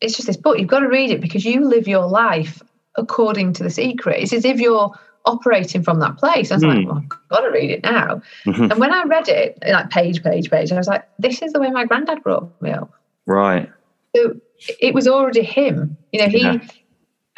it's 0.00 0.16
just 0.16 0.26
this 0.26 0.36
book. 0.36 0.58
You've 0.58 0.68
got 0.68 0.80
to 0.80 0.88
read 0.88 1.10
it 1.10 1.20
because 1.20 1.44
you 1.44 1.64
live 1.66 1.88
your 1.88 2.06
life 2.06 2.62
according 2.96 3.54
to 3.54 3.62
The 3.62 3.70
Secret. 3.70 4.22
It's 4.22 4.32
as 4.32 4.44
if 4.44 4.60
you're 4.60 4.92
operating 5.24 5.82
from 5.82 6.00
that 6.00 6.16
place. 6.16 6.50
I 6.50 6.54
was 6.54 6.62
mm. 6.62 6.68
like, 6.68 6.78
hmm. 6.78 6.86
well, 6.86 6.98
I've 6.98 7.28
got 7.28 7.40
to 7.40 7.50
read 7.50 7.70
it 7.70 7.82
now. 7.82 8.22
Mm-hmm. 8.46 8.70
And 8.70 8.78
when 8.78 8.92
I 8.92 9.02
read 9.04 9.28
it, 9.28 9.58
like 9.66 9.90
page, 9.90 10.22
page, 10.22 10.50
page, 10.50 10.72
I 10.72 10.76
was 10.76 10.88
like, 10.88 11.08
this 11.18 11.42
is 11.42 11.52
the 11.52 11.60
way 11.60 11.70
my 11.70 11.84
granddad 11.84 12.22
brought 12.22 12.60
me 12.62 12.70
up. 12.70 12.92
Right. 13.26 13.70
So 14.16 14.40
it 14.80 14.94
was 14.94 15.08
already 15.08 15.42
him. 15.42 15.96
You 16.12 16.20
know, 16.20 16.28
he 16.28 16.42
yeah. 16.42 16.58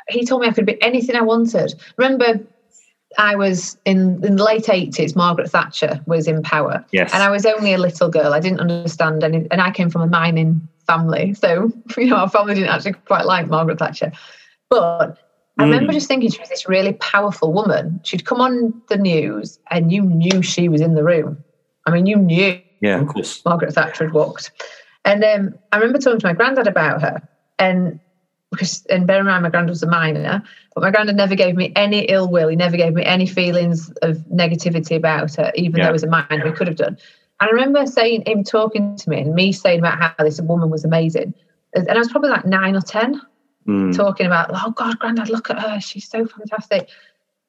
he 0.09 0.25
told 0.25 0.43
me 0.43 0.49
I 0.49 0.53
could 0.53 0.67
be 0.67 0.81
anything 0.83 1.17
I 1.17 1.23
wanted. 1.23 1.75
Remember, 1.97 2.41
I 3.19 3.37
was 3.37 3.79
in 3.85 4.25
in 4.25 4.37
the 4.37 4.45
late 4.45 4.69
eighties. 4.69 5.15
Margaret 5.15 5.51
Thatcher 5.51 6.01
was 6.07 6.27
in 6.27 6.43
power, 6.43 6.85
yes, 6.93 7.13
and 7.13 7.23
I 7.23 7.31
was 7.31 7.47
only 7.47 7.75
a 7.75 7.79
little 7.79 8.09
girl. 8.09 8.35
I 8.35 8.41
didn't 8.41 8.61
understand 8.61 9.23
any, 9.25 9.47
and 9.51 9.61
I 9.61 9.71
came 9.71 9.91
from 9.91 10.03
a 10.03 10.07
mining 10.07 10.67
family, 10.87 11.35
so 11.35 11.71
you 11.97 12.07
know 12.07 12.17
our 12.17 12.29
family 12.29 12.55
didn't 12.55 12.71
actually 12.71 12.93
quite 12.93 13.27
like 13.27 13.49
Margaret 13.49 13.79
Thatcher. 13.79 14.13
But 14.69 15.19
I 15.59 15.65
remember 15.65 15.93
mm. 15.93 15.95
just 15.95 16.09
thinking 16.09 16.31
she 16.31 16.41
was 16.41 16.49
this 16.49 16.67
really 16.67 16.95
powerful 16.95 17.53
woman. 17.53 18.01
She'd 18.05 18.25
come 18.25 18.41
on 18.41 18.83
the 18.89 18.97
news, 18.97 19.59
and 19.71 19.93
you 19.93 20.03
knew 20.03 20.43
she 20.43 20.69
was 20.69 20.81
in 20.81 20.95
the 20.95 21.05
room. 21.05 21.43
I 21.87 21.91
mean, 21.91 22.07
you 22.07 22.17
knew. 22.17 22.61
Yeah, 22.81 23.01
of 23.01 23.09
course. 23.09 23.45
Margaret 23.45 23.75
Thatcher 23.75 24.05
had 24.05 24.13
walked. 24.13 24.51
And 25.05 25.25
um, 25.25 25.59
I 25.73 25.77
remember 25.79 25.99
talking 25.99 26.21
to 26.21 26.27
my 26.27 26.33
granddad 26.33 26.67
about 26.67 27.03
her, 27.03 27.29
and 27.59 27.99
because 28.51 28.85
and 28.87 29.07
bear 29.07 29.21
in 29.21 29.27
mind 29.27 29.43
my 29.43 29.51
granddad 29.51 29.71
was 29.71 29.83
a 29.83 29.89
miner, 29.89 30.43
but 30.75 30.83
my 30.83 30.91
granddad 30.91 31.17
never 31.17 31.35
gave 31.35 31.57
me 31.57 31.73
any 31.75 32.01
ill 32.01 32.29
will. 32.29 32.49
He 32.49 32.57
never 32.57 32.77
gave 32.77 32.93
me 32.93 33.05
any 33.05 33.27
feelings 33.27 33.91
of 34.03 34.19
negativity 34.33 34.97
about 34.97 35.35
her, 35.37 35.51
even 35.55 35.79
yeah. 35.79 35.87
though 35.87 35.93
was 35.93 36.05
a 36.05 36.07
miner, 36.07 36.47
he 36.47 36.53
could 36.53 36.69
have 36.69 36.77
done. 36.77 36.99
And 37.41 37.51
I 37.51 37.53
remember 37.53 37.87
saying 37.87 38.25
him 38.27 38.45
talking 38.45 38.97
to 38.97 39.11
me 39.11 39.23
and 39.23 39.35
me 39.35 39.53
saying 39.53 39.81
about 39.81 39.99
how 39.99 40.25
this 40.25 40.41
woman 40.41 40.71
was 40.71 40.85
amazing. 40.85 41.35
And 41.75 41.91
I 41.91 41.99
was 41.99 42.09
probably 42.09 42.31
like 42.31 42.45
nine 42.45 42.77
or 42.77 42.83
ten, 42.83 43.21
mm. 43.67 43.97
talking 43.97 44.27
about, 44.27 44.51
oh 44.53 44.71
God, 44.71 44.99
granddad, 44.99 45.31
look 45.31 45.51
at 45.51 45.59
her, 45.59 45.81
she's 45.81 46.09
so 46.09 46.27
fantastic. 46.27 46.89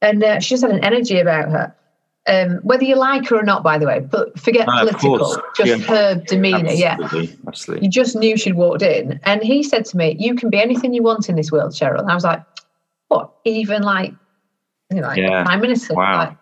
And 0.01 0.23
uh, 0.23 0.39
she 0.39 0.55
just 0.55 0.63
had 0.63 0.71
an 0.71 0.83
energy 0.83 1.19
about 1.19 1.49
her 1.51 1.75
um, 2.25 2.59
whether 2.63 2.85
you 2.85 2.95
like 2.95 3.27
her 3.27 3.37
or 3.37 3.43
not, 3.43 3.63
by 3.63 3.77
the 3.77 3.85
way, 3.85 3.99
but 3.99 4.39
forget 4.39 4.67
uh, 4.67 4.79
political, 4.79 5.41
just 5.55 5.69
yeah. 5.69 5.77
her 5.77 6.15
demeanour. 6.15 6.69
Absolutely. 6.69 7.25
Yeah, 7.25 7.35
absolutely. 7.47 7.85
You 7.85 7.91
just 7.91 8.15
knew 8.15 8.37
she'd 8.37 8.55
walked 8.55 8.81
in, 8.81 9.19
and 9.23 9.43
he 9.43 9.61
said 9.61 9.83
to 9.85 9.97
me, 9.97 10.15
"You 10.17 10.35
can 10.35 10.49
be 10.49 10.61
anything 10.61 10.93
you 10.93 11.03
want 11.03 11.27
in 11.27 11.35
this 11.35 11.51
world, 11.51 11.73
Cheryl." 11.73 11.99
And 11.99 12.09
I 12.09 12.15
was 12.15 12.23
like, 12.23 12.41
"What? 13.09 13.33
Even 13.43 13.83
like, 13.83 14.13
you 14.89 15.01
know, 15.01 15.07
like 15.07 15.17
yeah. 15.17 15.43
prime 15.43 15.59
minister? 15.59 15.95
Wow. 15.95 16.17
Like, 16.17 16.37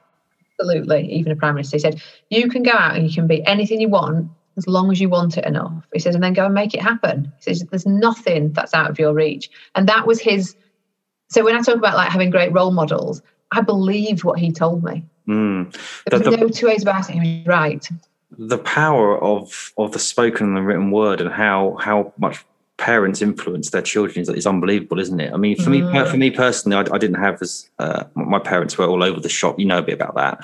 absolutely, 0.60 1.12
even 1.12 1.32
a 1.32 1.36
prime 1.36 1.56
minister." 1.56 1.78
He 1.78 1.82
said, 1.82 2.02
"You 2.30 2.48
can 2.48 2.62
go 2.62 2.72
out 2.72 2.96
and 2.96 3.08
you 3.08 3.14
can 3.14 3.26
be 3.28 3.46
anything 3.46 3.82
you 3.82 3.90
want." 3.90 4.30
As 4.58 4.68
long 4.68 4.92
as 4.92 5.00
you 5.00 5.08
want 5.08 5.38
it 5.38 5.46
enough, 5.46 5.88
he 5.94 6.00
says, 6.00 6.14
and 6.14 6.22
then 6.22 6.34
go 6.34 6.46
and 6.46 6.54
make 6.54 6.74
it 6.74 6.82
happen. 6.82 7.32
He 7.38 7.56
says, 7.56 7.66
"There's 7.72 7.86
nothing 7.86 8.52
that's 8.52 8.74
out 8.74 8.90
of 8.90 9.00
your 9.00 9.14
reach," 9.14 9.50
and 9.74 9.88
that 9.90 10.06
was 10.06 10.20
his. 10.20 10.56
So 11.30 11.44
when 11.44 11.56
I 11.56 11.62
talk 11.62 11.78
about 11.78 11.96
like 11.96 12.10
having 12.10 12.30
great 12.30 12.54
role 12.54 12.72
models, 12.72 13.24
I 13.52 13.62
believed 13.62 14.24
what 14.24 14.38
he 14.38 14.52
told 14.52 14.84
me. 14.84 15.06
Mm. 15.32 15.76
There's 16.10 16.24
the, 16.24 16.32
no 16.32 16.50
two 16.50 16.68
ways 16.68 16.82
about 16.82 17.10
it. 17.10 17.14
He 17.14 17.38
was 17.40 17.48
right. 17.48 17.88
The 18.38 18.58
power 18.58 19.22
of 19.22 19.72
of 19.78 19.94
the 19.94 20.00
spoken 20.00 20.48
and 20.48 20.58
the 20.58 20.62
written 20.62 20.92
word, 20.92 21.22
and 21.22 21.32
how 21.32 21.78
how 21.80 22.14
much 22.18 22.46
parents 22.78 23.22
influence 23.22 23.70
their 23.70 23.82
children 23.82 24.22
is, 24.22 24.30
is 24.30 24.48
unbelievable, 24.48 25.00
isn't 25.00 25.20
it? 25.20 25.32
I 25.32 25.38
mean, 25.38 25.56
for 25.56 25.70
mm. 25.70 25.94
me, 25.94 26.10
for 26.10 26.18
me 26.18 26.32
personally, 26.32 26.76
I, 26.78 26.94
I 26.94 26.98
didn't 26.98 27.22
have 27.22 27.42
as 27.42 27.70
uh, 27.80 28.04
my 28.16 28.40
parents 28.40 28.78
were 28.78 28.88
all 28.88 29.04
over 29.04 29.20
the 29.20 29.30
shop. 29.30 29.60
You 29.60 29.66
know 29.66 29.78
a 29.78 29.84
bit 29.84 29.94
about 29.94 30.16
that, 30.16 30.44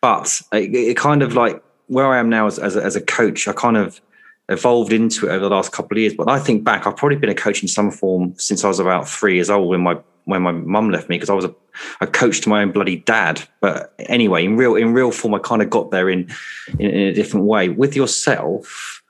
but 0.00 0.40
it, 0.52 0.74
it 0.74 0.96
kind 0.96 1.22
of 1.22 1.34
like 1.34 1.62
where 1.88 2.06
I 2.06 2.18
am 2.18 2.30
now 2.30 2.46
as 2.46 2.58
as 2.58 2.76
a, 2.76 2.82
as 2.82 2.96
a 2.96 3.00
coach, 3.00 3.46
I 3.48 3.52
kind 3.52 3.76
of 3.76 4.00
evolved 4.48 4.92
into 4.92 5.26
it 5.26 5.30
over 5.30 5.48
the 5.48 5.54
last 5.54 5.72
couple 5.72 5.96
of 5.96 6.00
years. 6.00 6.14
But 6.14 6.30
I 6.30 6.38
think 6.38 6.64
back, 6.64 6.86
I've 6.86 6.96
probably 6.96 7.16
been 7.16 7.30
a 7.30 7.34
coach 7.34 7.62
in 7.62 7.68
some 7.68 7.90
form 7.90 8.34
since 8.38 8.64
I 8.64 8.68
was 8.68 8.78
about 8.78 9.08
three 9.08 9.34
years 9.34 9.50
old 9.50 9.68
when 9.68 9.80
my 9.80 9.98
when 10.24 10.42
my 10.42 10.52
mum 10.52 10.90
left 10.90 11.08
me 11.08 11.16
because 11.16 11.30
I 11.30 11.34
was 11.34 11.46
a, 12.00 12.06
coach 12.06 12.42
to 12.42 12.48
my 12.48 12.62
own 12.62 12.70
bloody 12.70 12.96
dad. 12.96 13.42
But 13.60 13.94
anyway, 13.98 14.44
in 14.44 14.56
real 14.56 14.76
in 14.76 14.92
real 14.92 15.10
form, 15.10 15.34
I 15.34 15.38
kind 15.38 15.62
of 15.62 15.70
got 15.70 15.90
there 15.90 16.08
in, 16.08 16.30
in, 16.78 16.90
in 16.90 17.08
a 17.08 17.12
different 17.12 17.46
way 17.46 17.68
with 17.68 17.96
yourself. 17.96 19.02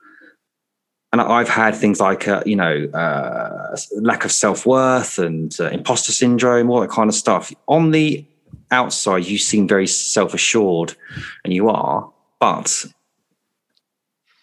And 1.11 1.21
I've 1.21 1.49
had 1.49 1.75
things 1.75 1.99
like 1.99 2.27
uh, 2.27 2.41
you 2.45 2.55
know 2.55 2.85
uh, 2.85 3.75
lack 3.99 4.25
of 4.25 4.31
self 4.31 4.65
worth 4.65 5.19
and 5.19 5.55
uh, 5.59 5.69
imposter 5.69 6.11
syndrome, 6.11 6.69
all 6.69 6.81
that 6.81 6.89
kind 6.89 7.09
of 7.09 7.15
stuff. 7.15 7.53
On 7.67 7.91
the 7.91 8.25
outside, 8.71 9.25
you 9.25 9.37
seem 9.37 9.67
very 9.67 9.85
self 9.85 10.33
assured, 10.33 10.95
and 11.43 11.53
you 11.53 11.69
are. 11.69 12.11
But 12.39 12.85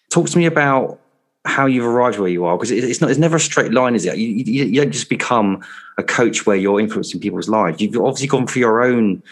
talk 0.09 0.29
to 0.29 0.37
me 0.37 0.45
about 0.45 1.00
how 1.45 1.65
you've 1.65 1.85
arrived 1.85 2.19
where 2.19 2.29
you 2.29 2.45
are 2.45 2.55
because 2.55 2.71
it's 2.71 3.01
not 3.01 3.09
it's 3.09 3.19
never 3.19 3.37
a 3.37 3.39
straight 3.39 3.73
line 3.73 3.95
is 3.95 4.05
it? 4.05 4.17
You, 4.17 4.27
you, 4.27 4.65
you, 4.65 4.81
don't 4.81 4.91
just 4.91 5.09
become 5.09 5.63
a 5.97 6.03
coach 6.03 6.45
where 6.45 6.55
you're 6.55 6.79
influencing 6.79 7.19
people's 7.19 7.49
lives. 7.49 7.81
You've 7.81 7.97
obviously 7.97 8.27
gone 8.27 8.45
through 8.45 8.59
your 8.59 8.83
own 8.83 9.23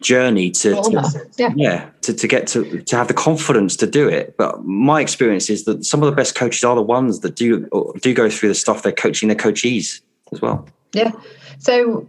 journey 0.00 0.50
to, 0.50 0.74
to 0.82 1.28
yeah, 1.36 1.52
yeah 1.56 1.90
to, 2.02 2.14
to 2.14 2.26
get 2.26 2.46
to 2.48 2.82
to 2.82 2.96
have 2.96 3.08
the 3.08 3.14
confidence 3.14 3.76
to 3.76 3.86
do 3.86 4.08
it. 4.08 4.36
But 4.36 4.64
my 4.64 5.00
experience 5.00 5.48
is 5.48 5.64
that 5.64 5.84
some 5.84 6.02
of 6.02 6.10
the 6.10 6.16
best 6.16 6.34
coaches 6.34 6.62
are 6.62 6.74
the 6.74 6.82
ones 6.82 7.20
that 7.20 7.36
do 7.36 7.68
do 8.02 8.12
go 8.12 8.28
through 8.28 8.50
the 8.50 8.54
stuff 8.54 8.82
they're 8.82 8.92
coaching 8.92 9.28
their 9.28 9.36
coachees 9.36 10.00
as 10.32 10.42
well. 10.42 10.66
Yeah. 10.92 11.12
So 11.58 12.08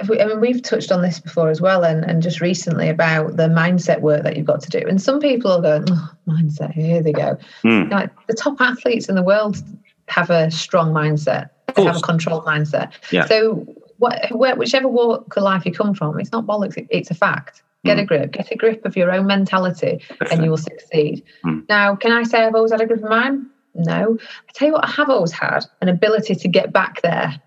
uh, 0.00 0.20
I 0.20 0.26
mean, 0.26 0.40
we've 0.40 0.62
touched 0.62 0.92
on 0.92 1.02
this 1.02 1.20
before 1.20 1.50
as 1.50 1.60
well, 1.60 1.84
and, 1.84 2.04
and 2.04 2.22
just 2.22 2.40
recently 2.40 2.88
about 2.88 3.36
the 3.36 3.48
mindset 3.48 4.00
work 4.00 4.22
that 4.24 4.36
you've 4.36 4.46
got 4.46 4.60
to 4.62 4.70
do. 4.70 4.86
And 4.86 5.00
some 5.00 5.20
people 5.20 5.52
are 5.52 5.60
going, 5.60 5.84
oh, 5.90 6.10
mindset, 6.28 6.72
here 6.72 7.02
they 7.02 7.12
go. 7.12 7.38
Mm. 7.64 7.90
Like 7.90 8.10
the 8.26 8.34
top 8.34 8.60
athletes 8.60 9.08
in 9.08 9.14
the 9.14 9.22
world 9.22 9.62
have 10.08 10.30
a 10.30 10.50
strong 10.50 10.92
mindset, 10.92 11.50
they 11.74 11.84
have 11.84 11.96
a 11.96 12.00
controlled 12.00 12.44
mindset. 12.44 12.92
Yeah. 13.10 13.26
So, 13.26 13.66
what, 13.98 14.58
whichever 14.58 14.88
walk 14.88 15.36
of 15.36 15.42
life 15.42 15.64
you 15.64 15.72
come 15.72 15.94
from, 15.94 16.18
it's 16.18 16.32
not 16.32 16.46
bollocks, 16.46 16.86
it's 16.90 17.10
a 17.10 17.14
fact. 17.14 17.62
Get 17.84 17.98
mm. 17.98 18.02
a 18.02 18.04
grip, 18.06 18.32
get 18.32 18.50
a 18.50 18.56
grip 18.56 18.84
of 18.84 18.96
your 18.96 19.12
own 19.12 19.26
mentality, 19.26 20.00
and 20.30 20.42
you 20.42 20.50
will 20.50 20.56
succeed. 20.56 21.22
Mm. 21.44 21.68
Now, 21.68 21.94
can 21.96 22.12
I 22.12 22.22
say 22.22 22.42
I've 22.42 22.54
always 22.54 22.72
had 22.72 22.80
a 22.80 22.86
grip 22.86 23.02
of 23.02 23.10
mine? 23.10 23.50
No. 23.74 24.18
I 24.48 24.52
tell 24.52 24.68
you 24.68 24.74
what, 24.74 24.84
I 24.84 24.90
have 24.90 25.10
always 25.10 25.32
had 25.32 25.64
an 25.80 25.88
ability 25.88 26.34
to 26.36 26.48
get 26.48 26.72
back 26.72 27.02
there 27.02 27.40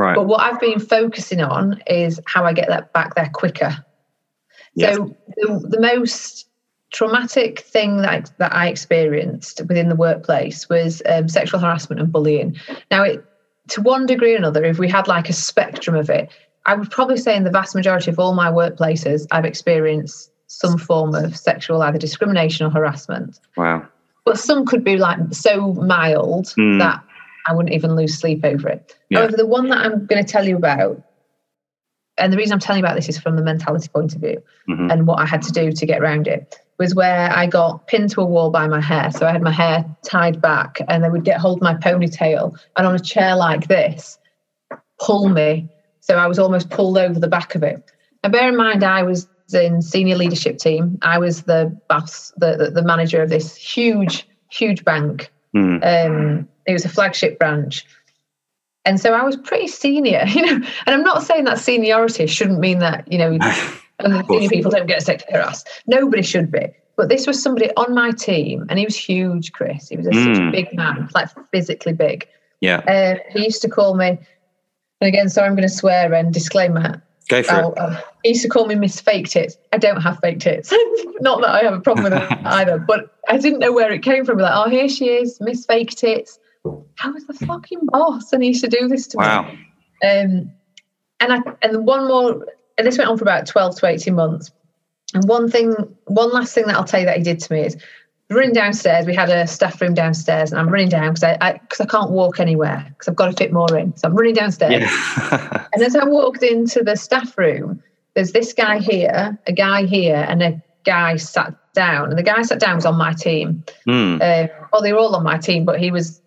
Right. 0.00 0.14
But 0.14 0.28
what 0.28 0.40
I've 0.40 0.58
been 0.58 0.80
focusing 0.80 1.42
on 1.42 1.82
is 1.86 2.18
how 2.24 2.46
I 2.46 2.54
get 2.54 2.68
that 2.68 2.90
back 2.94 3.16
there 3.16 3.28
quicker. 3.34 3.84
Yes. 4.72 4.96
So 4.96 5.14
the, 5.36 5.58
the 5.68 5.78
most 5.78 6.48
traumatic 6.90 7.60
thing 7.60 7.98
that 7.98 8.08
I, 8.08 8.22
that 8.38 8.54
I 8.54 8.68
experienced 8.68 9.60
within 9.68 9.90
the 9.90 9.94
workplace 9.94 10.70
was 10.70 11.02
um, 11.04 11.28
sexual 11.28 11.60
harassment 11.60 12.00
and 12.00 12.10
bullying. 12.10 12.56
Now, 12.90 13.02
it, 13.02 13.22
to 13.68 13.82
one 13.82 14.06
degree 14.06 14.32
or 14.32 14.38
another, 14.38 14.64
if 14.64 14.78
we 14.78 14.88
had 14.88 15.06
like 15.06 15.28
a 15.28 15.34
spectrum 15.34 15.94
of 15.94 16.08
it, 16.08 16.30
I 16.64 16.76
would 16.76 16.90
probably 16.90 17.18
say 17.18 17.36
in 17.36 17.44
the 17.44 17.50
vast 17.50 17.74
majority 17.74 18.10
of 18.10 18.18
all 18.18 18.32
my 18.32 18.50
workplaces, 18.50 19.26
I've 19.32 19.44
experienced 19.44 20.32
some 20.46 20.78
form 20.78 21.14
of 21.14 21.36
sexual 21.36 21.82
either 21.82 21.98
discrimination 21.98 22.64
or 22.64 22.70
harassment. 22.70 23.38
Wow. 23.54 23.86
But 24.24 24.38
some 24.38 24.64
could 24.64 24.82
be 24.82 24.96
like 24.96 25.18
so 25.30 25.74
mild 25.74 26.46
mm. 26.58 26.78
that 26.78 27.04
I 27.46 27.54
wouldn't 27.54 27.74
even 27.74 27.94
lose 27.94 28.18
sleep 28.18 28.44
over 28.44 28.68
it. 28.68 28.96
Yeah. 29.08 29.18
However, 29.20 29.36
the 29.36 29.46
one 29.46 29.68
that 29.68 29.78
I'm 29.78 30.06
going 30.06 30.24
to 30.24 30.30
tell 30.30 30.46
you 30.46 30.56
about, 30.56 31.02
and 32.18 32.32
the 32.32 32.36
reason 32.36 32.52
I'm 32.52 32.60
telling 32.60 32.80
you 32.80 32.86
about 32.86 32.96
this 32.96 33.08
is 33.08 33.18
from 33.18 33.36
the 33.36 33.42
mentality 33.42 33.88
point 33.88 34.14
of 34.14 34.20
view 34.20 34.42
mm-hmm. 34.68 34.90
and 34.90 35.06
what 35.06 35.20
I 35.20 35.26
had 35.26 35.42
to 35.42 35.52
do 35.52 35.72
to 35.72 35.86
get 35.86 36.02
around 36.02 36.26
it 36.26 36.58
was 36.78 36.94
where 36.94 37.30
I 37.30 37.46
got 37.46 37.86
pinned 37.86 38.10
to 38.10 38.22
a 38.22 38.24
wall 38.24 38.50
by 38.50 38.66
my 38.66 38.80
hair. 38.80 39.10
So 39.10 39.26
I 39.26 39.32
had 39.32 39.42
my 39.42 39.52
hair 39.52 39.84
tied 40.02 40.40
back 40.40 40.80
and 40.88 41.04
they 41.04 41.10
would 41.10 41.24
get 41.24 41.38
hold 41.38 41.58
of 41.58 41.62
my 41.62 41.74
ponytail 41.74 42.58
and 42.76 42.86
on 42.86 42.94
a 42.94 42.98
chair 42.98 43.36
like 43.36 43.68
this, 43.68 44.18
pull 44.98 45.28
me. 45.28 45.68
So 46.00 46.16
I 46.16 46.26
was 46.26 46.38
almost 46.38 46.70
pulled 46.70 46.96
over 46.96 47.20
the 47.20 47.28
back 47.28 47.54
of 47.54 47.62
it. 47.62 47.90
And 48.22 48.32
bear 48.32 48.48
in 48.48 48.56
mind, 48.56 48.82
I 48.82 49.02
was 49.02 49.28
in 49.52 49.82
senior 49.82 50.16
leadership 50.16 50.58
team. 50.58 50.98
I 51.02 51.18
was 51.18 51.42
the 51.42 51.76
boss, 51.88 52.32
the, 52.36 52.56
the, 52.56 52.70
the 52.70 52.82
manager 52.82 53.22
of 53.22 53.28
this 53.28 53.56
huge, 53.56 54.26
huge 54.50 54.84
bank. 54.84 55.30
Mm. 55.54 55.84
Um, 55.84 56.48
it 56.70 56.74
was 56.74 56.84
a 56.84 56.88
flagship 56.88 57.38
branch. 57.38 57.86
And 58.84 58.98
so 58.98 59.12
I 59.12 59.22
was 59.22 59.36
pretty 59.36 59.68
senior, 59.68 60.24
you 60.28 60.42
know, 60.42 60.54
and 60.54 60.94
I'm 60.94 61.02
not 61.02 61.22
saying 61.22 61.44
that 61.44 61.58
seniority 61.58 62.26
shouldn't 62.26 62.60
mean 62.60 62.78
that, 62.78 63.10
you 63.10 63.18
know, 63.18 63.32
and 63.98 64.26
senior 64.26 64.48
people 64.48 64.70
don't 64.70 64.86
get 64.86 65.02
sexually 65.02 65.32
harassed. 65.32 65.68
Nobody 65.86 66.22
should 66.22 66.50
be. 66.50 66.68
But 66.96 67.08
this 67.08 67.26
was 67.26 67.42
somebody 67.42 67.70
on 67.76 67.94
my 67.94 68.10
team, 68.10 68.66
and 68.68 68.78
he 68.78 68.84
was 68.84 68.94
huge, 68.94 69.52
Chris. 69.52 69.88
He 69.88 69.96
was 69.96 70.06
a, 70.06 70.10
mm. 70.10 70.24
such 70.24 70.36
a 70.36 70.44
hmm. 70.44 70.50
big 70.50 70.74
man, 70.74 71.08
like 71.14 71.30
physically 71.50 71.94
big. 71.94 72.28
Yeah. 72.60 72.80
Uh, 72.80 73.14
he 73.32 73.44
used 73.44 73.62
to 73.62 73.70
call 73.70 73.94
me, 73.94 74.08
and 74.08 75.08
again, 75.08 75.30
sorry, 75.30 75.48
I'm 75.48 75.54
going 75.54 75.66
to 75.66 75.74
swear 75.74 76.12
and 76.12 76.34
disclaimer. 76.34 77.02
Go 77.30 77.42
for 77.42 77.60
it. 77.60 77.78
Uh, 77.78 78.02
he 78.22 78.30
used 78.30 78.42
to 78.42 78.48
call 78.48 78.66
me 78.66 78.74
Miss 78.74 79.00
Fake 79.00 79.28
Tits. 79.28 79.56
I 79.72 79.78
don't 79.78 80.02
have 80.02 80.18
fake 80.18 80.40
tits. 80.40 80.72
Not 81.20 81.40
that 81.40 81.50
I 81.50 81.62
have 81.62 81.74
a 81.74 81.80
problem 81.80 82.04
with 82.04 82.12
it 82.12 82.22
either, 82.44 82.76
but 82.78 83.16
I 83.28 83.38
didn't 83.38 83.60
know 83.60 83.72
where 83.72 83.92
it 83.92 84.02
came 84.02 84.24
from. 84.24 84.38
Like, 84.38 84.52
oh, 84.52 84.68
here 84.68 84.88
she 84.88 85.08
is, 85.08 85.40
Miss 85.40 85.64
Fake 85.64 85.90
Tits. 85.90 86.39
I 86.64 87.10
was 87.10 87.26
the 87.26 87.34
fucking 87.34 87.86
boss, 87.86 88.32
and 88.32 88.42
he 88.42 88.50
used 88.50 88.64
to 88.64 88.68
do 88.68 88.88
this 88.88 89.06
to 89.08 89.16
wow. 89.16 89.42
me. 89.42 89.52
Um, 90.02 90.52
and 91.20 91.32
I 91.32 91.38
and 91.62 91.86
one 91.86 92.08
more 92.08 92.46
and 92.80 92.86
this 92.86 92.96
went 92.96 93.10
on 93.10 93.18
for 93.18 93.24
about 93.24 93.46
12 93.46 93.76
to 93.76 93.86
18 93.86 94.14
months. 94.14 94.50
And 95.12 95.28
one 95.28 95.50
thing, 95.50 95.74
one 96.06 96.32
last 96.32 96.54
thing 96.54 96.66
that 96.66 96.76
I'll 96.76 96.84
tell 96.84 97.00
you 97.00 97.06
that 97.06 97.18
he 97.18 97.22
did 97.22 97.38
to 97.40 97.52
me 97.52 97.60
is 97.60 97.76
running 98.30 98.54
downstairs. 98.54 99.04
We 99.04 99.14
had 99.14 99.28
a 99.28 99.46
staff 99.46 99.78
room 99.82 99.92
downstairs, 99.92 100.50
and 100.50 100.58
I'm 100.58 100.68
running 100.68 100.88
down 100.88 101.12
because 101.12 101.24
I, 101.24 101.36
I, 101.42 101.58
cause 101.68 101.80
I 101.80 101.84
can't 101.84 102.10
walk 102.10 102.40
anywhere 102.40 102.86
because 102.88 103.08
I've 103.08 103.16
got 103.16 103.26
to 103.26 103.32
fit 103.32 103.52
more 103.52 103.76
in. 103.76 103.94
So 103.96 104.08
I'm 104.08 104.14
running 104.14 104.34
downstairs. 104.34 104.82
Yeah. 104.82 105.66
and 105.74 105.82
as 105.82 105.94
I 105.94 106.04
walked 106.04 106.42
into 106.42 106.82
the 106.82 106.96
staff 106.96 107.36
room, 107.36 107.82
there's 108.14 108.32
this 108.32 108.54
guy 108.54 108.78
here, 108.78 109.38
a 109.46 109.52
guy 109.52 109.84
here, 109.84 110.24
and 110.26 110.42
a 110.42 110.62
guy 110.84 111.16
sat 111.16 111.54
down. 111.74 112.08
And 112.08 112.18
the 112.18 112.22
guy 112.22 112.40
sat 112.42 112.60
down 112.60 112.76
was 112.76 112.86
on 112.86 112.96
my 112.96 113.12
team. 113.12 113.62
Mm. 113.86 114.22
Uh, 114.22 114.48
well, 114.72 114.80
they 114.80 114.94
were 114.94 115.00
all 115.00 115.14
on 115.14 115.22
my 115.22 115.36
team, 115.36 115.66
but 115.66 115.78
he 115.78 115.90
was 115.90 116.22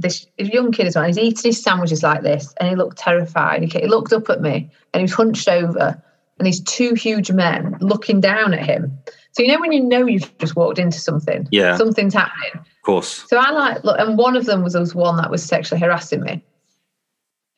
this 0.00 0.26
young 0.38 0.72
kid 0.72 0.86
as 0.86 0.96
well. 0.96 1.04
He's 1.04 1.18
eating 1.18 1.50
his 1.50 1.62
sandwiches 1.62 2.02
like 2.02 2.22
this, 2.22 2.54
and 2.58 2.68
he 2.68 2.76
looked 2.76 2.98
terrified. 2.98 3.62
He 3.62 3.86
looked 3.86 4.12
up 4.12 4.28
at 4.30 4.40
me, 4.40 4.70
and 4.92 5.00
he 5.00 5.02
was 5.02 5.12
hunched 5.12 5.48
over, 5.48 6.02
and 6.38 6.46
these 6.46 6.60
two 6.60 6.94
huge 6.94 7.30
men 7.30 7.76
looking 7.80 8.20
down 8.20 8.54
at 8.54 8.64
him. 8.64 8.96
So 9.32 9.42
you 9.42 9.52
know 9.52 9.60
when 9.60 9.72
you 9.72 9.82
know 9.82 10.06
you've 10.06 10.36
just 10.38 10.56
walked 10.56 10.78
into 10.78 10.98
something, 10.98 11.46
yeah, 11.50 11.76
something's 11.76 12.14
happening. 12.14 12.52
Of 12.54 12.82
course. 12.84 13.24
So 13.28 13.38
I 13.38 13.50
like 13.50 13.84
look, 13.84 13.98
and 13.98 14.18
one 14.18 14.36
of 14.36 14.46
them 14.46 14.62
was 14.62 14.74
was 14.74 14.94
one 14.94 15.16
that 15.16 15.30
was 15.30 15.44
sexually 15.44 15.80
harassing 15.80 16.22
me, 16.22 16.42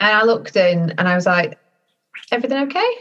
and 0.00 0.10
I 0.10 0.24
looked 0.24 0.56
in, 0.56 0.90
and 0.98 1.08
I 1.08 1.14
was 1.14 1.26
like, 1.26 1.58
"Everything 2.30 2.58
okay?" 2.58 2.94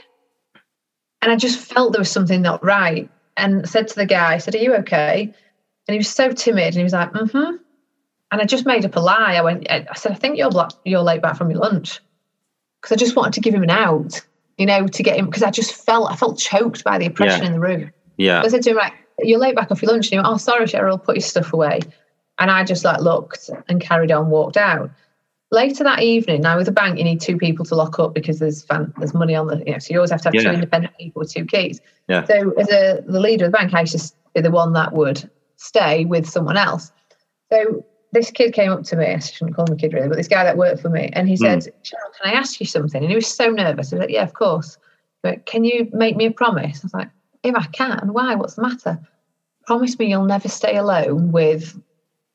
And 1.21 1.31
I 1.31 1.35
just 1.35 1.59
felt 1.59 1.93
there 1.93 2.01
was 2.01 2.11
something 2.11 2.41
not 2.41 2.63
right, 2.63 3.09
and 3.37 3.67
said 3.67 3.87
to 3.89 3.95
the 3.95 4.05
guy, 4.05 4.33
I 4.33 4.37
said, 4.37 4.55
"Are 4.55 4.59
you 4.59 4.73
okay?" 4.75 5.33
And 5.87 5.93
he 5.93 5.97
was 5.97 6.09
so 6.09 6.31
timid, 6.31 6.67
and 6.67 6.75
he 6.75 6.83
was 6.83 6.93
like, 6.93 7.11
"Mm-hmm." 7.11 7.57
And 8.31 8.41
I 8.41 8.45
just 8.45 8.65
made 8.65 8.85
up 8.85 8.95
a 8.95 8.99
lie. 8.99 9.35
I 9.35 9.41
went, 9.41 9.69
I 9.69 9.93
said, 9.95 10.13
I 10.13 10.15
think 10.15 10.37
you're 10.37 10.49
black, 10.49 10.71
you're 10.85 11.01
late 11.01 11.21
back 11.21 11.37
from 11.37 11.51
your 11.51 11.59
lunch. 11.59 11.99
Because 12.81 12.95
I 12.95 12.95
just 12.95 13.15
wanted 13.15 13.33
to 13.33 13.41
give 13.41 13.53
him 13.53 13.63
an 13.63 13.69
out, 13.69 14.21
you 14.57 14.65
know, 14.65 14.87
to 14.87 15.03
get 15.03 15.17
him 15.17 15.25
because 15.25 15.43
I 15.43 15.51
just 15.51 15.73
felt 15.73 16.11
I 16.11 16.15
felt 16.15 16.39
choked 16.39 16.83
by 16.83 16.97
the 16.97 17.05
oppression 17.05 17.41
yeah. 17.41 17.47
in 17.47 17.53
the 17.53 17.59
room. 17.59 17.91
Yeah. 18.17 18.41
I 18.41 18.47
said 18.47 18.63
to 18.63 18.71
him, 18.71 18.77
like, 18.77 18.93
you're 19.19 19.39
late 19.39 19.55
back 19.55 19.69
off 19.69 19.81
your 19.81 19.91
lunch. 19.91 20.07
And 20.07 20.11
he 20.11 20.17
went, 20.17 20.27
Oh, 20.27 20.37
sorry, 20.37 20.65
Cheryl, 20.65 21.03
put 21.03 21.15
your 21.15 21.21
stuff 21.21 21.53
away. 21.53 21.81
And 22.39 22.49
I 22.49 22.63
just 22.63 22.83
like 22.83 23.01
looked 23.01 23.49
and 23.67 23.81
carried 23.81 24.11
on, 24.11 24.29
walked 24.29 24.57
out. 24.57 24.89
Later 25.51 25.83
that 25.83 26.01
evening, 26.01 26.41
now 26.41 26.57
with 26.57 26.69
a 26.69 26.71
bank, 26.71 26.97
you 26.97 27.03
need 27.03 27.19
two 27.19 27.37
people 27.37 27.65
to 27.65 27.75
lock 27.75 27.99
up 27.99 28.13
because 28.13 28.39
there's 28.39 28.63
fan, 28.63 28.93
there's 28.97 29.13
money 29.13 29.35
on 29.35 29.47
the 29.47 29.57
you 29.65 29.73
know, 29.73 29.79
so 29.79 29.93
you 29.93 29.99
always 29.99 30.11
have 30.11 30.21
to 30.21 30.29
have 30.29 30.35
yeah. 30.35 30.43
two 30.43 30.49
independent 30.51 30.97
people 30.97 31.19
with 31.19 31.31
two 31.31 31.45
keys. 31.45 31.81
Yeah. 32.07 32.23
So 32.25 32.53
as 32.57 32.69
a 32.71 33.03
the 33.05 33.19
leader 33.19 33.45
of 33.45 33.51
the 33.51 33.57
bank, 33.57 33.73
I 33.73 33.81
used 33.81 33.97
to 33.97 34.13
be 34.33 34.41
the 34.41 34.49
one 34.49 34.71
that 34.73 34.93
would 34.93 35.29
stay 35.57 36.05
with 36.05 36.27
someone 36.27 36.55
else. 36.55 36.91
So 37.51 37.85
this 38.11 38.31
kid 38.31 38.53
came 38.53 38.71
up 38.71 38.83
to 38.83 38.95
me. 38.95 39.05
I 39.05 39.19
shouldn't 39.19 39.55
call 39.55 39.65
him 39.65 39.73
a 39.73 39.77
kid 39.77 39.93
really, 39.93 40.07
but 40.07 40.17
this 40.17 40.27
guy 40.27 40.43
that 40.43 40.57
worked 40.57 40.81
for 40.81 40.89
me, 40.89 41.09
and 41.13 41.27
he 41.27 41.37
said, 41.37 41.59
mm. 41.59 41.71
"Cheryl, 41.83 42.13
can 42.21 42.33
I 42.33 42.37
ask 42.37 42.59
you 42.59 42.65
something?" 42.65 43.01
And 43.01 43.09
he 43.09 43.15
was 43.15 43.27
so 43.27 43.49
nervous. 43.49 43.91
I 43.91 43.95
was 43.95 44.01
like, 44.01 44.09
"Yeah, 44.09 44.23
of 44.23 44.33
course." 44.33 44.77
But 45.23 45.45
can 45.45 45.63
you 45.63 45.89
make 45.93 46.17
me 46.17 46.25
a 46.25 46.31
promise? 46.31 46.79
I 46.79 46.85
was 46.85 46.93
like, 46.93 47.09
"If 47.43 47.55
I 47.55 47.65
can, 47.67 48.13
why? 48.13 48.35
What's 48.35 48.55
the 48.55 48.63
matter?" 48.63 48.99
Promise 49.65 49.99
me 49.99 50.09
you'll 50.09 50.25
never 50.25 50.49
stay 50.49 50.75
alone 50.75 51.31
with 51.31 51.79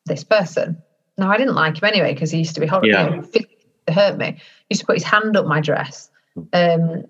this 0.07 0.25
person. 0.25 0.81
Now 1.19 1.31
I 1.31 1.37
didn't 1.37 1.55
like 1.55 1.83
him 1.83 1.89
anyway 1.89 2.15
because 2.15 2.31
he 2.31 2.39
used 2.39 2.55
to 2.55 2.61
be 2.61 2.67
horrible, 2.67 2.89
yeah. 2.89 3.21
to 3.21 3.93
hurt 3.93 4.17
me. 4.17 4.33
He 4.69 4.75
used 4.75 4.81
to 4.81 4.87
put 4.87 4.97
his 4.97 5.05
hand 5.05 5.37
up 5.37 5.47
my 5.47 5.61
dress. 5.61 6.11
Um, 6.53 7.05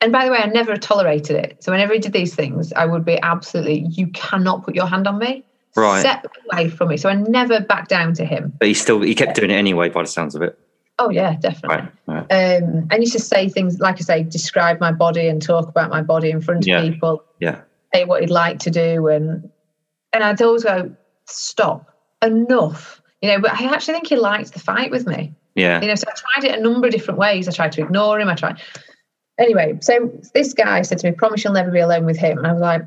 and 0.00 0.12
by 0.12 0.24
the 0.24 0.30
way, 0.30 0.38
I 0.38 0.46
never 0.46 0.76
tolerated 0.76 1.36
it. 1.36 1.62
So 1.62 1.72
whenever 1.72 1.92
he 1.92 1.98
did 1.98 2.12
these 2.12 2.34
things, 2.34 2.72
I 2.72 2.86
would 2.86 3.04
be 3.04 3.20
absolutely, 3.20 3.86
you 3.90 4.06
cannot 4.08 4.64
put 4.64 4.74
your 4.74 4.86
hand 4.86 5.06
on 5.06 5.18
me 5.18 5.44
right. 5.76 6.02
set 6.02 6.24
away 6.52 6.68
from 6.68 6.88
me. 6.88 6.96
So 6.96 7.08
I 7.08 7.14
never 7.14 7.60
backed 7.60 7.88
down 7.88 8.14
to 8.14 8.24
him. 8.24 8.52
But 8.58 8.68
he 8.68 8.74
still 8.74 9.00
he 9.00 9.14
kept 9.14 9.36
doing 9.36 9.50
it 9.50 9.54
anyway, 9.54 9.88
by 9.88 10.02
the 10.02 10.08
sounds 10.08 10.34
of 10.34 10.42
it. 10.42 10.58
Oh 10.98 11.08
yeah, 11.08 11.36
definitely. 11.40 11.88
Right, 12.06 12.28
right. 12.30 12.62
Um, 12.62 12.86
and 12.90 13.00
used 13.00 13.14
to 13.14 13.20
say 13.20 13.48
things 13.48 13.80
like 13.80 13.96
I 13.96 14.00
say, 14.00 14.22
describe 14.22 14.80
my 14.80 14.92
body 14.92 15.28
and 15.28 15.40
talk 15.40 15.66
about 15.66 15.88
my 15.88 16.02
body 16.02 16.30
in 16.30 16.42
front 16.42 16.64
of 16.64 16.68
yeah. 16.68 16.82
people. 16.82 17.24
Yeah. 17.40 17.62
Say 17.94 18.04
what 18.04 18.20
he'd 18.20 18.30
like 18.30 18.58
to 18.60 18.70
do, 18.70 19.08
and 19.08 19.50
and 20.12 20.22
I'd 20.22 20.42
always 20.42 20.62
go, 20.62 20.94
stop, 21.24 21.90
enough. 22.22 23.00
You 23.22 23.30
know, 23.30 23.40
but 23.40 23.52
I 23.52 23.72
actually 23.72 23.94
think 23.94 24.08
he 24.08 24.16
liked 24.16 24.52
the 24.52 24.60
fight 24.60 24.90
with 24.90 25.06
me. 25.06 25.34
Yeah. 25.54 25.80
You 25.80 25.88
know, 25.88 25.94
so 25.94 26.06
I 26.08 26.40
tried 26.40 26.52
it 26.52 26.58
a 26.58 26.62
number 26.62 26.86
of 26.86 26.92
different 26.92 27.18
ways. 27.18 27.48
I 27.48 27.52
tried 27.52 27.72
to 27.72 27.82
ignore 27.82 28.20
him. 28.20 28.28
I 28.28 28.34
tried. 28.34 28.60
Anyway, 29.38 29.78
so 29.80 30.10
this 30.34 30.52
guy 30.52 30.82
said 30.82 30.98
to 30.98 31.10
me, 31.10 31.16
"Promise 31.16 31.44
you'll 31.44 31.54
never 31.54 31.70
be 31.70 31.80
alone 31.80 32.04
with 32.04 32.18
him." 32.18 32.36
And 32.38 32.46
I 32.46 32.52
was 32.52 32.60
like, 32.60 32.82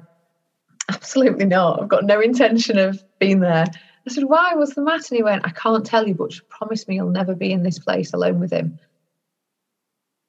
absolutely 0.89 1.45
not. 1.45 1.81
I've 1.81 1.89
got 1.89 2.05
no 2.05 2.19
intention 2.19 2.77
of 2.77 3.03
being 3.19 3.39
there. 3.39 3.65
I 4.05 4.11
said, 4.11 4.25
why? 4.25 4.53
What's 4.55 4.75
the 4.75 4.81
matter? 4.81 5.05
And 5.11 5.17
he 5.17 5.23
went, 5.23 5.45
I 5.45 5.51
can't 5.51 5.85
tell 5.85 6.07
you, 6.07 6.13
but 6.13 6.33
promise 6.49 6.87
me 6.87 6.95
you'll 6.95 7.09
never 7.09 7.35
be 7.35 7.51
in 7.51 7.63
this 7.63 7.79
place 7.79 8.13
alone 8.13 8.39
with 8.39 8.51
him. 8.51 8.77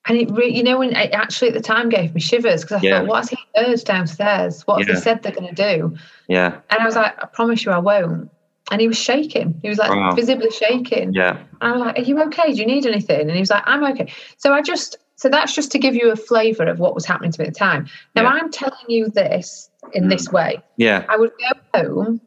And 0.06 0.18
it, 0.18 0.30
re- 0.30 0.52
you 0.52 0.62
know, 0.62 0.78
when 0.78 0.94
it 0.94 1.12
actually 1.12 1.48
at 1.48 1.54
the 1.54 1.60
time 1.60 1.88
gave 1.88 2.14
me 2.14 2.20
shivers 2.20 2.62
because 2.62 2.82
I 2.82 2.86
yeah. 2.86 2.98
thought, 2.98 3.08
what 3.08 3.16
has 3.16 3.30
he 3.30 3.38
heard 3.56 3.80
downstairs? 3.84 4.62
What 4.66 4.78
have 4.78 4.88
yeah. 4.88 4.94
they 4.94 5.00
said 5.00 5.22
they're 5.22 5.32
going 5.32 5.52
to 5.52 5.78
do? 5.78 5.96
Yeah. 6.28 6.60
And 6.70 6.80
I 6.80 6.84
was 6.84 6.94
like, 6.94 7.14
I 7.22 7.26
promise 7.26 7.64
you, 7.64 7.72
I 7.72 7.78
won't. 7.78 8.30
And 8.70 8.80
he 8.80 8.88
was 8.88 8.98
shaking. 8.98 9.58
He 9.62 9.68
was 9.68 9.78
like 9.78 9.90
wow. 9.90 10.14
visibly 10.14 10.50
shaking. 10.50 11.12
Yeah. 11.14 11.38
And 11.60 11.62
I 11.62 11.72
was 11.72 11.80
like, 11.80 11.98
Are 11.98 12.02
you 12.02 12.22
okay? 12.24 12.52
Do 12.52 12.58
you 12.58 12.66
need 12.66 12.86
anything? 12.86 13.22
And 13.22 13.32
he 13.32 13.40
was 13.40 13.50
like, 13.50 13.62
I'm 13.66 13.84
okay. 13.92 14.12
So 14.36 14.52
I 14.52 14.62
just, 14.62 14.96
so 15.16 15.28
that's 15.28 15.54
just 15.54 15.70
to 15.72 15.78
give 15.78 15.94
you 15.94 16.10
a 16.10 16.16
flavour 16.16 16.64
of 16.64 16.78
what 16.78 16.94
was 16.94 17.04
happening 17.04 17.32
to 17.32 17.40
me 17.40 17.46
at 17.46 17.54
the 17.54 17.58
time. 17.58 17.86
Now 18.14 18.22
yeah. 18.22 18.30
I'm 18.30 18.50
telling 18.50 18.74
you 18.88 19.08
this 19.08 19.70
in 19.92 20.04
mm. 20.04 20.10
this 20.10 20.30
way. 20.30 20.62
Yeah. 20.76 21.04
I 21.08 21.16
would 21.16 21.30
go 21.38 21.80
home 21.80 22.20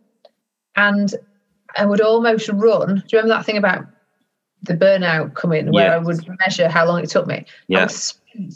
and 0.76 1.14
I 1.76 1.86
would 1.86 2.02
almost 2.02 2.50
run. 2.50 2.96
Do 2.96 3.04
you 3.12 3.20
remember 3.20 3.36
that 3.36 3.46
thing 3.46 3.58
about 3.58 3.86
the 4.64 4.74
burnout 4.74 5.36
coming 5.36 5.72
where 5.72 5.88
yes. 5.88 5.96
I 5.96 5.98
would 5.98 6.28
measure 6.40 6.70
how 6.70 6.86
long 6.86 7.04
it 7.04 7.10
took 7.10 7.28
me? 7.28 7.46
Yeah. 7.68 7.88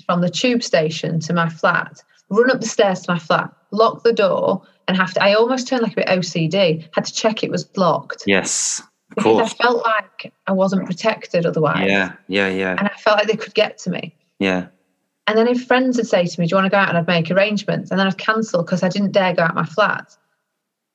from 0.06 0.22
the 0.22 0.30
tube 0.30 0.64
station 0.64 1.20
to 1.22 1.34
my 1.34 1.50
flat, 1.50 2.02
run 2.30 2.50
up 2.50 2.62
the 2.62 2.68
stairs 2.68 3.02
to 3.02 3.14
my 3.14 3.20
flat, 3.20 3.52
lock 3.72 4.04
the 4.04 4.14
door, 4.14 4.62
and 4.88 4.96
have 4.98 5.14
to. 5.14 5.24
I 5.24 5.34
almost 5.34 5.68
turned 5.68 5.84
like 5.84 5.94
a 5.94 5.96
bit 5.98 6.08
OCD. 6.08 6.88
Had 6.94 7.06
to 7.06 7.14
check 7.14 7.44
it 7.44 7.52
was 7.52 7.70
locked. 7.76 8.24
Yes. 8.26 8.82
Because. 9.10 9.52
I 9.52 9.64
felt 9.64 9.86
like 9.86 10.34
I 10.48 10.54
wasn't 10.54 10.86
protected 10.86 11.46
otherwise. 11.46 11.90
Yeah, 11.90 12.14
yeah, 12.28 12.48
yeah. 12.48 12.76
And 12.78 12.88
I 12.88 12.94
felt 12.98 13.18
like 13.18 13.28
they 13.28 13.36
could 13.36 13.54
get 13.54 13.78
to 13.80 13.90
me. 13.90 14.16
Yeah. 14.42 14.68
And 15.28 15.38
then 15.38 15.48
if 15.48 15.66
friends 15.66 15.98
would 15.98 16.08
say 16.08 16.26
to 16.26 16.40
me, 16.42 16.48
Do 16.48 16.54
you 16.54 16.58
want 16.58 16.66
to 16.66 16.72
go 16.72 16.78
out? 16.78 16.90
And 16.90 16.98
I'd 16.98 17.08
make 17.08 17.30
arrangements. 17.30 17.92
And 17.92 18.00
then 18.00 18.08
I'd 18.08 18.18
cancel 18.18 18.64
because 18.64 18.82
I 18.82 18.90
didn't 18.90 19.12
dare 19.12 19.36
go 19.36 19.44
out 19.44 19.54
my 19.54 19.66
flat. 19.66 20.18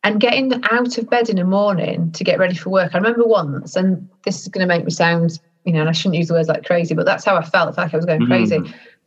And 0.02 0.20
getting 0.20 0.52
out 0.70 0.98
of 0.98 1.08
bed 1.08 1.28
in 1.28 1.36
the 1.36 1.44
morning 1.44 2.10
to 2.12 2.24
get 2.24 2.38
ready 2.38 2.56
for 2.56 2.70
work. 2.70 2.94
I 2.94 2.98
remember 2.98 3.24
once, 3.24 3.76
and 3.76 4.08
this 4.24 4.42
is 4.42 4.48
going 4.48 4.66
to 4.66 4.72
make 4.72 4.84
me 4.84 4.90
sound, 4.90 5.40
you 5.64 5.72
know, 5.72 5.80
and 5.80 5.88
I 5.88 5.92
shouldn't 5.92 6.16
use 6.16 6.28
the 6.28 6.34
words 6.34 6.48
like 6.48 6.64
crazy, 6.64 6.94
but 6.94 7.06
that's 7.06 7.24
how 7.24 7.36
I 7.36 7.42
felt. 7.42 7.68
I 7.68 7.72
felt 7.72 7.78
like 7.78 7.94
I 7.94 7.96
was 7.96 8.06
going 8.06 8.20
mm. 8.22 8.26
crazy. 8.26 8.58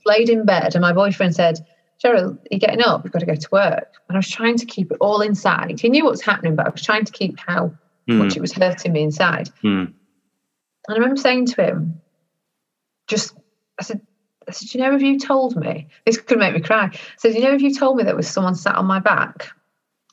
Laid 0.06 0.30
in 0.30 0.46
bed, 0.46 0.76
and 0.76 0.82
my 0.82 0.94
boyfriend 0.94 1.36
said, 1.36 1.60
Cheryl, 2.04 2.38
you're 2.50 2.60
getting 2.60 2.82
up, 2.82 3.04
you've 3.04 3.14
got 3.14 3.20
to 3.20 3.26
go 3.26 3.36
to 3.36 3.50
work. 3.52 3.94
And 4.08 4.16
I 4.16 4.20
was 4.20 4.30
trying 4.30 4.58
to 4.58 4.66
keep 4.66 4.92
it 4.92 4.98
all 5.00 5.22
inside. 5.22 5.80
He 5.80 5.90
knew 5.90 6.04
what 6.04 6.12
was 6.12 6.22
happening, 6.22 6.56
but 6.56 6.66
I 6.66 6.70
was 6.70 6.82
trying 6.82 7.06
to 7.06 7.12
keep 7.12 7.40
how 7.40 7.74
mm. 8.10 8.18
much 8.18 8.36
it 8.36 8.42
was 8.42 8.54
hurting 8.54 8.94
me 8.94 9.04
inside. 9.04 9.50
Mm. 9.64 9.88
And 9.88 9.94
I 10.90 10.94
remember 10.94 11.18
saying 11.18 11.48
to 11.48 11.64
him, 11.64 12.02
just, 13.08 13.36
I 13.80 13.84
said, 13.84 14.02
I 14.50 14.52
said, 14.52 14.74
you 14.74 14.82
know, 14.82 14.96
if 14.96 15.02
you 15.02 15.20
told 15.20 15.56
me, 15.56 15.88
this 16.06 16.18
could 16.18 16.40
make 16.40 16.54
me 16.54 16.62
cry. 16.62 16.86
I 16.86 17.00
said, 17.18 17.36
you 17.36 17.42
know, 17.42 17.54
if 17.54 17.62
you 17.62 17.74
told 17.74 17.98
me 17.98 18.04
there 18.04 18.16
was 18.16 18.28
someone 18.28 18.56
sat 18.56 18.76
on 18.76 18.86
my 18.86 19.00
back, 19.00 19.50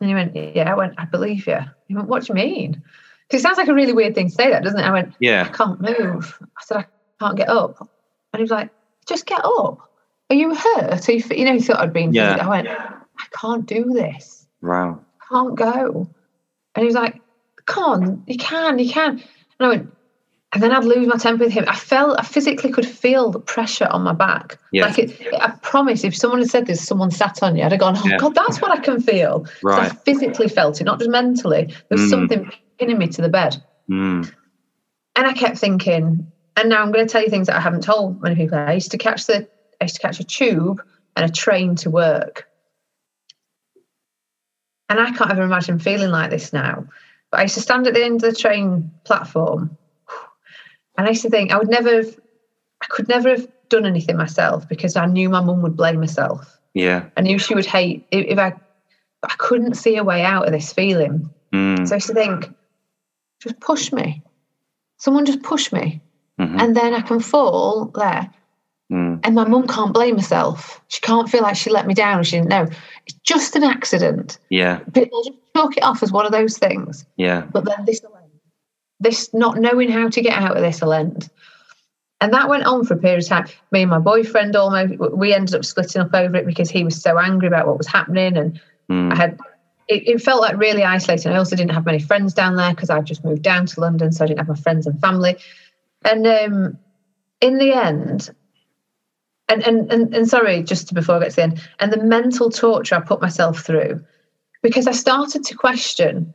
and 0.01 0.09
he 0.09 0.15
went, 0.15 0.37
yeah, 0.37 0.71
I 0.71 0.75
went, 0.75 0.95
I 0.99 1.07
believe 1.07 1.47
you. 1.47 1.59
He 1.89 1.95
went, 1.95 2.09
what 2.09 2.25
do 2.25 2.29
you 2.29 2.35
mean? 2.35 2.83
Because 3.27 3.41
it 3.41 3.43
sounds 3.43 3.59
like 3.59 3.69
a 3.69 3.75
really 3.75 3.93
weird 3.93 4.15
thing 4.15 4.29
to 4.29 4.35
say 4.35 4.51
that, 4.51 4.63
doesn't 4.63 4.79
it? 4.79 4.85
I 4.85 4.93
went, 4.93 5.15
yeah, 5.21 5.49
I 5.49 5.57
can't 5.57 5.81
move. 5.81 6.39
I 6.43 6.63
said, 6.63 6.77
I 6.79 6.87
can't 7.19 7.37
get 7.37 7.49
up. 7.49 7.81
And 7.81 8.39
he 8.39 8.43
was 8.43 8.51
like, 8.51 8.71
just 9.09 9.27
get 9.27 9.41
up. 9.45 9.91
are 10.31 10.37
you 10.37 10.55
hurt? 10.55 11.09
You, 11.09 11.23
you 11.31 11.45
know, 11.45 11.55
he 11.55 11.61
thought 11.61 11.81
I'd 11.81 11.93
been. 11.93 12.13
Yeah. 12.13 12.37
I 12.41 12.49
went, 12.49 12.69
I 12.69 13.25
can't 13.41 13.67
do 13.67 13.85
this. 13.85 14.47
Wow. 14.63 15.01
I 15.21 15.35
can't 15.35 15.55
go. 15.55 16.09
And 16.75 16.83
he 16.83 16.87
was 16.87 16.95
like, 16.95 17.21
come 17.65 17.85
on, 17.85 18.25
you 18.27 18.37
can, 18.37 18.79
you 18.79 18.93
can. 18.93 19.13
And 19.13 19.23
I 19.61 19.69
went, 19.69 19.96
and 20.53 20.63
then 20.63 20.73
I'd 20.73 20.85
lose 20.85 21.07
my 21.07 21.17
temper 21.17 21.45
with 21.45 21.53
him. 21.53 21.65
I 21.67 21.75
felt, 21.75 22.19
I 22.19 22.23
physically 22.23 22.71
could 22.71 22.87
feel 22.87 23.31
the 23.31 23.41
pressure 23.41 23.89
on 23.91 24.03
my 24.03 24.13
back. 24.13 24.59
Yes. 24.73 24.85
Like 24.87 24.99
it, 25.11 25.35
I 25.41 25.51
promise, 25.63 26.05
if 26.05 26.17
someone 26.17 26.39
had 26.39 26.49
said 26.49 26.67
this, 26.67 26.87
someone 26.87 27.11
sat 27.11 27.43
on 27.43 27.57
you, 27.57 27.65
I'd 27.65 27.73
have 27.73 27.81
gone, 27.81 27.97
oh 27.97 28.07
yeah. 28.07 28.17
God, 28.17 28.35
that's 28.35 28.63
what 28.63 28.71
I 28.71 28.79
can 28.79 29.01
feel. 29.01 29.47
Right. 29.63 29.93
I 29.93 29.95
physically 29.95 30.49
felt 30.49 30.81
it, 30.81 30.85
not 30.85 30.99
just 30.99 31.11
mentally. 31.11 31.67
There 31.67 31.99
was 31.99 32.03
mm. 32.03 32.11
something 32.11 32.51
pinning 32.79 32.99
me 32.99 33.09
to 33.09 33.23
the 33.23 33.29
bed. 33.29 33.63
Mm. 33.91 34.33
And 35.17 35.27
I 35.27 35.33
kept 35.33 35.59
thinking, 35.59 36.31
and 36.57 36.69
now 36.69 36.83
I'm 36.83 36.93
going 36.93 37.07
to 37.07 37.13
tell 37.13 37.23
you 37.23 37.29
things 37.29 37.49
that 37.49 37.57
I 37.57 37.61
haven't 37.61 37.83
told 37.83 38.23
many 38.23 38.37
people. 38.37 38.57
I 38.57 38.73
used 38.73 38.93
to 38.93 38.99
catch 38.99 39.27
the, 39.27 39.49
I 39.81 39.85
used 39.85 39.97
to 39.97 40.03
catch 40.03 40.21
a 40.21 40.25
tube 40.25 40.81
and 41.17 41.29
a 41.29 41.33
train 41.33 41.75
to 41.77 41.91
work. 41.91 42.49
And 44.89 45.01
I 45.01 45.11
can't 45.11 45.31
ever 45.31 45.43
imagine 45.43 45.81
feeling 45.81 46.11
like 46.11 46.31
this 46.31 46.53
now. 46.53 46.87
But 47.31 47.41
I 47.41 47.43
used 47.43 47.57
to 47.57 47.61
stand 47.61 47.89
at 47.89 47.95
the 47.95 48.05
end 48.05 48.23
of 48.23 48.33
the 48.33 48.41
train 48.41 48.93
platform 49.05 49.77
and 50.97 51.07
I 51.07 51.11
used 51.11 51.23
to 51.23 51.31
think 51.31 51.53
I 51.53 51.59
would 51.59 51.69
never 51.69 51.97
have, 51.97 52.17
I 52.83 52.87
could 52.87 53.09
never 53.09 53.31
have 53.31 53.49
done 53.69 53.87
anything 53.87 54.17
myself 54.17 54.69
because 54.69 54.97
I 54.97 55.07
knew 55.07 55.29
my 55.29 55.41
mum 55.41 55.63
would 55.63 55.77
blame 55.77 56.01
herself. 56.01 56.59
Yeah. 56.75 57.07
I 57.17 57.23
knew 57.23 57.39
she 57.39 57.55
would 57.55 57.67
hate 57.67 58.07
if, 58.11 58.39
I, 58.39 58.55
I 59.23 59.35
couldn't 59.39 59.75
see 59.75 59.97
a 59.97 60.05
way 60.05 60.23
out 60.23 60.47
of 60.47 60.53
this 60.53 60.73
feeling. 60.73 61.31
Mm. 61.53 61.89
So 61.89 61.95
I 61.95 61.97
used 61.97 62.09
to 62.09 62.15
think, 62.15 62.55
just 63.41 63.59
push 63.61 63.93
me. 63.93 64.23
Someone 64.99 65.27
just 65.27 65.43
push 65.43 65.73
me. 65.73 66.01
Mm-hmm. 66.39 66.61
And 66.61 66.77
then 66.77 66.93
I 66.93 67.01
can 67.01 67.21
fall 67.21 67.87
there. 67.87 68.31
Mm. 68.93 69.21
And 69.25 69.35
my 69.35 69.45
mum 69.49 69.67
can't 69.67 69.93
blame 69.93 70.17
herself. 70.17 70.81
She 70.89 71.01
can't 71.01 71.29
feel 71.29 71.43
like 71.43 71.57
she 71.57 71.71
let 71.71 71.87
me 71.87 71.95
down. 71.95 72.23
She 72.25 72.37
didn't 72.37 72.51
know. 72.51 72.69
It's 73.07 73.19
just 73.25 73.57
an 73.57 73.65
accident. 73.65 74.39
Yeah. 74.51 74.79
People 74.95 75.25
just 75.25 75.39
chalk 75.57 75.77
it 75.77 75.83
off 75.83 76.03
as 76.03 76.13
one 76.13 76.27
of 76.27 76.33
those 76.33 76.59
things. 76.59 77.05
Yeah. 77.17 77.47
But 77.53 77.65
then 77.65 77.85
this 77.85 78.01
this 79.01 79.33
not 79.35 79.59
knowing 79.59 79.91
how 79.91 80.09
to 80.09 80.21
get 80.21 80.39
out 80.39 80.57
of 80.57 80.63
this 80.63 80.81
will 80.81 80.93
end. 80.93 81.29
And 82.21 82.33
that 82.33 82.49
went 82.49 82.65
on 82.65 82.85
for 82.85 82.95
a 82.95 82.99
period 82.99 83.23
of 83.23 83.29
time. 83.29 83.47
Me 83.73 83.83
and 83.83 83.91
my 83.91 83.99
boyfriend 83.99 84.57
almost 84.57 84.95
we 85.15 85.35
ended 85.35 85.55
up 85.55 85.65
splitting 85.65 86.01
up 86.01 86.15
over 86.15 86.37
it 86.37 86.47
because 86.47 86.71
he 86.71 86.83
was 86.83 87.01
so 87.01 87.19
angry 87.19 87.47
about 87.47 87.67
what 87.67 87.77
was 87.77 87.87
happening, 87.87 88.37
and 88.39 88.61
mm. 88.91 89.13
I 89.13 89.17
had 89.17 89.39
it, 89.89 90.09
it, 90.09 90.23
felt 90.23 90.41
like 90.41 90.57
really 90.57 90.83
isolating. 90.83 91.31
I 91.31 91.37
also 91.37 91.57
didn't 91.57 91.75
have 91.75 91.85
many 91.85 92.01
friends 92.01 92.33
down 92.33 92.57
there 92.57 92.71
because 92.71 92.89
I'd 92.89 93.05
just 93.05 93.25
moved 93.25 93.43
down 93.43 93.67
to 93.67 93.81
London, 93.81 94.13
so 94.13 94.25
I 94.25 94.29
didn't 94.29 94.39
have 94.39 94.49
my 94.49 94.55
friends 94.55 94.87
and 94.87 94.99
family. 94.99 95.37
And 96.05 96.27
um, 96.27 96.79
in 97.43 97.59
the 97.59 97.73
end, 97.73 98.31
and, 99.51 99.63
and 99.63 99.93
and 99.93 100.15
and 100.15 100.29
sorry, 100.29 100.63
just 100.63 100.95
before 100.95 101.17
I 101.17 101.21
get 101.21 101.31
to 101.31 101.37
the 101.37 101.43
end, 101.43 101.69
and 101.81 101.93
the 101.93 102.03
mental 102.03 102.51
torture 102.51 102.95
I 102.95 103.01
put 103.01 103.21
myself 103.21 103.61
through 103.61 104.03
because 104.63 104.87
I 104.87 104.93
started 104.93 105.45
to 105.45 105.55
question 105.55 106.33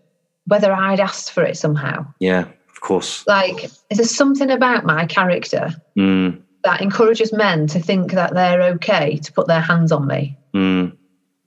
whether 0.48 0.72
I'd 0.72 1.00
asked 1.00 1.32
for 1.32 1.44
it 1.44 1.58
somehow. 1.58 2.06
Yeah, 2.20 2.48
of 2.70 2.82
course. 2.82 3.26
Like, 3.28 3.66
is 3.90 3.98
there 3.98 4.06
something 4.06 4.50
about 4.50 4.86
my 4.86 5.06
character 5.06 5.70
mm. 5.98 6.42
that 6.64 6.82
encourages 6.82 7.34
men 7.34 7.68
to 7.68 7.80
think 7.80 8.12
that 8.12 8.34
they're 8.34 8.64
okay 8.74 9.18
to 9.18 9.34
put 9.34 9.48
their 9.48 9.62
hands 9.62 9.92
on 9.92 10.08
me? 10.08 10.38
Mm. 10.54 10.98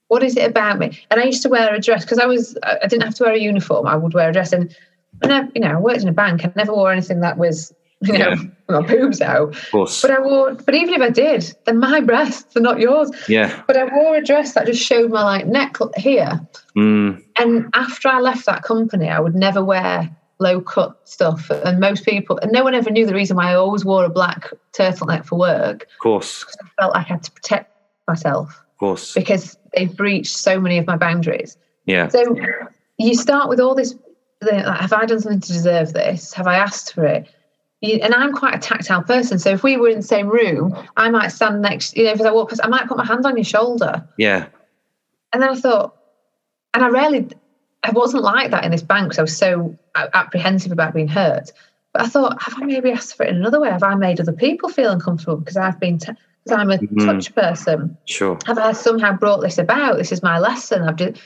What 0.08 0.22
is 0.22 0.36
it 0.36 0.48
about 0.48 0.78
me? 0.78 0.98
And 1.10 1.20
I 1.20 1.24
used 1.24 1.42
to 1.42 1.48
wear 1.48 1.74
a 1.74 1.80
dress 1.80 2.04
because 2.04 2.18
I 2.18 2.26
was 2.26 2.56
I 2.62 2.86
didn't 2.86 3.04
have 3.04 3.14
to 3.16 3.24
wear 3.24 3.34
a 3.34 3.38
uniform. 3.38 3.86
I 3.86 3.96
would 3.96 4.14
wear 4.14 4.30
a 4.30 4.32
dress, 4.32 4.52
and 4.52 4.74
and 5.22 5.32
I, 5.32 5.42
you 5.54 5.60
know 5.60 5.72
I 5.72 5.80
worked 5.80 6.02
in 6.02 6.08
a 6.08 6.12
bank. 6.12 6.44
I 6.44 6.52
never 6.56 6.72
wore 6.72 6.92
anything 6.92 7.20
that 7.20 7.38
was 7.38 7.72
you 8.06 8.18
know, 8.18 8.30
yeah. 8.30 8.36
my 8.68 8.82
boobs 8.82 9.20
out. 9.20 9.56
Of 9.56 9.70
course. 9.70 10.02
But 10.02 10.10
I 10.10 10.20
wore, 10.20 10.54
but 10.54 10.74
even 10.74 10.94
if 10.94 11.00
I 11.00 11.10
did, 11.10 11.56
they're 11.64 11.74
my 11.74 12.00
breasts, 12.00 12.54
they're 12.54 12.62
not 12.62 12.78
yours. 12.78 13.10
Yeah. 13.28 13.62
But 13.66 13.76
I 13.76 13.84
wore 13.84 14.16
a 14.16 14.22
dress 14.22 14.54
that 14.54 14.66
just 14.66 14.82
showed 14.82 15.10
my 15.10 15.22
like 15.22 15.46
neck 15.46 15.76
here. 15.96 16.40
Mm. 16.76 17.23
And 17.36 17.68
after 17.74 18.08
I 18.08 18.20
left 18.20 18.46
that 18.46 18.62
company, 18.62 19.08
I 19.08 19.20
would 19.20 19.34
never 19.34 19.64
wear 19.64 20.14
low 20.38 20.60
cut 20.60 20.96
stuff. 21.08 21.50
And 21.50 21.80
most 21.80 22.04
people, 22.04 22.38
and 22.38 22.52
no 22.52 22.62
one 22.62 22.74
ever 22.74 22.90
knew 22.90 23.06
the 23.06 23.14
reason 23.14 23.36
why 23.36 23.50
I 23.50 23.54
always 23.54 23.84
wore 23.84 24.04
a 24.04 24.10
black 24.10 24.50
turtleneck 24.72 25.24
for 25.24 25.38
work. 25.38 25.82
Of 25.82 25.98
course. 26.00 26.44
I 26.62 26.82
felt 26.82 26.94
like 26.94 27.06
I 27.06 27.08
had 27.08 27.22
to 27.24 27.32
protect 27.32 27.72
myself. 28.06 28.48
Of 28.50 28.78
course. 28.78 29.14
Because 29.14 29.56
they 29.74 29.86
breached 29.86 30.36
so 30.36 30.60
many 30.60 30.78
of 30.78 30.86
my 30.86 30.96
boundaries. 30.96 31.56
Yeah. 31.86 32.08
So 32.08 32.36
you 32.98 33.14
start 33.14 33.48
with 33.48 33.60
all 33.60 33.74
this. 33.74 33.94
Have 34.42 34.92
I 34.92 35.06
done 35.06 35.20
something 35.20 35.40
to 35.40 35.52
deserve 35.52 35.92
this? 35.92 36.32
Have 36.34 36.46
I 36.46 36.56
asked 36.56 36.94
for 36.94 37.04
it? 37.04 37.28
and 37.82 38.14
I'm 38.14 38.32
quite 38.32 38.54
a 38.54 38.58
tactile 38.58 39.02
person. 39.02 39.38
So 39.38 39.50
if 39.50 39.62
we 39.62 39.76
were 39.76 39.88
in 39.88 39.98
the 39.98 40.02
same 40.02 40.28
room, 40.28 40.74
I 40.96 41.10
might 41.10 41.28
stand 41.28 41.60
next, 41.60 41.96
you 41.96 42.04
know, 42.04 42.12
if 42.12 42.20
I 42.22 42.32
walk 42.32 42.50
past, 42.50 42.60
I 42.64 42.68
might 42.68 42.88
put 42.88 42.96
my 42.96 43.04
hand 43.04 43.26
on 43.26 43.36
your 43.36 43.44
shoulder. 43.44 44.08
Yeah. 44.16 44.46
And 45.32 45.42
then 45.42 45.50
I 45.50 45.54
thought, 45.54 45.94
and 46.74 46.84
I 46.84 46.88
rarely, 46.88 47.28
I 47.82 47.90
wasn't 47.92 48.24
like 48.24 48.50
that 48.50 48.64
in 48.64 48.72
this 48.72 48.82
bank 48.82 49.06
because 49.06 49.18
I 49.18 49.22
was 49.22 49.36
so 49.36 49.78
apprehensive 49.94 50.72
about 50.72 50.94
being 50.94 51.08
hurt. 51.08 51.52
But 51.92 52.02
I 52.02 52.06
thought, 52.08 52.42
have 52.42 52.60
I 52.60 52.66
maybe 52.66 52.90
asked 52.90 53.16
for 53.16 53.24
it 53.24 53.30
in 53.30 53.36
another 53.36 53.60
way? 53.60 53.70
Have 53.70 53.84
I 53.84 53.94
made 53.94 54.20
other 54.20 54.32
people 54.32 54.68
feel 54.68 54.90
uncomfortable 54.90 55.36
because 55.36 55.56
I've 55.56 55.78
been, 55.78 55.98
because 55.98 56.18
I'm 56.50 56.70
a 56.70 56.78
mm. 56.78 57.06
touch 57.06 57.32
person? 57.34 57.96
Sure. 58.06 58.36
Have 58.46 58.58
I 58.58 58.72
somehow 58.72 59.16
brought 59.16 59.40
this 59.40 59.58
about? 59.58 59.98
This 59.98 60.10
is 60.10 60.22
my 60.22 60.38
lesson. 60.40 60.82
I've 60.82 60.96
just, 60.96 61.20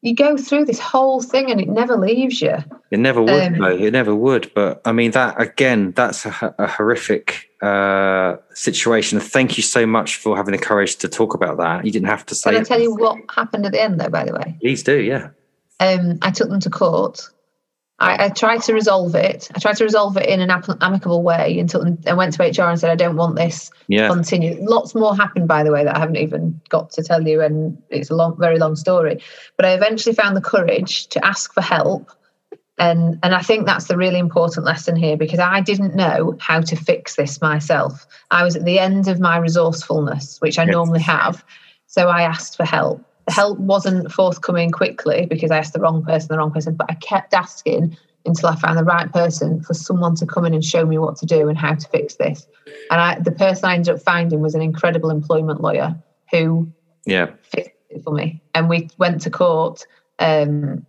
you 0.00 0.14
go 0.14 0.36
through 0.36 0.64
this 0.64 0.78
whole 0.78 1.20
thing 1.20 1.50
and 1.50 1.60
it 1.60 1.68
never 1.68 1.96
leaves 1.96 2.40
you. 2.40 2.56
It 2.90 3.00
never 3.00 3.20
would, 3.20 3.30
um, 3.30 3.58
though. 3.58 3.76
It 3.76 3.92
never 3.92 4.14
would. 4.14 4.52
But 4.54 4.80
I 4.84 4.92
mean, 4.92 5.10
that 5.10 5.40
again, 5.40 5.92
that's 5.92 6.26
a, 6.26 6.54
a 6.58 6.66
horrific 6.66 7.50
uh, 7.64 8.36
situation. 8.54 9.20
Thank 9.20 9.56
you 9.56 9.62
so 9.62 9.86
much 9.86 10.16
for 10.16 10.36
having 10.36 10.52
the 10.52 10.58
courage 10.58 10.96
to 10.96 11.08
talk 11.08 11.34
about 11.34 11.56
that. 11.58 11.84
You 11.84 11.92
didn't 11.92 12.08
have 12.08 12.26
to 12.26 12.34
say. 12.34 12.52
Can 12.52 12.60
I 12.60 12.64
tell 12.64 12.80
you 12.80 12.94
what 12.94 13.18
happened 13.34 13.66
at 13.66 13.72
the 13.72 13.82
end, 13.82 14.00
though? 14.00 14.08
By 14.08 14.24
the 14.24 14.34
way, 14.34 14.56
please 14.60 14.82
do. 14.82 15.00
Yeah. 15.00 15.30
Um, 15.80 16.18
I 16.22 16.30
took 16.30 16.48
them 16.48 16.60
to 16.60 16.70
court 16.70 17.20
I, 18.00 18.24
I, 18.24 18.28
tried 18.28 18.62
to 18.62 18.74
resolve 18.74 19.14
it. 19.14 19.48
I 19.54 19.60
tried 19.60 19.76
to 19.76 19.84
resolve 19.84 20.16
it 20.16 20.28
in 20.28 20.40
an 20.40 20.50
amicable 20.80 21.22
way 21.22 21.58
until 21.58 21.96
I 22.06 22.12
went 22.14 22.34
to 22.34 22.42
HR 22.42 22.68
and 22.68 22.78
said, 22.78 22.90
I 22.90 22.96
don't 22.96 23.16
want 23.16 23.36
this 23.36 23.70
yeah. 23.86 24.08
to 24.08 24.14
continue. 24.14 24.56
Lots 24.60 24.96
more 24.96 25.16
happened, 25.16 25.46
by 25.46 25.62
the 25.62 25.70
way, 25.70 25.84
that 25.84 25.94
I 25.94 26.00
haven't 26.00 26.16
even 26.16 26.60
got 26.70 26.90
to 26.92 27.04
tell 27.04 27.26
you. 27.26 27.40
And 27.40 27.80
it's 27.90 28.10
a 28.10 28.16
long, 28.16 28.36
very 28.38 28.58
long 28.58 28.74
story. 28.74 29.22
But 29.56 29.66
I 29.66 29.74
eventually 29.74 30.14
found 30.14 30.36
the 30.36 30.40
courage 30.40 31.06
to 31.08 31.24
ask 31.24 31.54
for 31.54 31.60
help. 31.60 32.10
And, 32.78 33.18
and 33.22 33.34
I 33.34 33.40
think 33.40 33.66
that's 33.66 33.86
the 33.86 33.96
really 33.96 34.18
important 34.18 34.66
lesson 34.66 34.96
here 34.96 35.16
because 35.16 35.38
I 35.38 35.60
didn't 35.60 35.94
know 35.94 36.36
how 36.40 36.60
to 36.60 36.74
fix 36.74 37.14
this 37.14 37.40
myself. 37.40 38.06
I 38.32 38.42
was 38.42 38.56
at 38.56 38.64
the 38.64 38.80
end 38.80 39.06
of 39.06 39.20
my 39.20 39.36
resourcefulness, 39.36 40.40
which 40.40 40.58
I 40.58 40.64
yes. 40.64 40.72
normally 40.72 41.02
have. 41.02 41.44
So 41.86 42.08
I 42.08 42.22
asked 42.22 42.56
for 42.56 42.64
help 42.64 43.04
the 43.26 43.32
help 43.32 43.58
wasn't 43.58 44.12
forthcoming 44.12 44.70
quickly 44.70 45.26
because 45.26 45.50
I 45.50 45.58
asked 45.58 45.72
the 45.72 45.80
wrong 45.80 46.04
person, 46.04 46.28
the 46.28 46.38
wrong 46.38 46.52
person, 46.52 46.74
but 46.74 46.90
I 46.90 46.94
kept 46.94 47.32
asking 47.32 47.96
until 48.26 48.48
I 48.48 48.56
found 48.56 48.78
the 48.78 48.84
right 48.84 49.10
person 49.12 49.62
for 49.62 49.74
someone 49.74 50.14
to 50.16 50.26
come 50.26 50.44
in 50.44 50.54
and 50.54 50.64
show 50.64 50.84
me 50.86 50.98
what 50.98 51.16
to 51.16 51.26
do 51.26 51.48
and 51.48 51.58
how 51.58 51.74
to 51.74 51.88
fix 51.88 52.16
this. 52.16 52.46
And 52.90 53.00
I, 53.00 53.18
the 53.18 53.32
person 53.32 53.66
I 53.66 53.74
ended 53.74 53.94
up 53.94 54.02
finding 54.02 54.40
was 54.40 54.54
an 54.54 54.62
incredible 54.62 55.10
employment 55.10 55.60
lawyer 55.60 55.94
who 56.30 56.70
yeah 57.06 57.30
fixed 57.42 57.70
it 57.90 58.02
for 58.02 58.12
me. 58.12 58.42
And 58.54 58.68
we 58.68 58.90
went 58.98 59.20
to 59.22 59.30
court. 59.30 59.86
Um, 60.18 60.86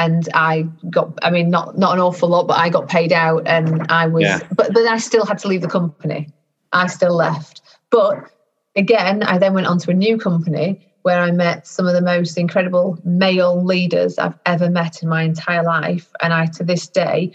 and 0.00 0.28
I 0.32 0.62
got, 0.88 1.18
I 1.22 1.30
mean, 1.30 1.50
not 1.50 1.76
not 1.76 1.92
an 1.92 2.00
awful 2.00 2.30
lot, 2.30 2.48
but 2.48 2.58
I 2.58 2.70
got 2.70 2.88
paid 2.88 3.12
out, 3.12 3.46
and 3.46 3.86
I 3.90 4.06
was, 4.06 4.22
yeah. 4.22 4.40
but 4.56 4.72
but 4.72 4.86
I 4.86 4.96
still 4.96 5.26
had 5.26 5.38
to 5.40 5.48
leave 5.48 5.60
the 5.60 5.68
company. 5.68 6.30
I 6.72 6.86
still 6.86 7.14
left, 7.14 7.60
but 7.90 8.30
again, 8.76 9.22
I 9.22 9.36
then 9.36 9.52
went 9.52 9.66
on 9.66 9.78
to 9.80 9.90
a 9.90 9.94
new 9.94 10.16
company 10.16 10.86
where 11.02 11.20
I 11.20 11.30
met 11.30 11.66
some 11.66 11.86
of 11.86 11.92
the 11.92 12.00
most 12.00 12.38
incredible 12.38 12.98
male 13.04 13.62
leaders 13.62 14.18
I've 14.18 14.38
ever 14.46 14.70
met 14.70 15.02
in 15.02 15.08
my 15.08 15.22
entire 15.22 15.62
life. 15.62 16.10
And 16.22 16.32
I, 16.32 16.46
to 16.46 16.64
this 16.64 16.88
day, 16.88 17.32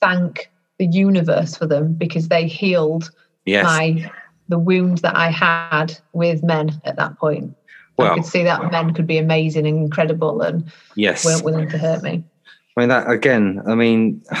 thank 0.00 0.50
the 0.78 0.86
universe 0.86 1.56
for 1.56 1.66
them 1.66 1.94
because 1.94 2.28
they 2.28 2.46
healed 2.46 3.10
yes. 3.44 3.64
my 3.64 4.10
the 4.48 4.58
wound 4.58 4.98
that 4.98 5.16
I 5.16 5.30
had 5.30 5.98
with 6.12 6.42
men 6.42 6.80
at 6.84 6.96
that 6.96 7.18
point. 7.18 7.56
Well, 7.96 8.12
I 8.12 8.14
could 8.16 8.26
see 8.26 8.42
that 8.42 8.70
men 8.72 8.92
could 8.92 9.06
be 9.06 9.18
amazing 9.18 9.66
and 9.66 9.78
incredible 9.78 10.40
and 10.42 10.70
yes. 10.96 11.24
weren't 11.24 11.44
willing 11.44 11.68
to 11.68 11.78
hurt 11.78 12.02
me. 12.02 12.24
I 12.76 12.80
mean 12.80 12.88
that 12.88 13.08
again, 13.08 13.62
I 13.66 13.74
mean 13.74 14.22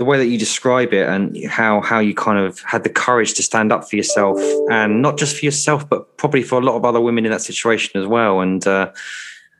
the 0.00 0.06
way 0.06 0.16
that 0.16 0.28
you 0.28 0.38
describe 0.38 0.94
it 0.94 1.06
and 1.06 1.44
how 1.44 1.82
how 1.82 1.98
you 1.98 2.14
kind 2.14 2.38
of 2.38 2.60
had 2.60 2.84
the 2.84 2.88
courage 2.88 3.34
to 3.34 3.42
stand 3.42 3.70
up 3.70 3.88
for 3.88 3.96
yourself 3.96 4.38
and 4.70 5.02
not 5.02 5.18
just 5.18 5.36
for 5.36 5.44
yourself 5.44 5.86
but 5.86 6.16
probably 6.16 6.42
for 6.42 6.58
a 6.58 6.64
lot 6.64 6.74
of 6.74 6.86
other 6.86 7.02
women 7.02 7.26
in 7.26 7.30
that 7.30 7.42
situation 7.42 8.00
as 8.00 8.06
well 8.06 8.40
and 8.40 8.66
uh, 8.66 8.90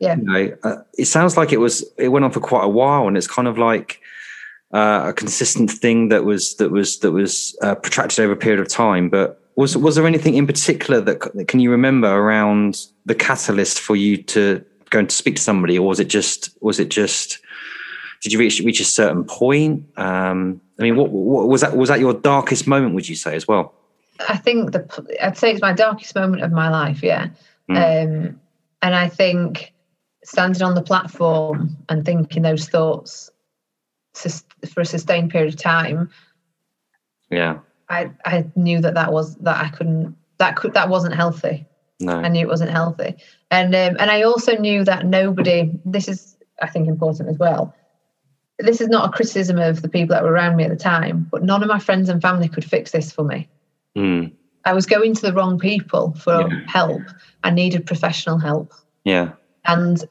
yeah 0.00 0.16
you 0.16 0.22
know, 0.22 0.56
uh, 0.62 0.76
it 0.96 1.04
sounds 1.04 1.36
like 1.36 1.52
it 1.52 1.58
was 1.58 1.84
it 1.98 2.08
went 2.08 2.24
on 2.24 2.30
for 2.30 2.40
quite 2.40 2.64
a 2.64 2.68
while 2.70 3.06
and 3.06 3.18
it's 3.18 3.26
kind 3.26 3.46
of 3.46 3.58
like 3.58 4.00
uh, 4.72 5.08
a 5.08 5.12
consistent 5.12 5.70
thing 5.70 6.08
that 6.08 6.24
was 6.24 6.54
that 6.54 6.70
was 6.70 7.00
that 7.00 7.12
was 7.12 7.54
uh, 7.60 7.74
protracted 7.74 8.20
over 8.20 8.32
a 8.32 8.36
period 8.36 8.60
of 8.60 8.68
time 8.68 9.10
but 9.10 9.39
was 9.60 9.76
was 9.76 9.94
there 9.94 10.06
anything 10.06 10.34
in 10.34 10.46
particular 10.46 11.00
that, 11.02 11.20
that 11.34 11.48
can 11.48 11.60
you 11.60 11.70
remember 11.70 12.08
around 12.08 12.86
the 13.04 13.14
catalyst 13.14 13.78
for 13.78 13.94
you 13.94 14.16
to 14.16 14.64
go 14.88 14.98
and 14.98 15.12
speak 15.12 15.36
to 15.36 15.42
somebody 15.42 15.78
or 15.78 15.86
was 15.86 16.00
it 16.00 16.08
just 16.08 16.56
was 16.62 16.80
it 16.80 16.88
just 16.88 17.38
did 18.22 18.32
you 18.32 18.38
reach 18.38 18.60
reach 18.60 18.80
a 18.80 18.84
certain 18.84 19.24
point? 19.24 19.84
Um, 19.96 20.60
I 20.78 20.82
mean, 20.82 20.96
what, 20.96 21.10
what 21.10 21.48
was 21.48 21.62
that? 21.62 21.76
Was 21.76 21.88
that 21.88 22.00
your 22.00 22.14
darkest 22.14 22.66
moment? 22.66 22.94
Would 22.94 23.08
you 23.08 23.16
say 23.16 23.34
as 23.34 23.48
well? 23.48 23.74
I 24.28 24.36
think 24.36 24.72
the 24.72 25.16
I'd 25.22 25.38
say 25.38 25.52
it's 25.52 25.62
my 25.62 25.72
darkest 25.72 26.14
moment 26.14 26.42
of 26.42 26.52
my 26.52 26.68
life. 26.68 27.02
Yeah, 27.02 27.28
mm. 27.68 27.76
um, 27.76 28.40
and 28.82 28.94
I 28.94 29.08
think 29.08 29.72
standing 30.22 30.62
on 30.62 30.74
the 30.74 30.82
platform 30.82 31.76
and 31.88 32.04
thinking 32.04 32.42
those 32.42 32.68
thoughts 32.68 33.30
for 34.14 34.82
a 34.82 34.84
sustained 34.84 35.30
period 35.30 35.54
of 35.54 35.60
time. 35.60 36.10
Yeah, 37.30 37.60
I 37.90 38.10
I 38.24 38.46
knew 38.56 38.80
that 38.80 38.94
that 38.94 39.12
was 39.12 39.36
that 39.36 39.62
I 39.62 39.68
couldn't 39.68 40.16
that 40.38 40.56
could 40.56 40.72
that 40.74 40.88
wasn't 40.88 41.14
healthy. 41.14 41.66
No. 42.02 42.14
I 42.14 42.28
knew 42.28 42.40
it 42.40 42.48
wasn't 42.48 42.70
healthy, 42.70 43.16
and 43.50 43.74
um, 43.74 43.96
and 44.00 44.10
I 44.10 44.22
also 44.22 44.56
knew 44.56 44.84
that 44.84 45.04
nobody. 45.04 45.70
This 45.84 46.08
is 46.08 46.36
I 46.62 46.68
think 46.68 46.88
important 46.88 47.28
as 47.28 47.38
well 47.38 47.74
this 48.62 48.80
is 48.80 48.88
not 48.88 49.08
a 49.08 49.12
criticism 49.12 49.58
of 49.58 49.82
the 49.82 49.88
people 49.88 50.14
that 50.14 50.22
were 50.22 50.32
around 50.32 50.56
me 50.56 50.64
at 50.64 50.70
the 50.70 50.76
time, 50.76 51.26
but 51.30 51.42
none 51.42 51.62
of 51.62 51.68
my 51.68 51.78
friends 51.78 52.08
and 52.08 52.20
family 52.20 52.48
could 52.48 52.64
fix 52.64 52.90
this 52.92 53.10
for 53.10 53.24
me. 53.24 53.48
Mm. 53.96 54.32
I 54.64 54.72
was 54.72 54.86
going 54.86 55.14
to 55.14 55.22
the 55.22 55.32
wrong 55.32 55.58
people 55.58 56.12
for 56.14 56.48
yeah. 56.48 56.60
help. 56.66 57.02
I 57.42 57.50
needed 57.50 57.86
professional 57.86 58.38
help. 58.38 58.72
Yeah. 59.04 59.32
And 59.66 60.04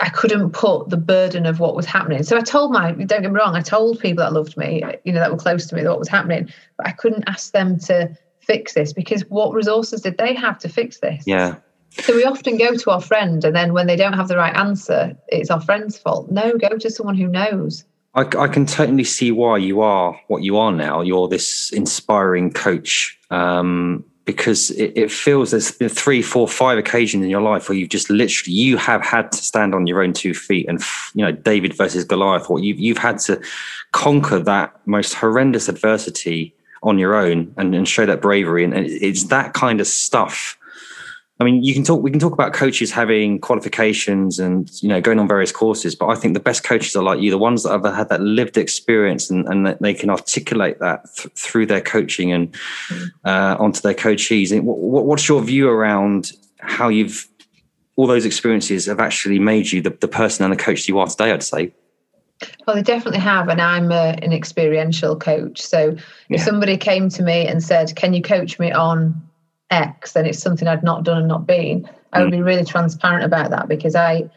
I 0.00 0.08
couldn't 0.08 0.50
put 0.50 0.90
the 0.90 0.96
burden 0.96 1.46
of 1.46 1.60
what 1.60 1.76
was 1.76 1.86
happening. 1.86 2.22
So 2.24 2.36
I 2.36 2.40
told 2.40 2.72
my, 2.72 2.92
don't 2.92 3.22
get 3.22 3.22
me 3.22 3.38
wrong, 3.38 3.54
I 3.54 3.60
told 3.60 4.00
people 4.00 4.24
that 4.24 4.32
loved 4.32 4.56
me, 4.56 4.82
you 5.04 5.12
know, 5.12 5.20
that 5.20 5.30
were 5.30 5.38
close 5.38 5.66
to 5.66 5.74
me, 5.76 5.84
what 5.84 5.98
was 5.98 6.08
happening, 6.08 6.48
but 6.76 6.86
I 6.86 6.92
couldn't 6.92 7.24
ask 7.28 7.52
them 7.52 7.78
to 7.80 8.16
fix 8.40 8.74
this 8.74 8.92
because 8.92 9.22
what 9.28 9.52
resources 9.52 10.00
did 10.02 10.18
they 10.18 10.34
have 10.34 10.58
to 10.58 10.68
fix 10.68 10.98
this? 10.98 11.22
Yeah. 11.26 11.56
So 11.90 12.14
we 12.16 12.24
often 12.24 12.58
go 12.58 12.74
to 12.74 12.90
our 12.90 13.00
friend, 13.00 13.44
and 13.44 13.54
then 13.54 13.72
when 13.72 13.86
they 13.86 13.94
don't 13.94 14.14
have 14.14 14.26
the 14.26 14.36
right 14.36 14.54
answer, 14.56 15.16
it's 15.28 15.48
our 15.48 15.60
friend's 15.60 15.96
fault. 15.96 16.28
No, 16.28 16.58
go 16.58 16.76
to 16.76 16.90
someone 16.90 17.16
who 17.16 17.28
knows. 17.28 17.84
I, 18.14 18.22
I 18.36 18.48
can 18.48 18.66
totally 18.66 19.04
see 19.04 19.30
why 19.30 19.58
you 19.58 19.80
are 19.80 20.20
what 20.26 20.42
you 20.42 20.56
are 20.56 20.72
now. 20.72 21.02
You're 21.02 21.28
this 21.28 21.72
inspiring 21.72 22.52
coach 22.52 23.16
um, 23.30 24.04
because 24.24 24.70
it, 24.70 24.92
it, 24.96 25.12
feels 25.12 25.50
there's 25.50 25.72
been 25.72 25.88
three, 25.88 26.22
four, 26.22 26.48
five 26.48 26.78
occasions 26.78 27.22
in 27.24 27.30
your 27.30 27.42
life 27.42 27.68
where 27.68 27.76
you've 27.76 27.90
just 27.90 28.08
literally 28.08 28.54
you 28.54 28.76
have 28.76 29.02
had 29.02 29.30
to 29.32 29.38
stand 29.38 29.74
on 29.74 29.86
your 29.86 30.02
own 30.02 30.12
two 30.12 30.34
feet, 30.34 30.66
and 30.68 30.80
you 31.14 31.24
know 31.24 31.32
David 31.32 31.76
versus 31.76 32.04
Goliath. 32.04 32.48
or 32.48 32.58
you've 32.58 32.78
you've 32.78 32.98
had 32.98 33.18
to 33.20 33.40
conquer 33.92 34.38
that 34.38 34.74
most 34.86 35.14
horrendous 35.14 35.68
adversity 35.68 36.54
on 36.82 36.98
your 36.98 37.14
own 37.14 37.52
and, 37.56 37.74
and 37.74 37.88
show 37.88 38.06
that 38.06 38.22
bravery, 38.22 38.64
and 38.64 38.74
it's 38.74 39.24
that 39.24 39.52
kind 39.52 39.80
of 39.80 39.86
stuff 39.86 40.56
I 41.40 41.44
mean, 41.44 41.64
you 41.64 41.74
can 41.74 41.82
talk. 41.82 42.00
We 42.00 42.12
can 42.12 42.20
talk 42.20 42.32
about 42.32 42.52
coaches 42.52 42.92
having 42.92 43.40
qualifications 43.40 44.38
and 44.38 44.70
you 44.80 44.88
know 44.88 45.00
going 45.00 45.18
on 45.18 45.26
various 45.26 45.50
courses, 45.50 45.96
but 45.96 46.06
I 46.06 46.14
think 46.14 46.34
the 46.34 46.40
best 46.40 46.62
coaches 46.62 46.94
are 46.94 47.02
like 47.02 47.20
you, 47.20 47.30
the 47.30 47.38
ones 47.38 47.64
that 47.64 47.70
have 47.70 47.84
had 47.84 48.08
that 48.10 48.20
lived 48.20 48.56
experience 48.56 49.30
and, 49.30 49.46
and 49.48 49.66
that 49.66 49.82
they 49.82 49.94
can 49.94 50.10
articulate 50.10 50.78
that 50.78 51.04
th- 51.16 51.34
through 51.34 51.66
their 51.66 51.80
coaching 51.80 52.30
and 52.30 52.54
uh, 53.24 53.56
onto 53.58 53.80
their 53.80 53.94
coachees. 53.94 54.52
And 54.52 54.64
what, 54.64 55.06
what's 55.06 55.28
your 55.28 55.42
view 55.42 55.68
around 55.68 56.30
how 56.60 56.88
you've 56.88 57.26
all 57.96 58.06
those 58.06 58.24
experiences 58.24 58.86
have 58.86 59.00
actually 59.00 59.40
made 59.40 59.72
you 59.72 59.80
the, 59.80 59.90
the 59.90 60.08
person 60.08 60.44
and 60.44 60.52
the 60.52 60.56
coach 60.56 60.86
you 60.86 61.00
are 61.00 61.06
today? 61.08 61.32
I'd 61.32 61.42
say. 61.42 61.72
Well, 62.66 62.76
they 62.76 62.82
definitely 62.82 63.20
have, 63.20 63.48
and 63.48 63.60
I'm 63.60 63.90
a, 63.90 64.18
an 64.22 64.32
experiential 64.32 65.16
coach. 65.16 65.60
So 65.60 65.96
yeah. 66.28 66.36
if 66.36 66.42
somebody 66.42 66.76
came 66.76 67.08
to 67.08 67.24
me 67.24 67.44
and 67.48 67.60
said, 67.60 67.96
"Can 67.96 68.12
you 68.12 68.22
coach 68.22 68.60
me 68.60 68.70
on 68.70 69.20
X 69.74 70.16
and 70.16 70.26
it's 70.26 70.38
something 70.38 70.68
I'd 70.68 70.82
not 70.82 71.04
done 71.04 71.18
and 71.18 71.28
not 71.28 71.46
been, 71.46 71.88
I 72.12 72.20
would 72.20 72.32
mm. 72.32 72.38
be 72.38 72.42
really 72.42 72.64
transparent 72.64 73.24
about 73.24 73.50
that 73.50 73.68
because 73.68 73.94
I 73.94 74.30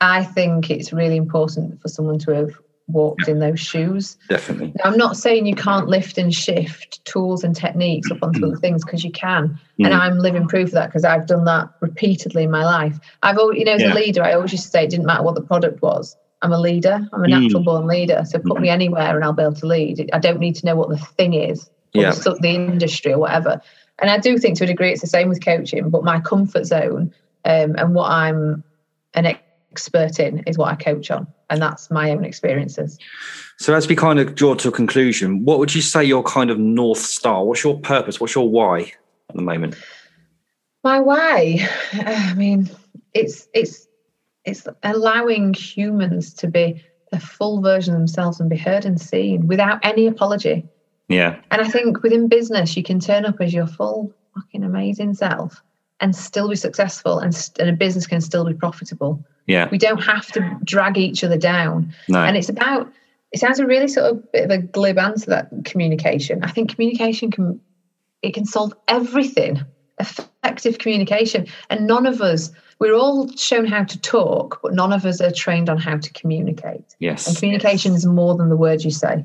I 0.00 0.24
think 0.24 0.70
it's 0.70 0.92
really 0.92 1.16
important 1.16 1.80
for 1.80 1.88
someone 1.88 2.18
to 2.20 2.30
have 2.32 2.52
walked 2.88 3.26
yeah. 3.26 3.34
in 3.34 3.38
those 3.38 3.60
shoes. 3.60 4.16
Definitely. 4.28 4.72
Now, 4.76 4.90
I'm 4.90 4.96
not 4.96 5.16
saying 5.16 5.46
you 5.46 5.54
can't 5.54 5.88
lift 5.88 6.18
and 6.18 6.34
shift 6.34 7.04
tools 7.04 7.44
and 7.44 7.54
techniques 7.54 8.10
up 8.10 8.22
onto 8.22 8.46
other 8.46 8.56
things 8.56 8.84
because 8.84 9.04
you 9.04 9.12
can. 9.12 9.58
Mm. 9.78 9.86
And 9.86 9.94
I'm 9.94 10.18
living 10.18 10.48
proof 10.48 10.68
of 10.68 10.72
that 10.72 10.86
because 10.86 11.04
I've 11.04 11.26
done 11.26 11.44
that 11.44 11.68
repeatedly 11.80 12.44
in 12.44 12.50
my 12.50 12.64
life. 12.64 12.98
I've 13.22 13.38
always, 13.38 13.58
you 13.58 13.64
know, 13.64 13.74
as 13.74 13.82
yeah. 13.82 13.92
a 13.92 13.94
leader, 13.94 14.22
I 14.22 14.32
always 14.32 14.52
used 14.52 14.64
to 14.64 14.70
say 14.70 14.84
it 14.84 14.90
didn't 14.90 15.06
matter 15.06 15.22
what 15.22 15.34
the 15.34 15.42
product 15.42 15.82
was. 15.82 16.16
I'm 16.42 16.52
a 16.52 16.60
leader. 16.60 17.06
I'm 17.12 17.24
a 17.24 17.26
mm. 17.26 17.42
natural 17.42 17.62
born 17.62 17.86
leader. 17.86 18.22
So 18.24 18.38
put 18.38 18.58
mm. 18.58 18.62
me 18.62 18.68
anywhere 18.68 19.14
and 19.14 19.24
I'll 19.24 19.32
be 19.32 19.42
able 19.42 19.54
to 19.54 19.66
lead. 19.66 20.08
I 20.12 20.18
don't 20.18 20.40
need 20.40 20.56
to 20.56 20.66
know 20.66 20.76
what 20.76 20.88
the 20.88 20.96
thing 20.96 21.34
is, 21.34 21.68
yeah. 21.92 22.12
the, 22.12 22.38
the 22.40 22.50
industry 22.50 23.12
or 23.12 23.18
whatever. 23.18 23.60
And 24.00 24.10
I 24.10 24.18
do 24.18 24.38
think 24.38 24.56
to 24.58 24.64
a 24.64 24.66
degree 24.66 24.92
it's 24.92 25.00
the 25.00 25.06
same 25.06 25.28
with 25.28 25.44
coaching, 25.44 25.90
but 25.90 26.04
my 26.04 26.20
comfort 26.20 26.64
zone 26.64 27.12
um, 27.44 27.74
and 27.76 27.94
what 27.94 28.10
I'm 28.10 28.62
an 29.14 29.26
expert 29.72 30.20
in 30.20 30.40
is 30.46 30.58
what 30.58 30.68
I 30.68 30.76
coach 30.76 31.10
on. 31.10 31.26
And 31.50 31.62
that's 31.62 31.90
my 31.90 32.10
own 32.10 32.24
experiences. 32.24 32.98
So, 33.56 33.74
as 33.74 33.88
we 33.88 33.96
kind 33.96 34.18
of 34.18 34.34
draw 34.34 34.54
to 34.56 34.68
a 34.68 34.72
conclusion, 34.72 35.44
what 35.44 35.58
would 35.58 35.74
you 35.74 35.80
say 35.80 36.04
your 36.04 36.22
kind 36.22 36.50
of 36.50 36.58
North 36.58 36.98
Star? 36.98 37.44
What's 37.44 37.64
your 37.64 37.78
purpose? 37.80 38.20
What's 38.20 38.34
your 38.34 38.48
why 38.48 38.92
at 39.30 39.36
the 39.36 39.42
moment? 39.42 39.76
My 40.84 41.00
why? 41.00 41.66
I 41.92 42.34
mean, 42.34 42.70
it's, 43.14 43.48
it's, 43.54 43.88
it's 44.44 44.68
allowing 44.82 45.54
humans 45.54 46.34
to 46.34 46.48
be 46.48 46.84
the 47.10 47.18
full 47.18 47.62
version 47.62 47.94
of 47.94 48.00
themselves 48.00 48.38
and 48.40 48.50
be 48.50 48.56
heard 48.56 48.84
and 48.84 49.00
seen 49.00 49.46
without 49.46 49.80
any 49.82 50.06
apology. 50.06 50.68
Yeah. 51.08 51.40
And 51.50 51.62
I 51.62 51.68
think 51.68 52.02
within 52.02 52.28
business, 52.28 52.76
you 52.76 52.82
can 52.82 53.00
turn 53.00 53.24
up 53.24 53.40
as 53.40 53.52
your 53.52 53.66
full 53.66 54.12
fucking 54.34 54.62
amazing 54.62 55.14
self 55.14 55.62
and 56.00 56.14
still 56.14 56.48
be 56.48 56.54
successful, 56.54 57.18
and, 57.18 57.50
and 57.58 57.68
a 57.68 57.72
business 57.72 58.06
can 58.06 58.20
still 58.20 58.44
be 58.44 58.54
profitable. 58.54 59.24
Yeah. 59.46 59.68
We 59.70 59.78
don't 59.78 60.02
have 60.02 60.30
to 60.32 60.58
drag 60.62 60.96
each 60.96 61.24
other 61.24 61.38
down. 61.38 61.92
No. 62.08 62.20
And 62.20 62.36
it's 62.36 62.48
about, 62.48 62.92
it 63.32 63.40
sounds 63.40 63.58
a 63.58 63.66
really 63.66 63.88
sort 63.88 64.12
of 64.12 64.32
bit 64.32 64.44
of 64.44 64.50
a 64.50 64.58
glib 64.58 64.98
answer 64.98 65.30
that 65.30 65.50
communication. 65.64 66.44
I 66.44 66.50
think 66.52 66.74
communication 66.74 67.30
can, 67.30 67.60
it 68.22 68.34
can 68.34 68.44
solve 68.44 68.74
everything. 68.86 69.60
Effective 69.98 70.78
communication. 70.78 71.48
And 71.70 71.88
none 71.88 72.06
of 72.06 72.20
us, 72.20 72.52
we're 72.78 72.94
all 72.94 73.28
shown 73.32 73.66
how 73.66 73.82
to 73.82 74.00
talk, 74.00 74.60
but 74.62 74.74
none 74.74 74.92
of 74.92 75.04
us 75.04 75.20
are 75.20 75.32
trained 75.32 75.68
on 75.68 75.78
how 75.78 75.96
to 75.96 76.12
communicate. 76.12 76.94
Yes. 77.00 77.26
And 77.26 77.36
communication 77.36 77.94
is 77.94 78.06
more 78.06 78.36
than 78.36 78.48
the 78.48 78.56
words 78.56 78.84
you 78.84 78.92
say. 78.92 79.24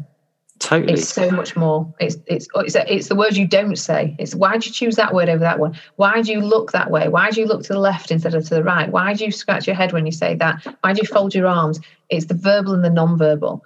Totally. 0.63 0.93
It's 0.93 1.09
so 1.09 1.29
much 1.29 1.57
more. 1.57 1.93
It's 1.99 2.15
it's 2.25 2.47
oh, 2.55 2.61
it's, 2.61 2.75
it's 2.75 3.09
the 3.09 3.15
words 3.15 3.37
you 3.37 3.45
don't 3.45 3.75
say. 3.75 4.15
It's 4.17 4.33
why 4.33 4.57
do 4.57 4.67
you 4.67 4.73
choose 4.73 4.95
that 4.95 5.13
word 5.13 5.27
over 5.27 5.39
that 5.39 5.59
one? 5.59 5.77
Why 5.97 6.21
do 6.21 6.31
you 6.31 6.39
look 6.39 6.71
that 6.71 6.89
way? 6.89 7.09
Why 7.09 7.31
do 7.31 7.41
you 7.41 7.47
look 7.47 7.63
to 7.63 7.73
the 7.73 7.79
left 7.79 8.11
instead 8.11 8.33
of 8.33 8.47
to 8.47 8.55
the 8.55 8.63
right? 8.63 8.89
Why 8.89 9.13
do 9.13 9.25
you 9.25 9.31
scratch 9.31 9.67
your 9.67 9.75
head 9.75 9.91
when 9.91 10.05
you 10.05 10.13
say 10.13 10.35
that? 10.35 10.65
Why 10.79 10.93
do 10.93 11.01
you 11.01 11.07
fold 11.07 11.35
your 11.35 11.47
arms? 11.47 11.81
It's 12.07 12.27
the 12.27 12.33
verbal 12.33 12.73
and 12.73 12.83
the 12.83 12.89
non-verbal. 12.89 13.61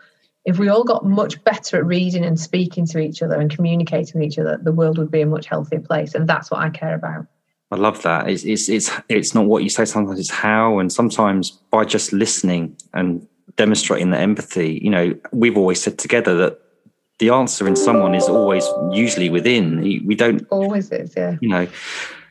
If 0.45 0.57
we 0.57 0.69
all 0.69 0.83
got 0.83 1.05
much 1.05 1.43
better 1.43 1.77
at 1.77 1.85
reading 1.85 2.25
and 2.25 2.39
speaking 2.39 2.87
to 2.87 2.97
each 2.97 3.21
other 3.21 3.39
and 3.39 3.55
communicating 3.55 4.19
with 4.19 4.27
each 4.27 4.39
other, 4.39 4.57
the 4.59 4.71
world 4.71 4.97
would 4.97 5.11
be 5.11 5.21
a 5.21 5.27
much 5.27 5.45
healthier 5.45 5.81
place. 5.81 6.15
And 6.15 6.27
that's 6.27 6.49
what 6.49 6.61
I 6.61 6.71
care 6.71 6.95
about. 6.95 7.27
I 7.69 7.75
love 7.75 8.01
that. 8.01 8.27
It's 8.27 8.43
it's 8.43 8.69
it's 8.69 8.89
it's 9.07 9.35
not 9.35 9.45
what 9.45 9.61
you 9.61 9.69
say. 9.69 9.85
Sometimes 9.85 10.19
it's 10.19 10.31
how, 10.31 10.79
and 10.79 10.91
sometimes 10.91 11.51
by 11.69 11.85
just 11.85 12.11
listening 12.11 12.75
and 12.95 13.27
demonstrating 13.55 14.09
the 14.09 14.17
empathy. 14.17 14.79
You 14.81 14.89
know, 14.89 15.15
we've 15.31 15.57
always 15.57 15.79
said 15.79 15.99
together 15.99 16.35
that 16.37 16.59
the 17.19 17.29
answer 17.29 17.67
in 17.67 17.75
someone 17.75 18.13
is 18.13 18.27
always 18.27 18.67
usually 18.91 19.29
within. 19.29 19.81
We 20.05 20.15
don't 20.15 20.45
always 20.49 20.91
is, 20.91 21.13
yeah. 21.15 21.37
You 21.41 21.49
know, 21.49 21.67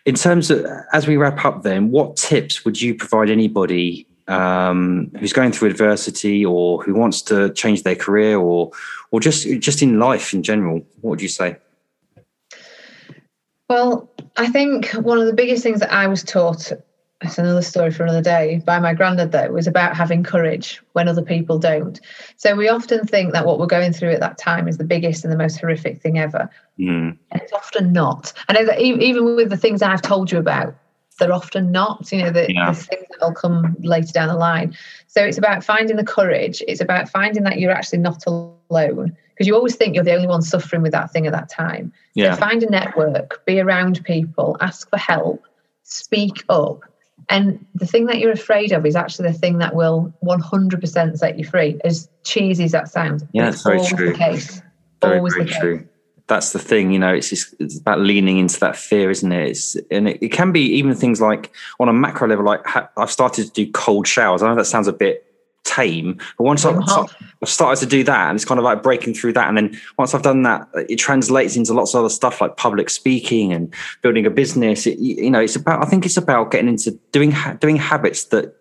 in 0.04 0.14
terms 0.14 0.50
of 0.50 0.64
as 0.92 1.06
we 1.06 1.16
wrap 1.16 1.44
up, 1.44 1.62
then 1.62 1.90
what 1.90 2.16
tips 2.16 2.64
would 2.64 2.80
you 2.80 2.94
provide 2.94 3.28
anybody 3.28 4.06
um, 4.28 5.10
who's 5.18 5.32
going 5.32 5.52
through 5.52 5.70
adversity 5.70 6.44
or 6.44 6.82
who 6.82 6.94
wants 6.94 7.22
to 7.22 7.52
change 7.52 7.82
their 7.82 7.96
career 7.96 8.38
or 8.38 8.70
or 9.10 9.20
just 9.20 9.48
just 9.58 9.82
in 9.82 9.98
life 9.98 10.32
in 10.32 10.42
general? 10.42 10.86
What 11.00 11.10
would 11.10 11.22
you 11.22 11.28
say? 11.28 11.56
Well, 13.68 14.08
I 14.36 14.48
think 14.48 14.92
one 14.92 15.18
of 15.18 15.26
the 15.26 15.32
biggest 15.32 15.64
things 15.64 15.80
that 15.80 15.92
I 15.92 16.06
was 16.06 16.22
taught 16.22 16.70
it's 17.22 17.38
another 17.38 17.62
story 17.62 17.90
for 17.90 18.02
another 18.02 18.22
day. 18.22 18.60
By 18.66 18.78
my 18.78 18.92
granddad 18.92 19.32
though 19.32 19.48
was 19.48 19.66
about 19.66 19.96
having 19.96 20.22
courage 20.22 20.82
when 20.92 21.08
other 21.08 21.22
people 21.22 21.58
don't. 21.58 21.98
So 22.36 22.54
we 22.54 22.68
often 22.68 23.06
think 23.06 23.32
that 23.32 23.46
what 23.46 23.58
we're 23.58 23.66
going 23.66 23.92
through 23.92 24.12
at 24.12 24.20
that 24.20 24.36
time 24.36 24.68
is 24.68 24.76
the 24.76 24.84
biggest 24.84 25.24
and 25.24 25.32
the 25.32 25.38
most 25.38 25.58
horrific 25.58 26.02
thing 26.02 26.18
ever. 26.18 26.50
Mm. 26.78 27.16
and 27.30 27.42
it's 27.42 27.52
often 27.52 27.92
not. 27.92 28.34
I 28.48 28.52
know 28.52 28.66
that 28.66 28.80
even 28.80 29.34
with 29.34 29.48
the 29.48 29.56
things 29.56 29.80
i've 29.80 30.02
told 30.02 30.30
you 30.30 30.38
about 30.38 30.74
they're 31.18 31.32
often 31.32 31.72
not 31.72 32.12
you 32.12 32.22
know 32.22 32.30
the, 32.30 32.52
yeah. 32.52 32.70
the 32.70 32.76
things 32.76 33.06
that 33.08 33.26
will 33.26 33.32
come 33.32 33.74
later 33.80 34.12
down 34.12 34.28
the 34.28 34.36
line. 34.36 34.76
So 35.06 35.24
it's 35.24 35.38
about 35.38 35.64
finding 35.64 35.96
the 35.96 36.04
courage. 36.04 36.62
It's 36.68 36.82
about 36.82 37.08
finding 37.08 37.44
that 37.44 37.58
you're 37.58 37.72
actually 37.72 38.00
not 38.00 38.24
alone. 38.26 39.16
Because 39.30 39.46
you 39.46 39.54
always 39.54 39.76
think 39.76 39.94
you're 39.94 40.04
the 40.04 40.14
only 40.14 40.28
one 40.28 40.42
suffering 40.42 40.82
with 40.82 40.92
that 40.92 41.10
thing 41.10 41.26
at 41.26 41.32
that 41.32 41.48
time. 41.48 41.92
Yeah. 42.14 42.34
so 42.34 42.40
find 42.40 42.62
a 42.62 42.70
network 42.70 43.42
be 43.46 43.58
around 43.58 44.04
people 44.04 44.58
ask 44.60 44.90
for 44.90 44.98
help 44.98 45.42
speak 45.82 46.44
up 46.50 46.84
and 47.28 47.64
the 47.74 47.86
thing 47.86 48.06
that 48.06 48.18
you're 48.18 48.32
afraid 48.32 48.72
of 48.72 48.86
is 48.86 48.94
actually 48.94 49.28
the 49.28 49.38
thing 49.38 49.58
that 49.58 49.74
will 49.74 50.12
100% 50.24 51.18
set 51.18 51.38
you 51.38 51.44
free, 51.44 51.80
as 51.84 52.08
cheesy 52.24 52.64
as 52.64 52.72
that 52.72 52.88
sounds. 52.88 53.24
Yeah, 53.32 53.48
it's 53.48 53.62
very 53.62 53.84
true. 53.84 54.12
The 54.12 54.18
case. 54.18 54.62
Very, 55.02 55.18
always 55.18 55.34
very 55.34 55.46
true. 55.46 55.78
Case. 55.78 55.88
That's 56.28 56.52
the 56.52 56.58
thing, 56.58 56.90
you 56.90 56.98
know. 56.98 57.12
It's 57.12 57.30
just 57.30 57.54
it's 57.58 57.78
about 57.78 58.00
leaning 58.00 58.38
into 58.38 58.58
that 58.60 58.76
fear, 58.76 59.10
isn't 59.10 59.30
it? 59.30 59.50
It's, 59.50 59.76
and 59.90 60.08
it, 60.08 60.18
it 60.22 60.28
can 60.32 60.52
be 60.52 60.60
even 60.60 60.94
things 60.94 61.20
like 61.20 61.52
on 61.78 61.88
a 61.88 61.92
macro 61.92 62.28
level, 62.28 62.44
like 62.44 62.64
I've 62.96 63.10
started 63.10 63.46
to 63.46 63.52
do 63.52 63.70
cold 63.72 64.06
showers. 64.06 64.42
I 64.42 64.48
know 64.48 64.56
that 64.56 64.64
sounds 64.64 64.88
a 64.88 64.92
bit 64.92 65.25
tame. 65.66 66.18
But 66.38 66.44
once 66.44 66.64
I've, 66.64 66.78
I've, 66.88 67.48
started 67.48 67.80
to 67.80 67.86
do 67.86 68.04
that, 68.04 68.28
and 68.28 68.36
it's 68.36 68.44
kind 68.44 68.58
of 68.58 68.64
like 68.64 68.82
breaking 68.82 69.14
through 69.14 69.34
that, 69.34 69.48
and 69.48 69.56
then 69.56 69.80
once 69.98 70.14
I've 70.14 70.22
done 70.22 70.42
that, 70.44 70.68
it 70.88 70.96
translates 70.96 71.56
into 71.56 71.74
lots 71.74 71.94
of 71.94 72.00
other 72.00 72.08
stuff 72.08 72.40
like 72.40 72.56
public 72.56 72.88
speaking 72.88 73.52
and 73.52 73.72
building 74.02 74.24
a 74.26 74.30
business. 74.30 74.86
It, 74.86 74.98
you 74.98 75.30
know, 75.30 75.40
it's 75.40 75.56
about. 75.56 75.82
I 75.82 75.86
think 75.86 76.06
it's 76.06 76.16
about 76.16 76.50
getting 76.50 76.68
into 76.68 76.92
doing 77.12 77.34
doing 77.60 77.76
habits 77.76 78.26
that 78.26 78.54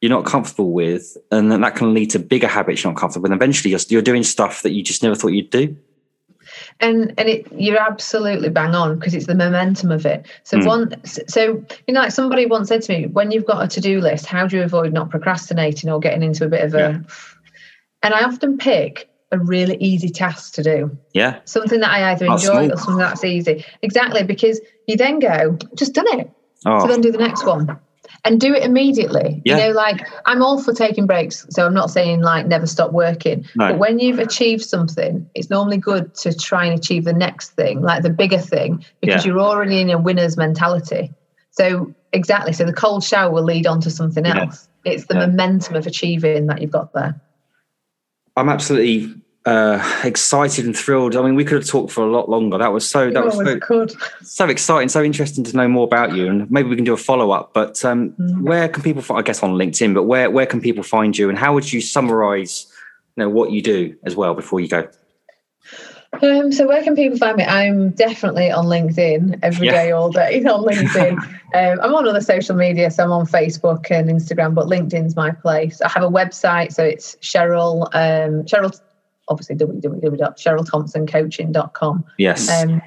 you're 0.00 0.10
not 0.10 0.26
comfortable 0.26 0.72
with, 0.72 1.16
and 1.30 1.50
then 1.50 1.62
that 1.62 1.76
can 1.76 1.94
lead 1.94 2.10
to 2.10 2.18
bigger 2.18 2.48
habits 2.48 2.84
you're 2.84 2.92
not 2.92 3.00
comfortable 3.00 3.22
with. 3.22 3.32
And 3.32 3.40
eventually, 3.40 3.70
you're, 3.70 3.80
you're 3.88 4.02
doing 4.02 4.22
stuff 4.22 4.62
that 4.62 4.72
you 4.72 4.82
just 4.82 5.02
never 5.02 5.14
thought 5.14 5.28
you'd 5.28 5.50
do 5.50 5.76
and 6.80 7.14
and 7.18 7.28
it 7.28 7.50
you're 7.52 7.80
absolutely 7.80 8.48
bang 8.48 8.74
on 8.74 8.98
because 8.98 9.14
it's 9.14 9.26
the 9.26 9.34
momentum 9.34 9.90
of 9.90 10.04
it. 10.06 10.26
So 10.42 10.58
mm. 10.58 10.66
one 10.66 11.04
so 11.04 11.64
you 11.86 11.94
know 11.94 12.00
like 12.00 12.12
somebody 12.12 12.46
once 12.46 12.68
said 12.68 12.82
to 12.82 12.92
me 12.92 13.06
when 13.06 13.30
you've 13.30 13.46
got 13.46 13.62
a 13.62 13.68
to-do 13.68 14.00
list 14.00 14.26
how 14.26 14.46
do 14.46 14.56
you 14.56 14.62
avoid 14.62 14.92
not 14.92 15.10
procrastinating 15.10 15.90
or 15.90 16.00
getting 16.00 16.22
into 16.22 16.44
a 16.44 16.48
bit 16.48 16.62
of 16.62 16.74
a 16.74 16.78
yeah. 16.78 16.98
and 18.02 18.14
i 18.14 18.22
often 18.24 18.58
pick 18.58 19.08
a 19.32 19.38
really 19.38 19.76
easy 19.78 20.08
task 20.08 20.54
to 20.54 20.62
do. 20.62 20.96
Yeah. 21.12 21.40
Something 21.44 21.80
that 21.80 21.90
i 21.90 22.12
either 22.12 22.26
enjoy 22.26 22.68
or 22.68 22.76
something 22.76 22.98
that's 22.98 23.24
easy. 23.24 23.64
Exactly 23.82 24.22
because 24.22 24.60
you 24.86 24.96
then 24.96 25.18
go 25.18 25.58
just 25.74 25.92
done 25.92 26.06
it. 26.20 26.30
Oh. 26.66 26.80
so 26.80 26.86
then 26.86 27.00
do 27.00 27.12
the 27.12 27.18
next 27.18 27.44
one 27.44 27.78
and 28.24 28.40
do 28.40 28.54
it 28.54 28.62
immediately. 28.62 29.42
Yeah. 29.44 29.56
You 29.56 29.62
know, 29.62 29.70
like 29.72 30.06
I'm 30.26 30.42
all 30.42 30.62
for 30.62 30.72
taking 30.72 31.06
breaks. 31.06 31.46
So 31.50 31.66
I'm 31.66 31.74
not 31.74 31.90
saying 31.90 32.22
like 32.22 32.46
never 32.46 32.66
stop 32.66 32.92
working. 32.92 33.44
No. 33.56 33.70
But 33.70 33.78
when 33.78 33.98
you've 33.98 34.18
achieved 34.18 34.62
something, 34.62 35.28
it's 35.34 35.50
normally 35.50 35.78
good 35.78 36.14
to 36.16 36.36
try 36.36 36.64
and 36.64 36.78
achieve 36.78 37.04
the 37.04 37.12
next 37.12 37.50
thing, 37.50 37.82
like 37.82 38.02
the 38.02 38.10
bigger 38.10 38.38
thing, 38.38 38.84
because 39.00 39.24
yeah. 39.24 39.32
you're 39.32 39.40
already 39.40 39.80
in 39.80 39.90
a 39.90 39.98
winner's 39.98 40.36
mentality. 40.36 41.12
So 41.50 41.94
exactly. 42.12 42.52
So 42.52 42.64
the 42.64 42.72
cold 42.72 43.04
shower 43.04 43.30
will 43.30 43.44
lead 43.44 43.66
on 43.66 43.80
to 43.82 43.90
something 43.90 44.26
else. 44.26 44.68
Yeah. 44.84 44.92
It's 44.92 45.06
the 45.06 45.14
momentum 45.14 45.76
of 45.76 45.86
achieving 45.86 46.46
that 46.46 46.60
you've 46.60 46.70
got 46.70 46.92
there. 46.92 47.20
I'm 48.36 48.48
absolutely 48.48 49.14
uh, 49.46 50.00
excited 50.04 50.64
and 50.64 50.76
thrilled. 50.76 51.16
I 51.16 51.22
mean, 51.22 51.34
we 51.34 51.44
could 51.44 51.58
have 51.58 51.66
talked 51.66 51.92
for 51.92 52.02
a 52.02 52.10
lot 52.10 52.28
longer. 52.28 52.56
That 52.56 52.72
was 52.72 52.88
so. 52.88 53.10
That 53.10 53.24
was 53.24 53.34
so, 53.34 53.86
so, 54.22 54.48
exciting, 54.48 54.88
so 54.88 55.02
interesting 55.02 55.44
to 55.44 55.56
know 55.56 55.68
more 55.68 55.84
about 55.84 56.14
you, 56.14 56.28
and 56.28 56.50
maybe 56.50 56.68
we 56.68 56.76
can 56.76 56.84
do 56.84 56.94
a 56.94 56.98
follow 56.98 57.30
up. 57.30 57.52
But 57.52 57.84
um, 57.84 58.10
mm. 58.12 58.42
where 58.42 58.68
can 58.68 58.82
people? 58.82 59.04
I 59.14 59.22
guess 59.22 59.42
on 59.42 59.54
LinkedIn. 59.54 59.94
But 59.94 60.04
where 60.04 60.30
where 60.30 60.46
can 60.46 60.60
people 60.60 60.82
find 60.82 61.16
you, 61.16 61.28
and 61.28 61.38
how 61.38 61.52
would 61.52 61.70
you 61.70 61.80
summarize, 61.82 62.66
you 63.16 63.24
know, 63.24 63.28
what 63.28 63.50
you 63.50 63.60
do 63.60 63.94
as 64.04 64.16
well 64.16 64.34
before 64.34 64.60
you 64.60 64.68
go? 64.68 64.88
Um, 66.22 66.52
so 66.52 66.66
where 66.66 66.82
can 66.82 66.94
people 66.94 67.18
find 67.18 67.36
me? 67.36 67.44
I'm 67.44 67.90
definitely 67.90 68.50
on 68.50 68.66
LinkedIn 68.66 69.40
every 69.42 69.66
yeah. 69.66 69.72
day, 69.72 69.90
all 69.90 70.10
day 70.10 70.42
on 70.44 70.64
LinkedIn. 70.64 71.18
um, 71.54 71.80
I'm 71.82 71.94
on 71.94 72.08
other 72.08 72.20
social 72.20 72.56
media, 72.56 72.90
so 72.90 73.04
I'm 73.04 73.12
on 73.12 73.26
Facebook 73.26 73.90
and 73.90 74.08
Instagram, 74.08 74.54
but 74.54 74.68
LinkedIn's 74.68 75.16
my 75.16 75.32
place. 75.32 75.82
I 75.82 75.88
have 75.88 76.04
a 76.04 76.08
website, 76.08 76.72
so 76.72 76.84
it's 76.84 77.16
Cheryl 77.16 77.88
um, 77.94 78.44
Cheryl 78.44 78.80
obviously 79.28 79.56
www.cherylthompsoncoaching.com. 79.56 82.04
Yes. 82.18 82.50
Um, 82.50 82.82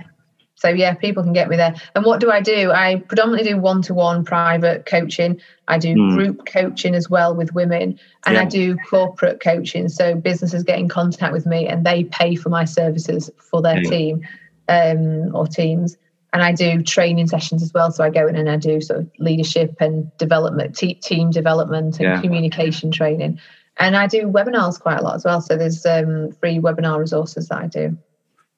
so 0.58 0.70
yeah, 0.70 0.96
people 0.96 1.24
can 1.24 1.34
get 1.34 1.50
me 1.50 1.56
there. 1.56 1.76
And 1.94 2.04
what 2.04 2.20
do 2.20 2.32
I 2.32 2.42
do? 2.42 2.72
I 2.72 3.04
predominantly 3.08 3.52
do 3.52 3.60
one-to-one 3.60 4.26
private 4.26 4.88
coaching. 4.88 5.40
I 5.68 5.78
do 5.78 5.94
mm. 5.94 6.16
group 6.16 6.48
coaching 6.48 6.96
as 6.96 7.08
well 7.08 7.36
with 7.36 7.54
women, 7.54 8.00
and 8.26 8.36
yeah. 8.36 8.42
I 8.42 8.46
do 8.46 8.76
corporate 8.90 9.40
coaching. 9.40 9.88
So 9.88 10.16
businesses 10.16 10.64
get 10.64 10.80
in 10.80 10.90
contact 10.90 11.32
with 11.32 11.46
me, 11.46 11.68
and 11.68 11.86
they 11.86 12.06
pay 12.06 12.36
for 12.36 12.50
my 12.50 12.66
services 12.66 13.30
for 13.38 13.62
their 13.62 13.84
yeah. 13.84 13.90
team 13.90 14.28
um, 14.68 15.36
or 15.36 15.46
teams. 15.46 15.96
And 16.34 16.42
I 16.42 16.54
do 16.54 16.82
training 16.82 17.28
sessions 17.28 17.62
as 17.62 17.72
well. 17.74 17.92
So 17.92 18.04
I 18.04 18.10
go 18.10 18.28
in 18.28 18.36
and 18.36 18.50
I 18.50 18.58
do 18.58 18.82
sort 18.82 19.00
of 19.00 19.12
leadership 19.20 19.76
and 19.80 20.12
development, 20.18 20.76
team 20.76 21.30
development, 21.30 22.00
and 22.00 22.06
yeah. 22.06 22.22
communication 22.22 22.92
training. 22.92 23.40
And 23.80 23.96
I 23.96 24.08
do 24.08 24.24
webinars 24.24 24.80
quite 24.80 25.00
a 25.00 25.04
lot 25.04 25.16
as 25.16 25.26
well. 25.26 25.42
So 25.42 25.56
there's 25.56 25.86
um, 25.86 26.32
free 26.34 26.60
webinar 26.60 27.00
resources 27.00 27.48
that 27.50 27.60
I 27.60 27.68
do. 27.68 27.98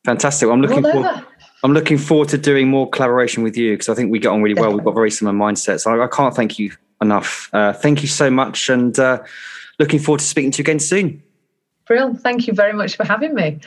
Fantastic. 0.06 0.50
I'm 0.50 0.62
looking 0.62 0.84
forward. 0.84 1.26
I'm 1.62 1.74
looking 1.74 1.98
forward 1.98 2.30
to 2.30 2.38
doing 2.38 2.70
more 2.70 2.90
collaboration 2.90 3.44
with 3.44 3.58
you 3.58 3.74
because 3.74 3.90
I 3.90 3.96
think 3.96 4.12
we 4.12 4.20
get 4.20 4.30
on 4.30 4.42
really 4.42 4.56
Definitely. 4.56 4.76
well. 4.76 4.78
We've 4.78 4.86
got 4.86 4.96
very 4.96 5.12
similar 5.12 5.38
mindsets. 5.38 5.86
I, 5.86 6.02
I 6.02 6.08
can't 6.08 6.34
thank 6.34 6.58
you 6.58 6.72
enough. 7.02 7.50
Uh, 7.52 7.74
thank 7.74 8.02
you 8.02 8.08
so 8.08 8.30
much, 8.30 8.70
and 8.70 8.98
uh, 8.98 9.22
looking 9.78 10.00
forward 10.00 10.20
to 10.20 10.26
speaking 10.26 10.52
to 10.52 10.60
you 10.60 10.64
again 10.64 10.80
soon. 10.80 11.22
Brilliant. 11.86 12.22
Thank 12.22 12.48
you 12.48 12.54
very 12.54 12.74
much 12.74 12.96
for 12.96 13.04
having 13.04 13.36
me. 13.36 13.60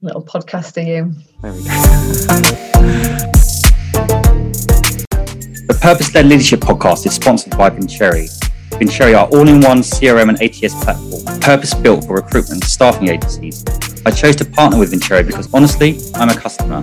Little 0.00 0.24
podcaster, 0.24 0.86
you. 0.86 1.12
There 1.42 1.52
we 1.52 1.62
go. 1.62 1.70
the 5.66 5.78
Purpose 5.82 6.14
Led 6.14 6.26
Leadership 6.26 6.60
Podcast 6.60 7.06
is 7.06 7.14
sponsored 7.14 7.56
by 7.56 7.68
Vincere 7.68 8.26
Vincere 8.80 9.14
our 9.14 9.28
all-in-one 9.28 9.80
CRM 9.80 10.30
and 10.30 10.40
ATS 10.40 10.72
platform, 10.82 11.38
purpose-built 11.40 12.06
for 12.06 12.14
recruitment 12.14 12.64
staffing 12.64 13.08
agencies. 13.08 13.62
I 14.06 14.10
chose 14.10 14.34
to 14.36 14.44
partner 14.46 14.78
with 14.78 14.88
Vincere 14.88 15.22
because 15.22 15.52
honestly, 15.52 15.98
I'm 16.14 16.30
a 16.30 16.34
customer. 16.34 16.80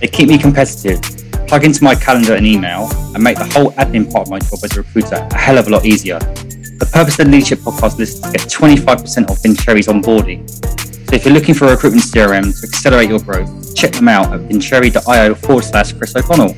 They 0.00 0.08
keep 0.08 0.28
me 0.28 0.38
competitive, 0.38 1.00
plug 1.46 1.62
into 1.62 1.84
my 1.84 1.94
calendar 1.94 2.34
and 2.34 2.44
email, 2.44 2.90
and 3.14 3.22
make 3.22 3.38
the 3.38 3.44
whole 3.44 3.70
admin 3.74 4.12
part 4.12 4.26
of 4.26 4.30
my 4.30 4.40
job 4.40 4.58
as 4.64 4.76
a 4.76 4.82
recruiter 4.82 5.14
a 5.14 5.38
hell 5.38 5.56
of 5.56 5.68
a 5.68 5.70
lot 5.70 5.86
easier. 5.86 6.18
The 6.18 6.90
Purpose 6.92 7.20
Led 7.20 7.28
Leadership 7.28 7.60
podcast 7.60 7.96
listeners 7.96 8.32
get 8.32 8.40
25% 8.50 9.30
off 9.30 9.40
Vincere's 9.40 9.86
onboarding. 9.86 10.50
So 10.50 11.14
if 11.14 11.24
you're 11.24 11.32
looking 11.32 11.54
for 11.54 11.66
a 11.66 11.70
recruitment 11.70 12.06
CRM 12.06 12.60
to 12.60 12.66
accelerate 12.66 13.08
your 13.08 13.20
growth, 13.20 13.76
check 13.76 13.92
them 13.92 14.08
out 14.08 14.32
at 14.32 14.40
vincere.io 14.40 15.36
forward 15.36 15.62
slash 15.62 15.92
Chris 15.92 16.16
O'Connell. 16.16 16.56